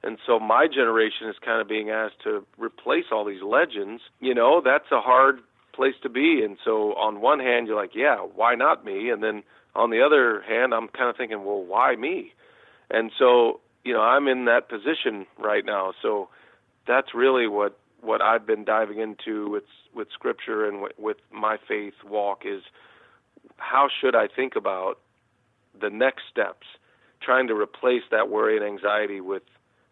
And 0.04 0.18
so 0.28 0.40
my 0.40 0.68
generation 0.68 1.28
is 1.28 1.36
kind 1.44 1.60
of 1.60 1.68
being 1.68 1.90
asked 1.90 2.22
to 2.24 2.46
replace 2.58 3.06
all 3.12 3.26
these 3.26 3.42
legends. 3.42 4.04
You 4.20 4.36
know, 4.36 4.62
that's 4.64 4.92
a 4.92 5.02
hard 5.02 5.40
place 5.74 5.96
to 6.04 6.10
be. 6.10 6.44
And 6.44 6.58
so 6.64 6.94
on 6.94 7.20
one 7.20 7.40
hand, 7.40 7.68
you're 7.68 7.76
like, 7.76 7.96
yeah, 7.96 8.18
why 8.18 8.54
not 8.54 8.86
me? 8.86 9.10
And 9.10 9.24
then 9.24 9.44
on 9.76 9.90
the 9.90 10.02
other 10.02 10.42
hand, 10.42 10.74
I'm 10.74 10.88
kind 10.88 11.10
of 11.10 11.18
thinking, 11.18 11.44
well, 11.44 11.64
why 11.64 11.96
me? 11.96 12.34
And 12.92 13.12
so, 13.18 13.60
you 13.84 13.94
know, 13.94 14.02
I'm 14.02 14.28
in 14.28 14.46
that 14.46 14.70
position 14.70 15.26
right 15.40 15.66
now. 15.66 15.94
So 16.02 16.30
that's 16.86 17.16
really 17.16 17.48
what 17.48 17.80
what 18.04 18.22
I've 18.22 18.46
been 18.46 18.66
diving 18.66 19.00
into 19.00 19.50
with 19.50 19.64
with 19.96 20.08
scripture 20.14 20.68
and 20.68 20.82
with, 20.82 20.94
with 20.98 21.18
my 21.32 21.58
faith 21.68 21.94
walk 22.06 22.44
is 22.46 22.62
how 23.58 23.88
should 24.02 24.16
I 24.16 24.28
think 24.28 24.56
about 24.56 25.00
the 25.80 25.90
next 25.90 26.24
steps, 26.30 26.68
trying 27.22 27.48
to 27.48 27.56
replace 27.56 28.04
that 28.12 28.30
worry 28.30 28.58
and 28.58 28.66
anxiety 28.66 29.22
with 29.22 29.44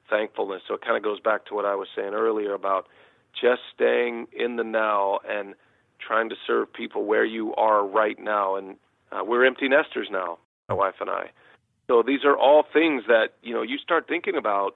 thankfulness. 0.10 0.62
So 0.68 0.76
it 0.76 0.82
kind 0.82 0.98
of 0.98 1.04
goes 1.04 1.20
back 1.20 1.46
to 1.46 1.56
what 1.56 1.66
I 1.66 1.76
was 1.76 1.88
saying 1.96 2.14
earlier 2.14 2.54
about 2.54 2.88
just 3.40 3.62
staying 3.74 4.28
in 4.34 4.58
the 4.58 4.64
now 4.64 5.20
and 5.28 5.56
trying 6.06 6.30
to 6.30 6.36
serve 6.46 6.72
people 6.74 7.06
where 7.06 7.26
you 7.26 7.56
are 7.56 7.86
right 7.86 8.20
now. 8.20 8.56
And 8.56 8.76
uh, 9.12 9.24
we're 9.24 9.46
empty 9.46 9.70
nesters 9.70 10.10
now, 10.12 10.38
my 10.68 10.76
wife 10.76 10.96
and 11.00 11.10
I. 11.10 11.32
So 11.88 12.04
these 12.06 12.24
are 12.26 12.38
all 12.38 12.64
things 12.72 13.04
that 13.08 13.34
you 13.42 13.54
know 13.54 13.62
you 13.62 13.78
start 13.78 14.08
thinking 14.08 14.36
about 14.36 14.76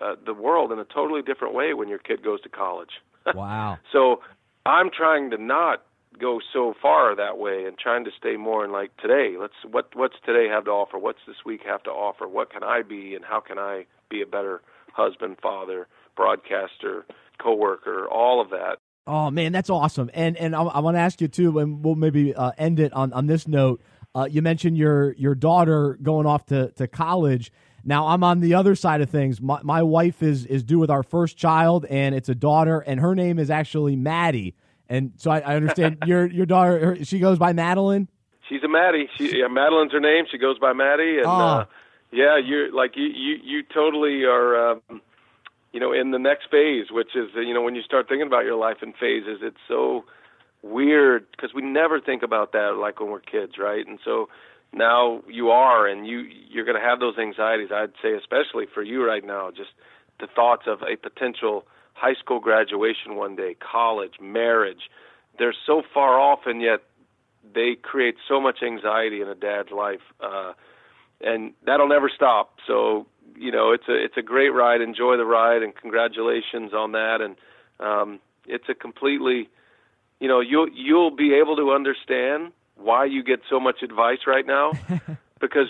uh, 0.00 0.14
the 0.24 0.34
world 0.34 0.72
in 0.72 0.78
a 0.78 0.84
totally 0.84 1.22
different 1.22 1.54
way 1.54 1.74
when 1.74 1.88
your 1.88 1.98
kid 1.98 2.22
goes 2.22 2.40
to 2.42 2.48
college. 2.48 2.90
Wow. 3.34 3.78
so 3.90 4.20
I'm 4.66 4.90
trying 4.90 5.30
to 5.30 5.38
not 5.38 5.82
go 6.20 6.40
so 6.52 6.74
far 6.82 7.16
that 7.16 7.38
way 7.38 7.64
and 7.64 7.78
trying 7.78 8.04
to 8.04 8.10
stay 8.18 8.36
more 8.36 8.66
in 8.66 8.70
like 8.70 8.94
today. 8.98 9.36
Let's 9.40 9.54
what 9.70 9.88
what's 9.94 10.16
today 10.26 10.46
have 10.48 10.66
to 10.66 10.70
offer? 10.70 10.98
What's 10.98 11.20
this 11.26 11.36
week 11.46 11.62
have 11.64 11.82
to 11.84 11.90
offer? 11.90 12.28
What 12.28 12.52
can 12.52 12.62
I 12.62 12.82
be 12.82 13.14
and 13.14 13.24
how 13.24 13.40
can 13.40 13.58
I 13.58 13.86
be 14.10 14.20
a 14.20 14.26
better 14.26 14.60
husband, 14.92 15.38
father, 15.42 15.86
broadcaster, 16.16 17.04
coworker, 17.42 18.08
all 18.08 18.40
of 18.40 18.50
that. 18.50 18.78
Oh 19.06 19.30
man, 19.30 19.52
that's 19.52 19.68
awesome. 19.68 20.10
And 20.14 20.36
and 20.36 20.56
I, 20.56 20.62
I 20.62 20.78
want 20.80 20.96
to 20.96 21.00
ask 21.00 21.20
you 21.20 21.28
too, 21.28 21.58
and 21.58 21.84
we'll 21.84 21.94
maybe 21.94 22.34
uh, 22.34 22.52
end 22.56 22.80
it 22.80 22.92
on 22.94 23.12
on 23.12 23.26
this 23.26 23.46
note. 23.46 23.82
Uh, 24.14 24.26
you 24.30 24.40
mentioned 24.40 24.78
your 24.78 25.12
your 25.14 25.34
daughter 25.34 25.98
going 26.02 26.26
off 26.26 26.46
to 26.46 26.70
to 26.72 26.86
college. 26.88 27.52
Now 27.84 28.08
I'm 28.08 28.24
on 28.24 28.40
the 28.40 28.54
other 28.54 28.74
side 28.74 29.00
of 29.00 29.10
things. 29.10 29.40
My, 29.40 29.60
my 29.62 29.82
wife 29.82 30.22
is 30.22 30.46
is 30.46 30.62
due 30.62 30.78
with 30.78 30.90
our 30.90 31.02
first 31.02 31.36
child, 31.36 31.84
and 31.86 32.14
it's 32.14 32.28
a 32.28 32.34
daughter, 32.34 32.80
and 32.80 33.00
her 33.00 33.14
name 33.14 33.38
is 33.38 33.50
actually 33.50 33.96
Maddie. 33.96 34.54
And 34.88 35.12
so 35.16 35.30
I, 35.30 35.40
I 35.40 35.56
understand 35.56 35.98
your 36.06 36.26
your 36.26 36.46
daughter. 36.46 36.78
Her, 36.96 37.04
she 37.04 37.18
goes 37.18 37.38
by 37.38 37.52
Madeline. 37.52 38.08
She's 38.48 38.62
a 38.62 38.68
Maddie. 38.68 39.08
She 39.16 39.38
yeah, 39.38 39.48
Madeline's 39.48 39.92
her 39.92 40.00
name. 40.00 40.24
She 40.30 40.38
goes 40.38 40.58
by 40.58 40.72
Maddie, 40.72 41.18
and 41.18 41.26
Oh. 41.26 41.30
uh, 41.30 41.64
yeah, 42.12 42.38
you're 42.38 42.72
like 42.72 42.96
you 42.96 43.04
you 43.06 43.36
you 43.42 43.62
totally 43.62 44.24
are. 44.24 44.72
Um, 44.72 45.00
you 45.72 45.80
know, 45.80 45.92
in 45.92 46.12
the 46.12 46.20
next 46.20 46.50
phase, 46.50 46.86
which 46.92 47.16
is 47.16 47.30
you 47.34 47.52
know 47.52 47.62
when 47.62 47.74
you 47.74 47.82
start 47.82 48.08
thinking 48.08 48.26
about 48.26 48.44
your 48.44 48.54
life 48.56 48.76
in 48.82 48.92
phases, 48.92 49.40
it's 49.42 49.56
so 49.66 50.04
weird 50.62 51.26
because 51.32 51.52
we 51.52 51.62
never 51.62 52.00
think 52.00 52.22
about 52.22 52.52
that 52.52 52.76
like 52.80 53.00
when 53.00 53.10
we're 53.10 53.20
kids, 53.20 53.54
right? 53.58 53.86
And 53.86 53.98
so 54.04 54.28
now 54.74 55.22
you 55.28 55.50
are, 55.50 55.86
and 55.86 56.06
you 56.06 56.26
you're 56.50 56.64
going 56.64 56.80
to 56.80 56.86
have 56.86 57.00
those 57.00 57.18
anxieties. 57.18 57.68
I'd 57.72 57.92
say, 58.02 58.14
especially 58.14 58.66
for 58.72 58.82
you 58.82 59.04
right 59.04 59.24
now, 59.24 59.50
just 59.50 59.70
the 60.20 60.26
thoughts 60.26 60.64
of 60.66 60.82
a 60.82 60.96
potential 60.96 61.66
high 61.94 62.14
school 62.14 62.40
graduation 62.40 63.16
one 63.16 63.36
day, 63.36 63.56
college, 63.60 64.14
marriage. 64.20 64.90
They're 65.38 65.54
so 65.66 65.82
far 65.92 66.18
off, 66.20 66.40
and 66.46 66.60
yet 66.60 66.80
they 67.54 67.76
create 67.80 68.16
so 68.28 68.40
much 68.40 68.58
anxiety 68.62 69.20
in 69.20 69.28
a 69.28 69.34
dad's 69.34 69.70
life, 69.70 70.00
uh, 70.20 70.52
and 71.20 71.52
that'll 71.64 71.88
never 71.88 72.10
stop. 72.14 72.56
So 72.66 73.06
you 73.36 73.50
know, 73.50 73.72
it's 73.72 73.88
a 73.88 73.94
it's 73.94 74.16
a 74.16 74.22
great 74.22 74.50
ride. 74.50 74.80
Enjoy 74.80 75.16
the 75.16 75.24
ride, 75.24 75.62
and 75.62 75.74
congratulations 75.74 76.72
on 76.72 76.92
that. 76.92 77.20
And 77.20 77.36
um, 77.80 78.20
it's 78.46 78.68
a 78.68 78.74
completely, 78.74 79.48
you 80.20 80.28
know, 80.28 80.40
you'll 80.40 80.68
you'll 80.68 81.14
be 81.14 81.34
able 81.34 81.56
to 81.56 81.72
understand 81.72 82.52
why 82.84 83.06
you 83.06 83.22
get 83.22 83.40
so 83.48 83.58
much 83.58 83.82
advice 83.82 84.26
right 84.26 84.46
now, 84.46 84.72
because 85.40 85.68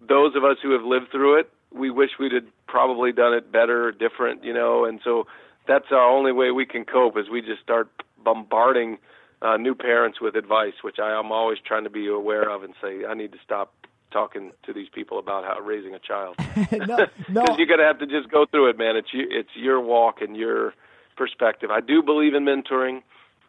those 0.00 0.36
of 0.36 0.44
us 0.44 0.58
who 0.62 0.72
have 0.72 0.84
lived 0.84 1.10
through 1.10 1.40
it, 1.40 1.50
we 1.72 1.90
wish 1.90 2.10
we'd 2.18 2.32
have 2.32 2.44
probably 2.66 3.12
done 3.12 3.32
it 3.32 3.50
better, 3.50 3.88
or 3.88 3.92
different, 3.92 4.44
you 4.44 4.52
know. 4.52 4.84
And 4.84 5.00
so 5.02 5.26
that's 5.66 5.86
our 5.90 6.08
only 6.08 6.32
way 6.32 6.50
we 6.50 6.66
can 6.66 6.84
cope 6.84 7.16
is 7.16 7.28
we 7.30 7.40
just 7.40 7.62
start 7.62 7.88
bombarding 8.22 8.98
uh, 9.42 9.56
new 9.56 9.74
parents 9.74 10.20
with 10.20 10.36
advice, 10.36 10.74
which 10.82 10.98
I 10.98 11.18
am 11.18 11.32
always 11.32 11.58
trying 11.64 11.84
to 11.84 11.90
be 11.90 12.08
aware 12.08 12.50
of 12.50 12.62
and 12.62 12.74
say 12.82 13.04
I 13.08 13.14
need 13.14 13.32
to 13.32 13.38
stop 13.44 13.72
talking 14.12 14.50
to 14.64 14.72
these 14.72 14.88
people 14.92 15.18
about 15.18 15.44
how 15.44 15.60
raising 15.60 15.94
a 15.94 15.98
child. 15.98 16.36
no, 16.72 16.86
no. 17.28 17.42
Because 17.42 17.58
you're 17.58 17.66
gonna 17.66 17.84
have 17.84 18.00
to 18.00 18.06
just 18.06 18.30
go 18.30 18.44
through 18.46 18.70
it, 18.70 18.78
man. 18.78 18.96
It's 18.96 19.12
you, 19.12 19.26
it's 19.30 19.50
your 19.54 19.80
walk 19.80 20.20
and 20.20 20.36
your 20.36 20.74
perspective. 21.16 21.70
I 21.70 21.80
do 21.80 22.02
believe 22.02 22.34
in 22.34 22.44
mentoring. 22.44 23.02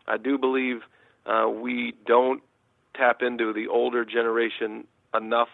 I 0.08 0.18
do 0.18 0.38
believe 0.38 0.82
uh, 1.26 1.50
we 1.50 1.94
don't 2.06 2.42
tap 2.96 3.22
into 3.22 3.54
the 3.54 3.68
older 3.68 4.06
generation 4.06 4.86
enough. 5.14 5.50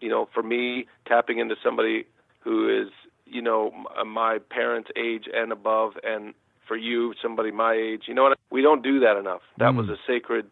You 0.00 0.08
know, 0.08 0.28
for 0.34 0.42
me, 0.42 0.86
tapping 1.06 1.38
into 1.38 1.54
somebody 1.62 2.06
who 2.40 2.68
is, 2.82 2.88
you 3.26 3.40
know, 3.40 3.72
m- 4.00 4.08
my 4.08 4.38
parents' 4.50 4.90
age 4.96 5.28
and 5.32 5.52
above, 5.52 5.92
and 6.02 6.34
for 6.66 6.76
you, 6.76 7.14
somebody 7.22 7.50
my 7.50 7.74
age. 7.74 8.02
You 8.06 8.14
know 8.14 8.24
what? 8.24 8.38
We 8.50 8.62
don't 8.62 8.82
do 8.82 9.00
that 9.00 9.16
enough. 9.16 9.42
That 9.58 9.74
was 9.74 9.88
a 9.88 9.96
sacred 10.06 10.50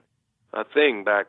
uh, 0.54 0.64
thing 0.72 1.04
back 1.04 1.26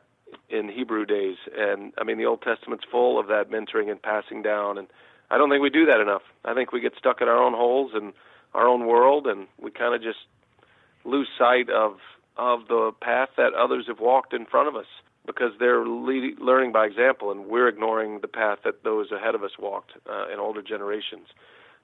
in 0.49 0.69
Hebrew 0.69 1.05
days, 1.05 1.37
and 1.57 1.93
I 1.97 2.03
mean, 2.03 2.17
the 2.17 2.25
Old 2.25 2.41
Testament's 2.41 2.85
full 2.89 3.19
of 3.19 3.27
that 3.27 3.49
mentoring 3.49 3.89
and 3.91 4.01
passing 4.01 4.41
down, 4.41 4.77
and 4.77 4.87
I 5.29 5.37
don't 5.37 5.49
think 5.49 5.61
we 5.61 5.69
do 5.69 5.85
that 5.85 5.99
enough. 5.99 6.23
I 6.45 6.53
think 6.53 6.71
we 6.71 6.79
get 6.79 6.93
stuck 6.97 7.21
in 7.21 7.27
our 7.27 7.41
own 7.41 7.53
holes 7.53 7.91
and 7.93 8.13
our 8.53 8.67
own 8.67 8.85
world, 8.85 9.27
and 9.27 9.47
we 9.59 9.71
kind 9.71 9.95
of 9.95 10.01
just 10.01 10.19
lose 11.03 11.27
sight 11.37 11.69
of 11.69 11.97
of 12.37 12.67
the 12.67 12.91
path 13.01 13.29
that 13.37 13.53
others 13.53 13.85
have 13.87 13.99
walked 13.99 14.33
in 14.33 14.45
front 14.45 14.67
of 14.67 14.75
us 14.75 14.87
because 15.25 15.51
they're 15.59 15.85
learning 15.85 16.71
by 16.71 16.85
example, 16.85 17.31
and 17.31 17.45
we're 17.45 17.67
ignoring 17.67 18.19
the 18.21 18.27
path 18.27 18.59
that 18.63 18.83
those 18.83 19.11
ahead 19.11 19.35
of 19.35 19.43
us 19.43 19.51
walked 19.59 19.91
uh, 20.09 20.31
in 20.33 20.39
older 20.39 20.61
generations. 20.61 21.27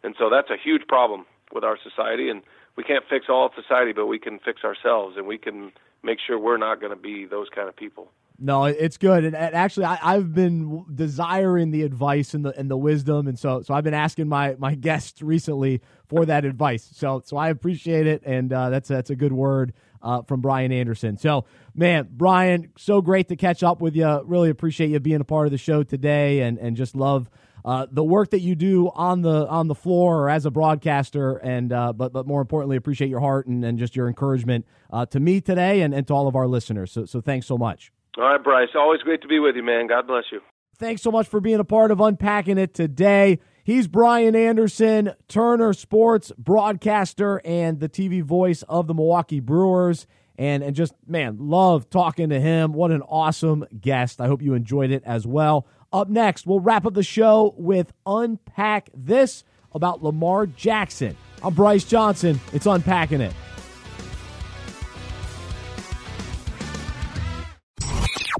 And 0.03 0.15
so 0.17 0.29
that's 0.29 0.49
a 0.49 0.57
huge 0.61 0.87
problem 0.87 1.25
with 1.53 1.63
our 1.63 1.77
society, 1.81 2.29
and 2.29 2.41
we 2.75 2.83
can't 2.83 3.03
fix 3.09 3.25
all 3.29 3.45
of 3.45 3.51
society, 3.55 3.93
but 3.93 4.07
we 4.07 4.19
can 4.19 4.39
fix 4.39 4.63
ourselves, 4.63 5.17
and 5.17 5.27
we 5.27 5.37
can 5.37 5.71
make 6.03 6.19
sure 6.25 6.39
we're 6.39 6.57
not 6.57 6.79
going 6.79 6.91
to 6.91 7.01
be 7.01 7.25
those 7.25 7.47
kind 7.53 7.69
of 7.69 7.75
people. 7.75 8.11
No, 8.39 8.65
it's 8.65 8.97
good, 8.97 9.25
and, 9.25 9.35
and 9.35 9.55
actually, 9.55 9.85
I, 9.85 9.97
I've 10.03 10.31
been 10.31 10.85
desiring 10.93 11.71
the 11.71 11.81
advice 11.81 12.35
and 12.35 12.45
the 12.45 12.55
and 12.55 12.69
the 12.69 12.77
wisdom, 12.77 13.27
and 13.27 13.37
so 13.37 13.63
so 13.63 13.73
I've 13.73 13.83
been 13.83 13.95
asking 13.95 14.27
my 14.27 14.55
my 14.59 14.75
guests 14.75 15.23
recently 15.23 15.81
for 16.07 16.23
that 16.27 16.45
advice. 16.45 16.87
So 16.93 17.23
so 17.25 17.35
I 17.35 17.49
appreciate 17.49 18.05
it, 18.05 18.21
and 18.23 18.53
uh, 18.53 18.69
that's 18.69 18.89
that's 18.89 19.09
a 19.09 19.15
good 19.15 19.33
word 19.33 19.73
uh, 20.01 20.21
from 20.23 20.41
Brian 20.41 20.71
Anderson. 20.71 21.17
So 21.17 21.45
man, 21.75 22.07
Brian, 22.11 22.71
so 22.77 23.01
great 23.01 23.29
to 23.29 23.35
catch 23.35 23.63
up 23.63 23.81
with 23.81 23.95
you. 23.95 24.21
Really 24.23 24.49
appreciate 24.49 24.89
you 24.89 24.99
being 24.99 25.21
a 25.21 25.25
part 25.25 25.47
of 25.47 25.51
the 25.51 25.57
show 25.57 25.83
today, 25.83 26.41
and 26.41 26.57
and 26.57 26.75
just 26.75 26.95
love. 26.95 27.29
Uh, 27.65 27.85
the 27.91 28.03
work 28.03 28.29
that 28.29 28.39
you 28.39 28.55
do 28.55 28.89
on 28.95 29.21
the 29.21 29.45
on 29.47 29.67
the 29.67 29.75
floor 29.75 30.23
or 30.23 30.29
as 30.29 30.45
a 30.45 30.51
broadcaster, 30.51 31.35
and 31.37 31.73
uh, 31.73 31.91
but 31.91 32.13
but 32.13 32.25
more 32.25 32.39
importantly, 32.39 32.77
appreciate 32.77 33.09
your 33.09 33.19
heart 33.19 33.45
and, 33.47 33.65
and 33.65 33.77
just 33.77 33.93
your 33.93 34.07
encouragement 34.07 34.65
uh, 34.89 35.05
to 35.05 35.19
me 35.19 35.41
today 35.41 35.81
and, 35.81 35.93
and 35.93 36.07
to 36.07 36.13
all 36.13 36.27
of 36.27 36.35
our 36.35 36.47
listeners. 36.47 36.91
So 36.93 37.05
so 37.05 37.19
thanks 37.19 37.45
so 37.45 37.57
much. 37.57 37.91
All 38.17 38.23
right, 38.23 38.41
Bryce. 38.41 38.69
Always 38.73 39.01
great 39.01 39.21
to 39.21 39.27
be 39.27 39.39
with 39.39 39.55
you, 39.55 39.63
man. 39.63 39.87
God 39.87 40.07
bless 40.07 40.23
you. 40.31 40.39
Thanks 40.77 41.01
so 41.01 41.11
much 41.11 41.27
for 41.27 41.41
being 41.41 41.59
a 41.59 41.65
part 41.65 41.91
of 41.91 41.99
Unpacking 41.99 42.57
It 42.57 42.73
today. 42.73 43.39
He's 43.67 43.89
Brian 43.89 44.33
Anderson, 44.33 45.11
Turner 45.27 45.73
Sports 45.73 46.31
broadcaster 46.37 47.41
and 47.43 47.81
the 47.81 47.89
TV 47.89 48.23
voice 48.23 48.61
of 48.61 48.87
the 48.87 48.93
Milwaukee 48.93 49.41
Brewers. 49.41 50.07
And, 50.37 50.63
and 50.63 50.73
just, 50.73 50.93
man, 51.05 51.35
love 51.37 51.89
talking 51.89 52.29
to 52.29 52.39
him. 52.39 52.71
What 52.71 52.91
an 52.91 53.01
awesome 53.01 53.65
guest. 53.77 54.21
I 54.21 54.27
hope 54.27 54.41
you 54.41 54.53
enjoyed 54.53 54.91
it 54.91 55.03
as 55.05 55.27
well. 55.27 55.67
Up 55.91 56.07
next, 56.07 56.47
we'll 56.47 56.61
wrap 56.61 56.85
up 56.85 56.93
the 56.93 57.03
show 57.03 57.55
with 57.57 57.91
Unpack 58.05 58.89
This 58.95 59.43
about 59.73 60.01
Lamar 60.01 60.45
Jackson. 60.45 61.17
I'm 61.43 61.53
Bryce 61.53 61.83
Johnson. 61.83 62.39
It's 62.53 62.67
Unpacking 62.67 63.19
It. 63.19 63.33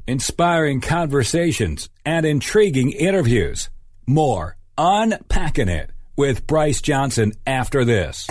Inspiring 0.06 0.80
conversations 0.80 1.90
and 2.06 2.24
intriguing 2.24 2.92
interviews. 2.92 3.68
More 4.06 4.57
Unpacking 4.80 5.68
It 5.68 5.90
with 6.14 6.46
Bryce 6.46 6.80
Johnson 6.80 7.32
after 7.44 7.84
this. 7.84 8.28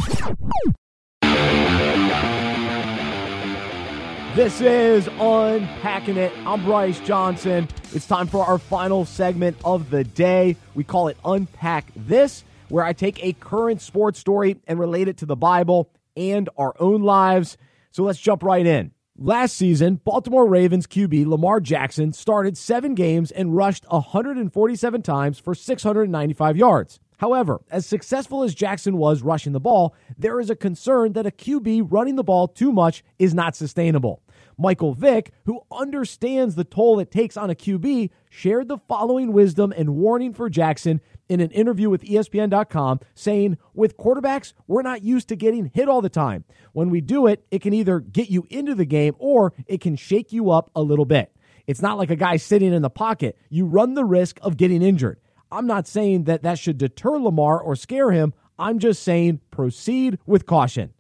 This 4.34 4.62
is 4.62 5.10
Unpacking 5.20 6.16
It. 6.16 6.32
I'm 6.46 6.64
Bryce 6.64 7.02
Johnson. 7.02 7.68
It's 7.92 8.08
time 8.08 8.28
for 8.28 8.46
our 8.46 8.58
final 8.58 9.04
segment 9.04 9.58
of 9.66 9.90
the 9.90 10.06
day. 10.06 10.56
We 10.74 10.86
call 10.86 11.10
it 11.10 11.18
Unpack 11.26 11.92
This, 11.98 12.46
where 12.70 12.86
I 12.86 12.94
take 12.94 13.22
a 13.22 13.34
current 13.34 13.82
sports 13.82 14.18
story 14.18 14.56
and 14.68 14.80
relate 14.80 15.10
it 15.10 15.18
to 15.18 15.26
the 15.26 15.36
Bible 15.36 15.90
and 16.16 16.48
our 16.58 16.74
own 16.80 17.02
lives. 17.02 17.58
So 17.92 18.04
let's 18.04 18.20
jump 18.20 18.42
right 18.42 18.66
in. 18.66 18.94
Last 19.20 19.58
season, 19.58 19.96
Baltimore 20.04 20.46
Ravens 20.46 20.86
QB 20.86 21.26
Lamar 21.26 21.60
Jackson 21.60 22.14
started 22.14 22.56
seven 22.56 22.94
games 22.94 23.32
and 23.32 23.56
rushed 23.56 23.84
147 23.90 25.02
times 25.02 25.40
for 25.40 25.56
695 25.56 26.56
yards. 26.56 27.00
However, 27.18 27.62
as 27.72 27.88
successful 27.88 28.44
as 28.44 28.54
Jackson 28.54 28.96
was 28.98 29.24
rushing 29.24 29.54
the 29.54 29.60
ball, 29.60 29.96
there 30.20 30.40
is 30.40 30.52
a 30.52 30.56
concern 30.56 31.14
that 31.14 31.26
a 31.26 31.32
QB 31.32 31.92
running 31.92 32.16
the 32.16 32.24
ball 32.24 32.48
too 32.48 32.72
much 32.72 33.04
is 33.18 33.34
not 33.34 33.56
sustainable. 33.56 34.22
Michael 34.58 34.94
Vick, 34.94 35.32
who 35.46 35.62
understands 35.72 36.56
the 36.56 36.64
toll 36.64 37.00
it 37.00 37.12
takes 37.12 37.38
on 37.38 37.50
a 37.50 37.56
QB, 37.56 38.10
shared 38.30 38.68
the 38.68 38.80
following 38.88 39.32
wisdom 39.32 39.72
and 39.76 39.96
warning 39.96 40.34
for 40.34 40.50
Jackson 40.50 41.00
in 41.30 41.40
an 41.42 41.52
interview 41.52 41.90
with 41.90 42.04
ESPN.com, 42.04 43.00
saying, 43.14 43.58
With 43.74 43.98
quarterbacks, 43.98 44.54
we're 44.66 44.82
not 44.82 45.04
used 45.04 45.30
to 45.30 45.36
getting 45.36 45.72
hit 45.74 45.88
all 45.88 46.02
the 46.02 46.10
time. 46.10 46.44
When 46.74 46.90
we 46.90 47.02
do 47.02 47.28
it, 47.28 47.46
it 47.52 47.62
can 47.62 47.74
either 47.74 48.00
get 48.00 48.30
you 48.30 48.48
into 48.50 48.74
the 48.74 48.86
game 48.86 49.16
or 49.20 49.54
it 49.68 49.82
can 49.82 49.96
shake 49.96 50.32
you 50.32 50.52
up 50.52 50.72
a 50.76 50.82
little 50.82 51.06
bit. 51.06 51.32
It's 51.68 51.82
not 51.82 51.98
like 51.98 52.10
a 52.10 52.16
guy 52.16 52.38
sitting 52.38 52.74
in 52.74 52.82
the 52.82 52.90
pocket. 52.90 53.38
You 53.50 53.66
run 53.66 53.94
the 53.94 54.06
risk 54.06 54.40
of 54.42 54.58
getting 54.58 54.82
injured. 54.82 55.20
I'm 55.52 55.68
not 55.68 55.88
saying 55.88 56.24
that 56.24 56.44
that 56.44 56.60
should 56.60 56.78
deter 56.78 57.18
Lamar 57.18 57.60
or 57.60 57.76
scare 57.76 58.12
him. 58.12 58.34
I'm 58.58 58.80
just 58.80 59.04
saying 59.04 59.42
proceed 59.52 60.18
with 60.26 60.46
caution. 60.46 60.94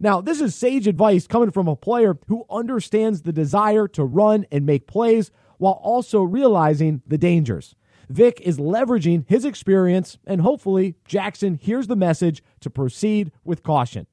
Now, 0.00 0.20
this 0.20 0.40
is 0.40 0.54
sage 0.54 0.86
advice 0.86 1.26
coming 1.26 1.50
from 1.50 1.68
a 1.68 1.76
player 1.76 2.16
who 2.28 2.44
understands 2.50 3.22
the 3.22 3.32
desire 3.32 3.88
to 3.88 4.04
run 4.04 4.46
and 4.52 4.64
make 4.64 4.86
plays 4.86 5.30
while 5.58 5.80
also 5.82 6.22
realizing 6.22 7.02
the 7.06 7.18
dangers. 7.18 7.74
Vick 8.08 8.40
is 8.40 8.58
leveraging 8.58 9.28
his 9.28 9.44
experience, 9.44 10.18
and 10.26 10.40
hopefully, 10.40 10.96
Jackson 11.04 11.54
hears 11.54 11.88
the 11.88 11.96
message 11.96 12.42
to 12.60 12.70
proceed 12.70 13.32
with 13.44 13.62
caution. 13.62 14.06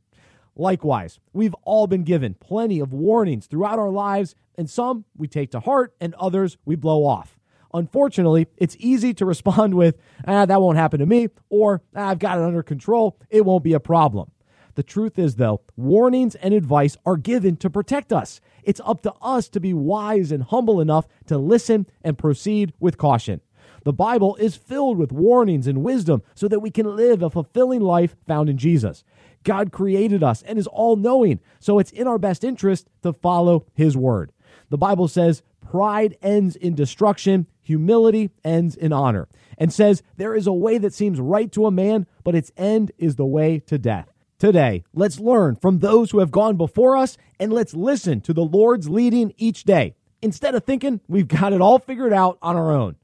Likewise, 0.55 1.19
we've 1.33 1.55
all 1.63 1.87
been 1.87 2.03
given 2.03 2.33
plenty 2.33 2.79
of 2.79 2.93
warnings 2.93 3.45
throughout 3.45 3.79
our 3.79 3.89
lives, 3.89 4.35
and 4.57 4.69
some 4.69 5.05
we 5.15 5.27
take 5.27 5.51
to 5.51 5.59
heart, 5.61 5.93
and 6.01 6.13
others 6.15 6.57
we 6.65 6.75
blow 6.75 7.05
off. 7.05 7.37
Unfortunately, 7.73 8.47
it's 8.57 8.75
easy 8.79 9.13
to 9.13 9.25
respond 9.25 9.75
with, 9.75 9.97
ah, 10.27 10.45
that 10.45 10.61
won't 10.61 10.77
happen 10.77 10.99
to 10.99 11.05
me, 11.05 11.29
or 11.49 11.81
ah, 11.95 12.09
I've 12.09 12.19
got 12.19 12.37
it 12.37 12.43
under 12.43 12.63
control, 12.63 13.17
it 13.29 13.45
won't 13.45 13.63
be 13.63 13.73
a 13.73 13.79
problem. 13.79 14.31
The 14.75 14.83
truth 14.83 15.17
is, 15.17 15.35
though, 15.35 15.61
warnings 15.77 16.35
and 16.35 16.53
advice 16.53 16.97
are 17.05 17.17
given 17.17 17.55
to 17.57 17.69
protect 17.69 18.11
us. 18.11 18.41
It's 18.63 18.81
up 18.83 19.01
to 19.03 19.13
us 19.21 19.47
to 19.49 19.59
be 19.59 19.73
wise 19.73 20.31
and 20.31 20.43
humble 20.43 20.81
enough 20.81 21.07
to 21.27 21.37
listen 21.37 21.87
and 22.03 22.17
proceed 22.17 22.73
with 22.79 22.97
caution. 22.97 23.41
The 23.85 23.93
Bible 23.93 24.35
is 24.37 24.55
filled 24.55 24.97
with 24.97 25.11
warnings 25.11 25.67
and 25.67 25.83
wisdom 25.83 26.23
so 26.33 26.47
that 26.47 26.59
we 26.59 26.71
can 26.71 26.95
live 26.95 27.21
a 27.21 27.29
fulfilling 27.29 27.81
life 27.81 28.15
found 28.27 28.49
in 28.49 28.57
Jesus. 28.57 29.03
God 29.43 29.71
created 29.71 30.23
us 30.23 30.41
and 30.41 30.57
is 30.57 30.67
all 30.67 30.95
knowing, 30.95 31.39
so 31.59 31.79
it's 31.79 31.91
in 31.91 32.07
our 32.07 32.17
best 32.17 32.43
interest 32.43 32.89
to 33.03 33.13
follow 33.13 33.65
His 33.75 33.95
word. 33.95 34.31
The 34.69 34.77
Bible 34.77 35.07
says, 35.07 35.43
Pride 35.61 36.17
ends 36.21 36.55
in 36.55 36.73
destruction, 36.73 37.47
humility 37.61 38.31
ends 38.43 38.75
in 38.75 38.91
honor, 38.91 39.27
and 39.57 39.71
says, 39.71 40.03
There 40.17 40.35
is 40.35 40.47
a 40.47 40.53
way 40.53 40.79
that 40.79 40.93
seems 40.93 41.19
right 41.19 41.51
to 41.51 41.67
a 41.67 41.71
man, 41.71 42.07
but 42.23 42.35
its 42.35 42.51
end 42.57 42.91
is 42.97 43.15
the 43.15 43.25
way 43.25 43.59
to 43.67 43.77
death. 43.77 44.14
Today, 44.45 44.83
let's 44.93 45.19
learn 45.19 45.55
from 45.55 45.79
those 45.79 46.11
who 46.11 46.19
have 46.19 46.29
gone 46.29 46.55
before 46.55 46.95
us 46.95 47.17
and 47.39 47.51
let's 47.51 47.73
listen 47.73 48.21
to 48.21 48.31
the 48.31 48.43
Lord's 48.43 48.87
leading 48.87 49.33
each 49.37 49.63
day 49.63 49.95
instead 50.21 50.53
of 50.53 50.63
thinking 50.63 51.01
we've 51.07 51.27
got 51.27 51.51
it 51.51 51.61
all 51.61 51.79
figured 51.79 52.13
out 52.13 52.37
on 52.43 52.55
our 52.55 52.71
own. 52.71 52.95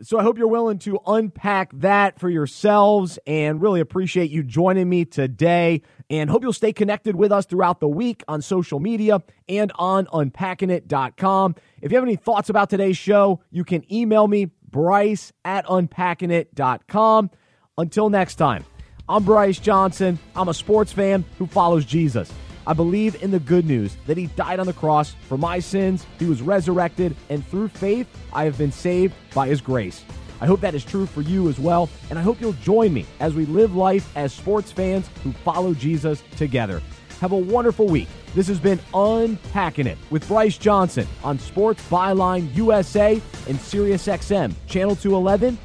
So 0.00 0.18
I 0.18 0.22
hope 0.22 0.38
you're 0.38 0.48
willing 0.48 0.78
to 0.78 0.98
unpack 1.06 1.70
that 1.80 2.18
for 2.18 2.30
yourselves 2.30 3.18
and 3.26 3.60
really 3.60 3.80
appreciate 3.80 4.30
you 4.30 4.42
joining 4.42 4.88
me 4.88 5.04
today 5.04 5.82
and 6.08 6.30
hope 6.30 6.42
you'll 6.42 6.54
stay 6.54 6.72
connected 6.72 7.14
with 7.14 7.30
us 7.30 7.44
throughout 7.44 7.80
the 7.80 7.88
week 7.88 8.24
on 8.26 8.40
social 8.40 8.80
media 8.80 9.22
and 9.50 9.72
on 9.74 10.06
unpackingit.com. 10.06 11.56
If 11.82 11.92
you 11.92 11.98
have 11.98 12.04
any 12.04 12.16
thoughts 12.16 12.48
about 12.48 12.70
today's 12.70 12.96
show, 12.96 13.42
you 13.50 13.64
can 13.64 13.84
email 13.92 14.26
me, 14.28 14.46
bryce 14.70 15.30
at 15.44 15.66
unpackingit.com. 15.66 17.30
Until 17.76 18.08
next 18.08 18.36
time. 18.36 18.64
I'm 19.08 19.22
Bryce 19.22 19.60
Johnson. 19.60 20.18
I'm 20.34 20.48
a 20.48 20.54
sports 20.54 20.90
fan 20.90 21.24
who 21.38 21.46
follows 21.46 21.84
Jesus. 21.84 22.32
I 22.66 22.72
believe 22.72 23.22
in 23.22 23.30
the 23.30 23.38
good 23.38 23.64
news 23.64 23.96
that 24.08 24.16
he 24.16 24.26
died 24.26 24.58
on 24.58 24.66
the 24.66 24.72
cross 24.72 25.14
for 25.28 25.38
my 25.38 25.60
sins, 25.60 26.04
he 26.18 26.24
was 26.26 26.42
resurrected, 26.42 27.14
and 27.28 27.46
through 27.46 27.68
faith, 27.68 28.08
I 28.32 28.42
have 28.46 28.58
been 28.58 28.72
saved 28.72 29.14
by 29.32 29.46
his 29.46 29.60
grace. 29.60 30.04
I 30.40 30.46
hope 30.46 30.60
that 30.62 30.74
is 30.74 30.84
true 30.84 31.06
for 31.06 31.20
you 31.20 31.48
as 31.48 31.60
well, 31.60 31.88
and 32.10 32.18
I 32.18 32.22
hope 32.22 32.40
you'll 32.40 32.54
join 32.54 32.92
me 32.92 33.06
as 33.20 33.32
we 33.32 33.46
live 33.46 33.76
life 33.76 34.10
as 34.16 34.32
sports 34.32 34.72
fans 34.72 35.08
who 35.22 35.30
follow 35.30 35.72
Jesus 35.72 36.24
together. 36.36 36.82
Have 37.20 37.30
a 37.30 37.36
wonderful 37.36 37.86
week. 37.86 38.08
This 38.34 38.48
has 38.48 38.58
been 38.58 38.80
Unpacking 38.92 39.86
It 39.86 39.98
with 40.10 40.26
Bryce 40.26 40.58
Johnson 40.58 41.06
on 41.22 41.38
Sports 41.38 41.80
Byline 41.88 42.52
USA 42.56 43.22
and 43.46 43.56
SiriusXM, 43.56 44.52
Channel 44.66 44.96
211 44.96 45.56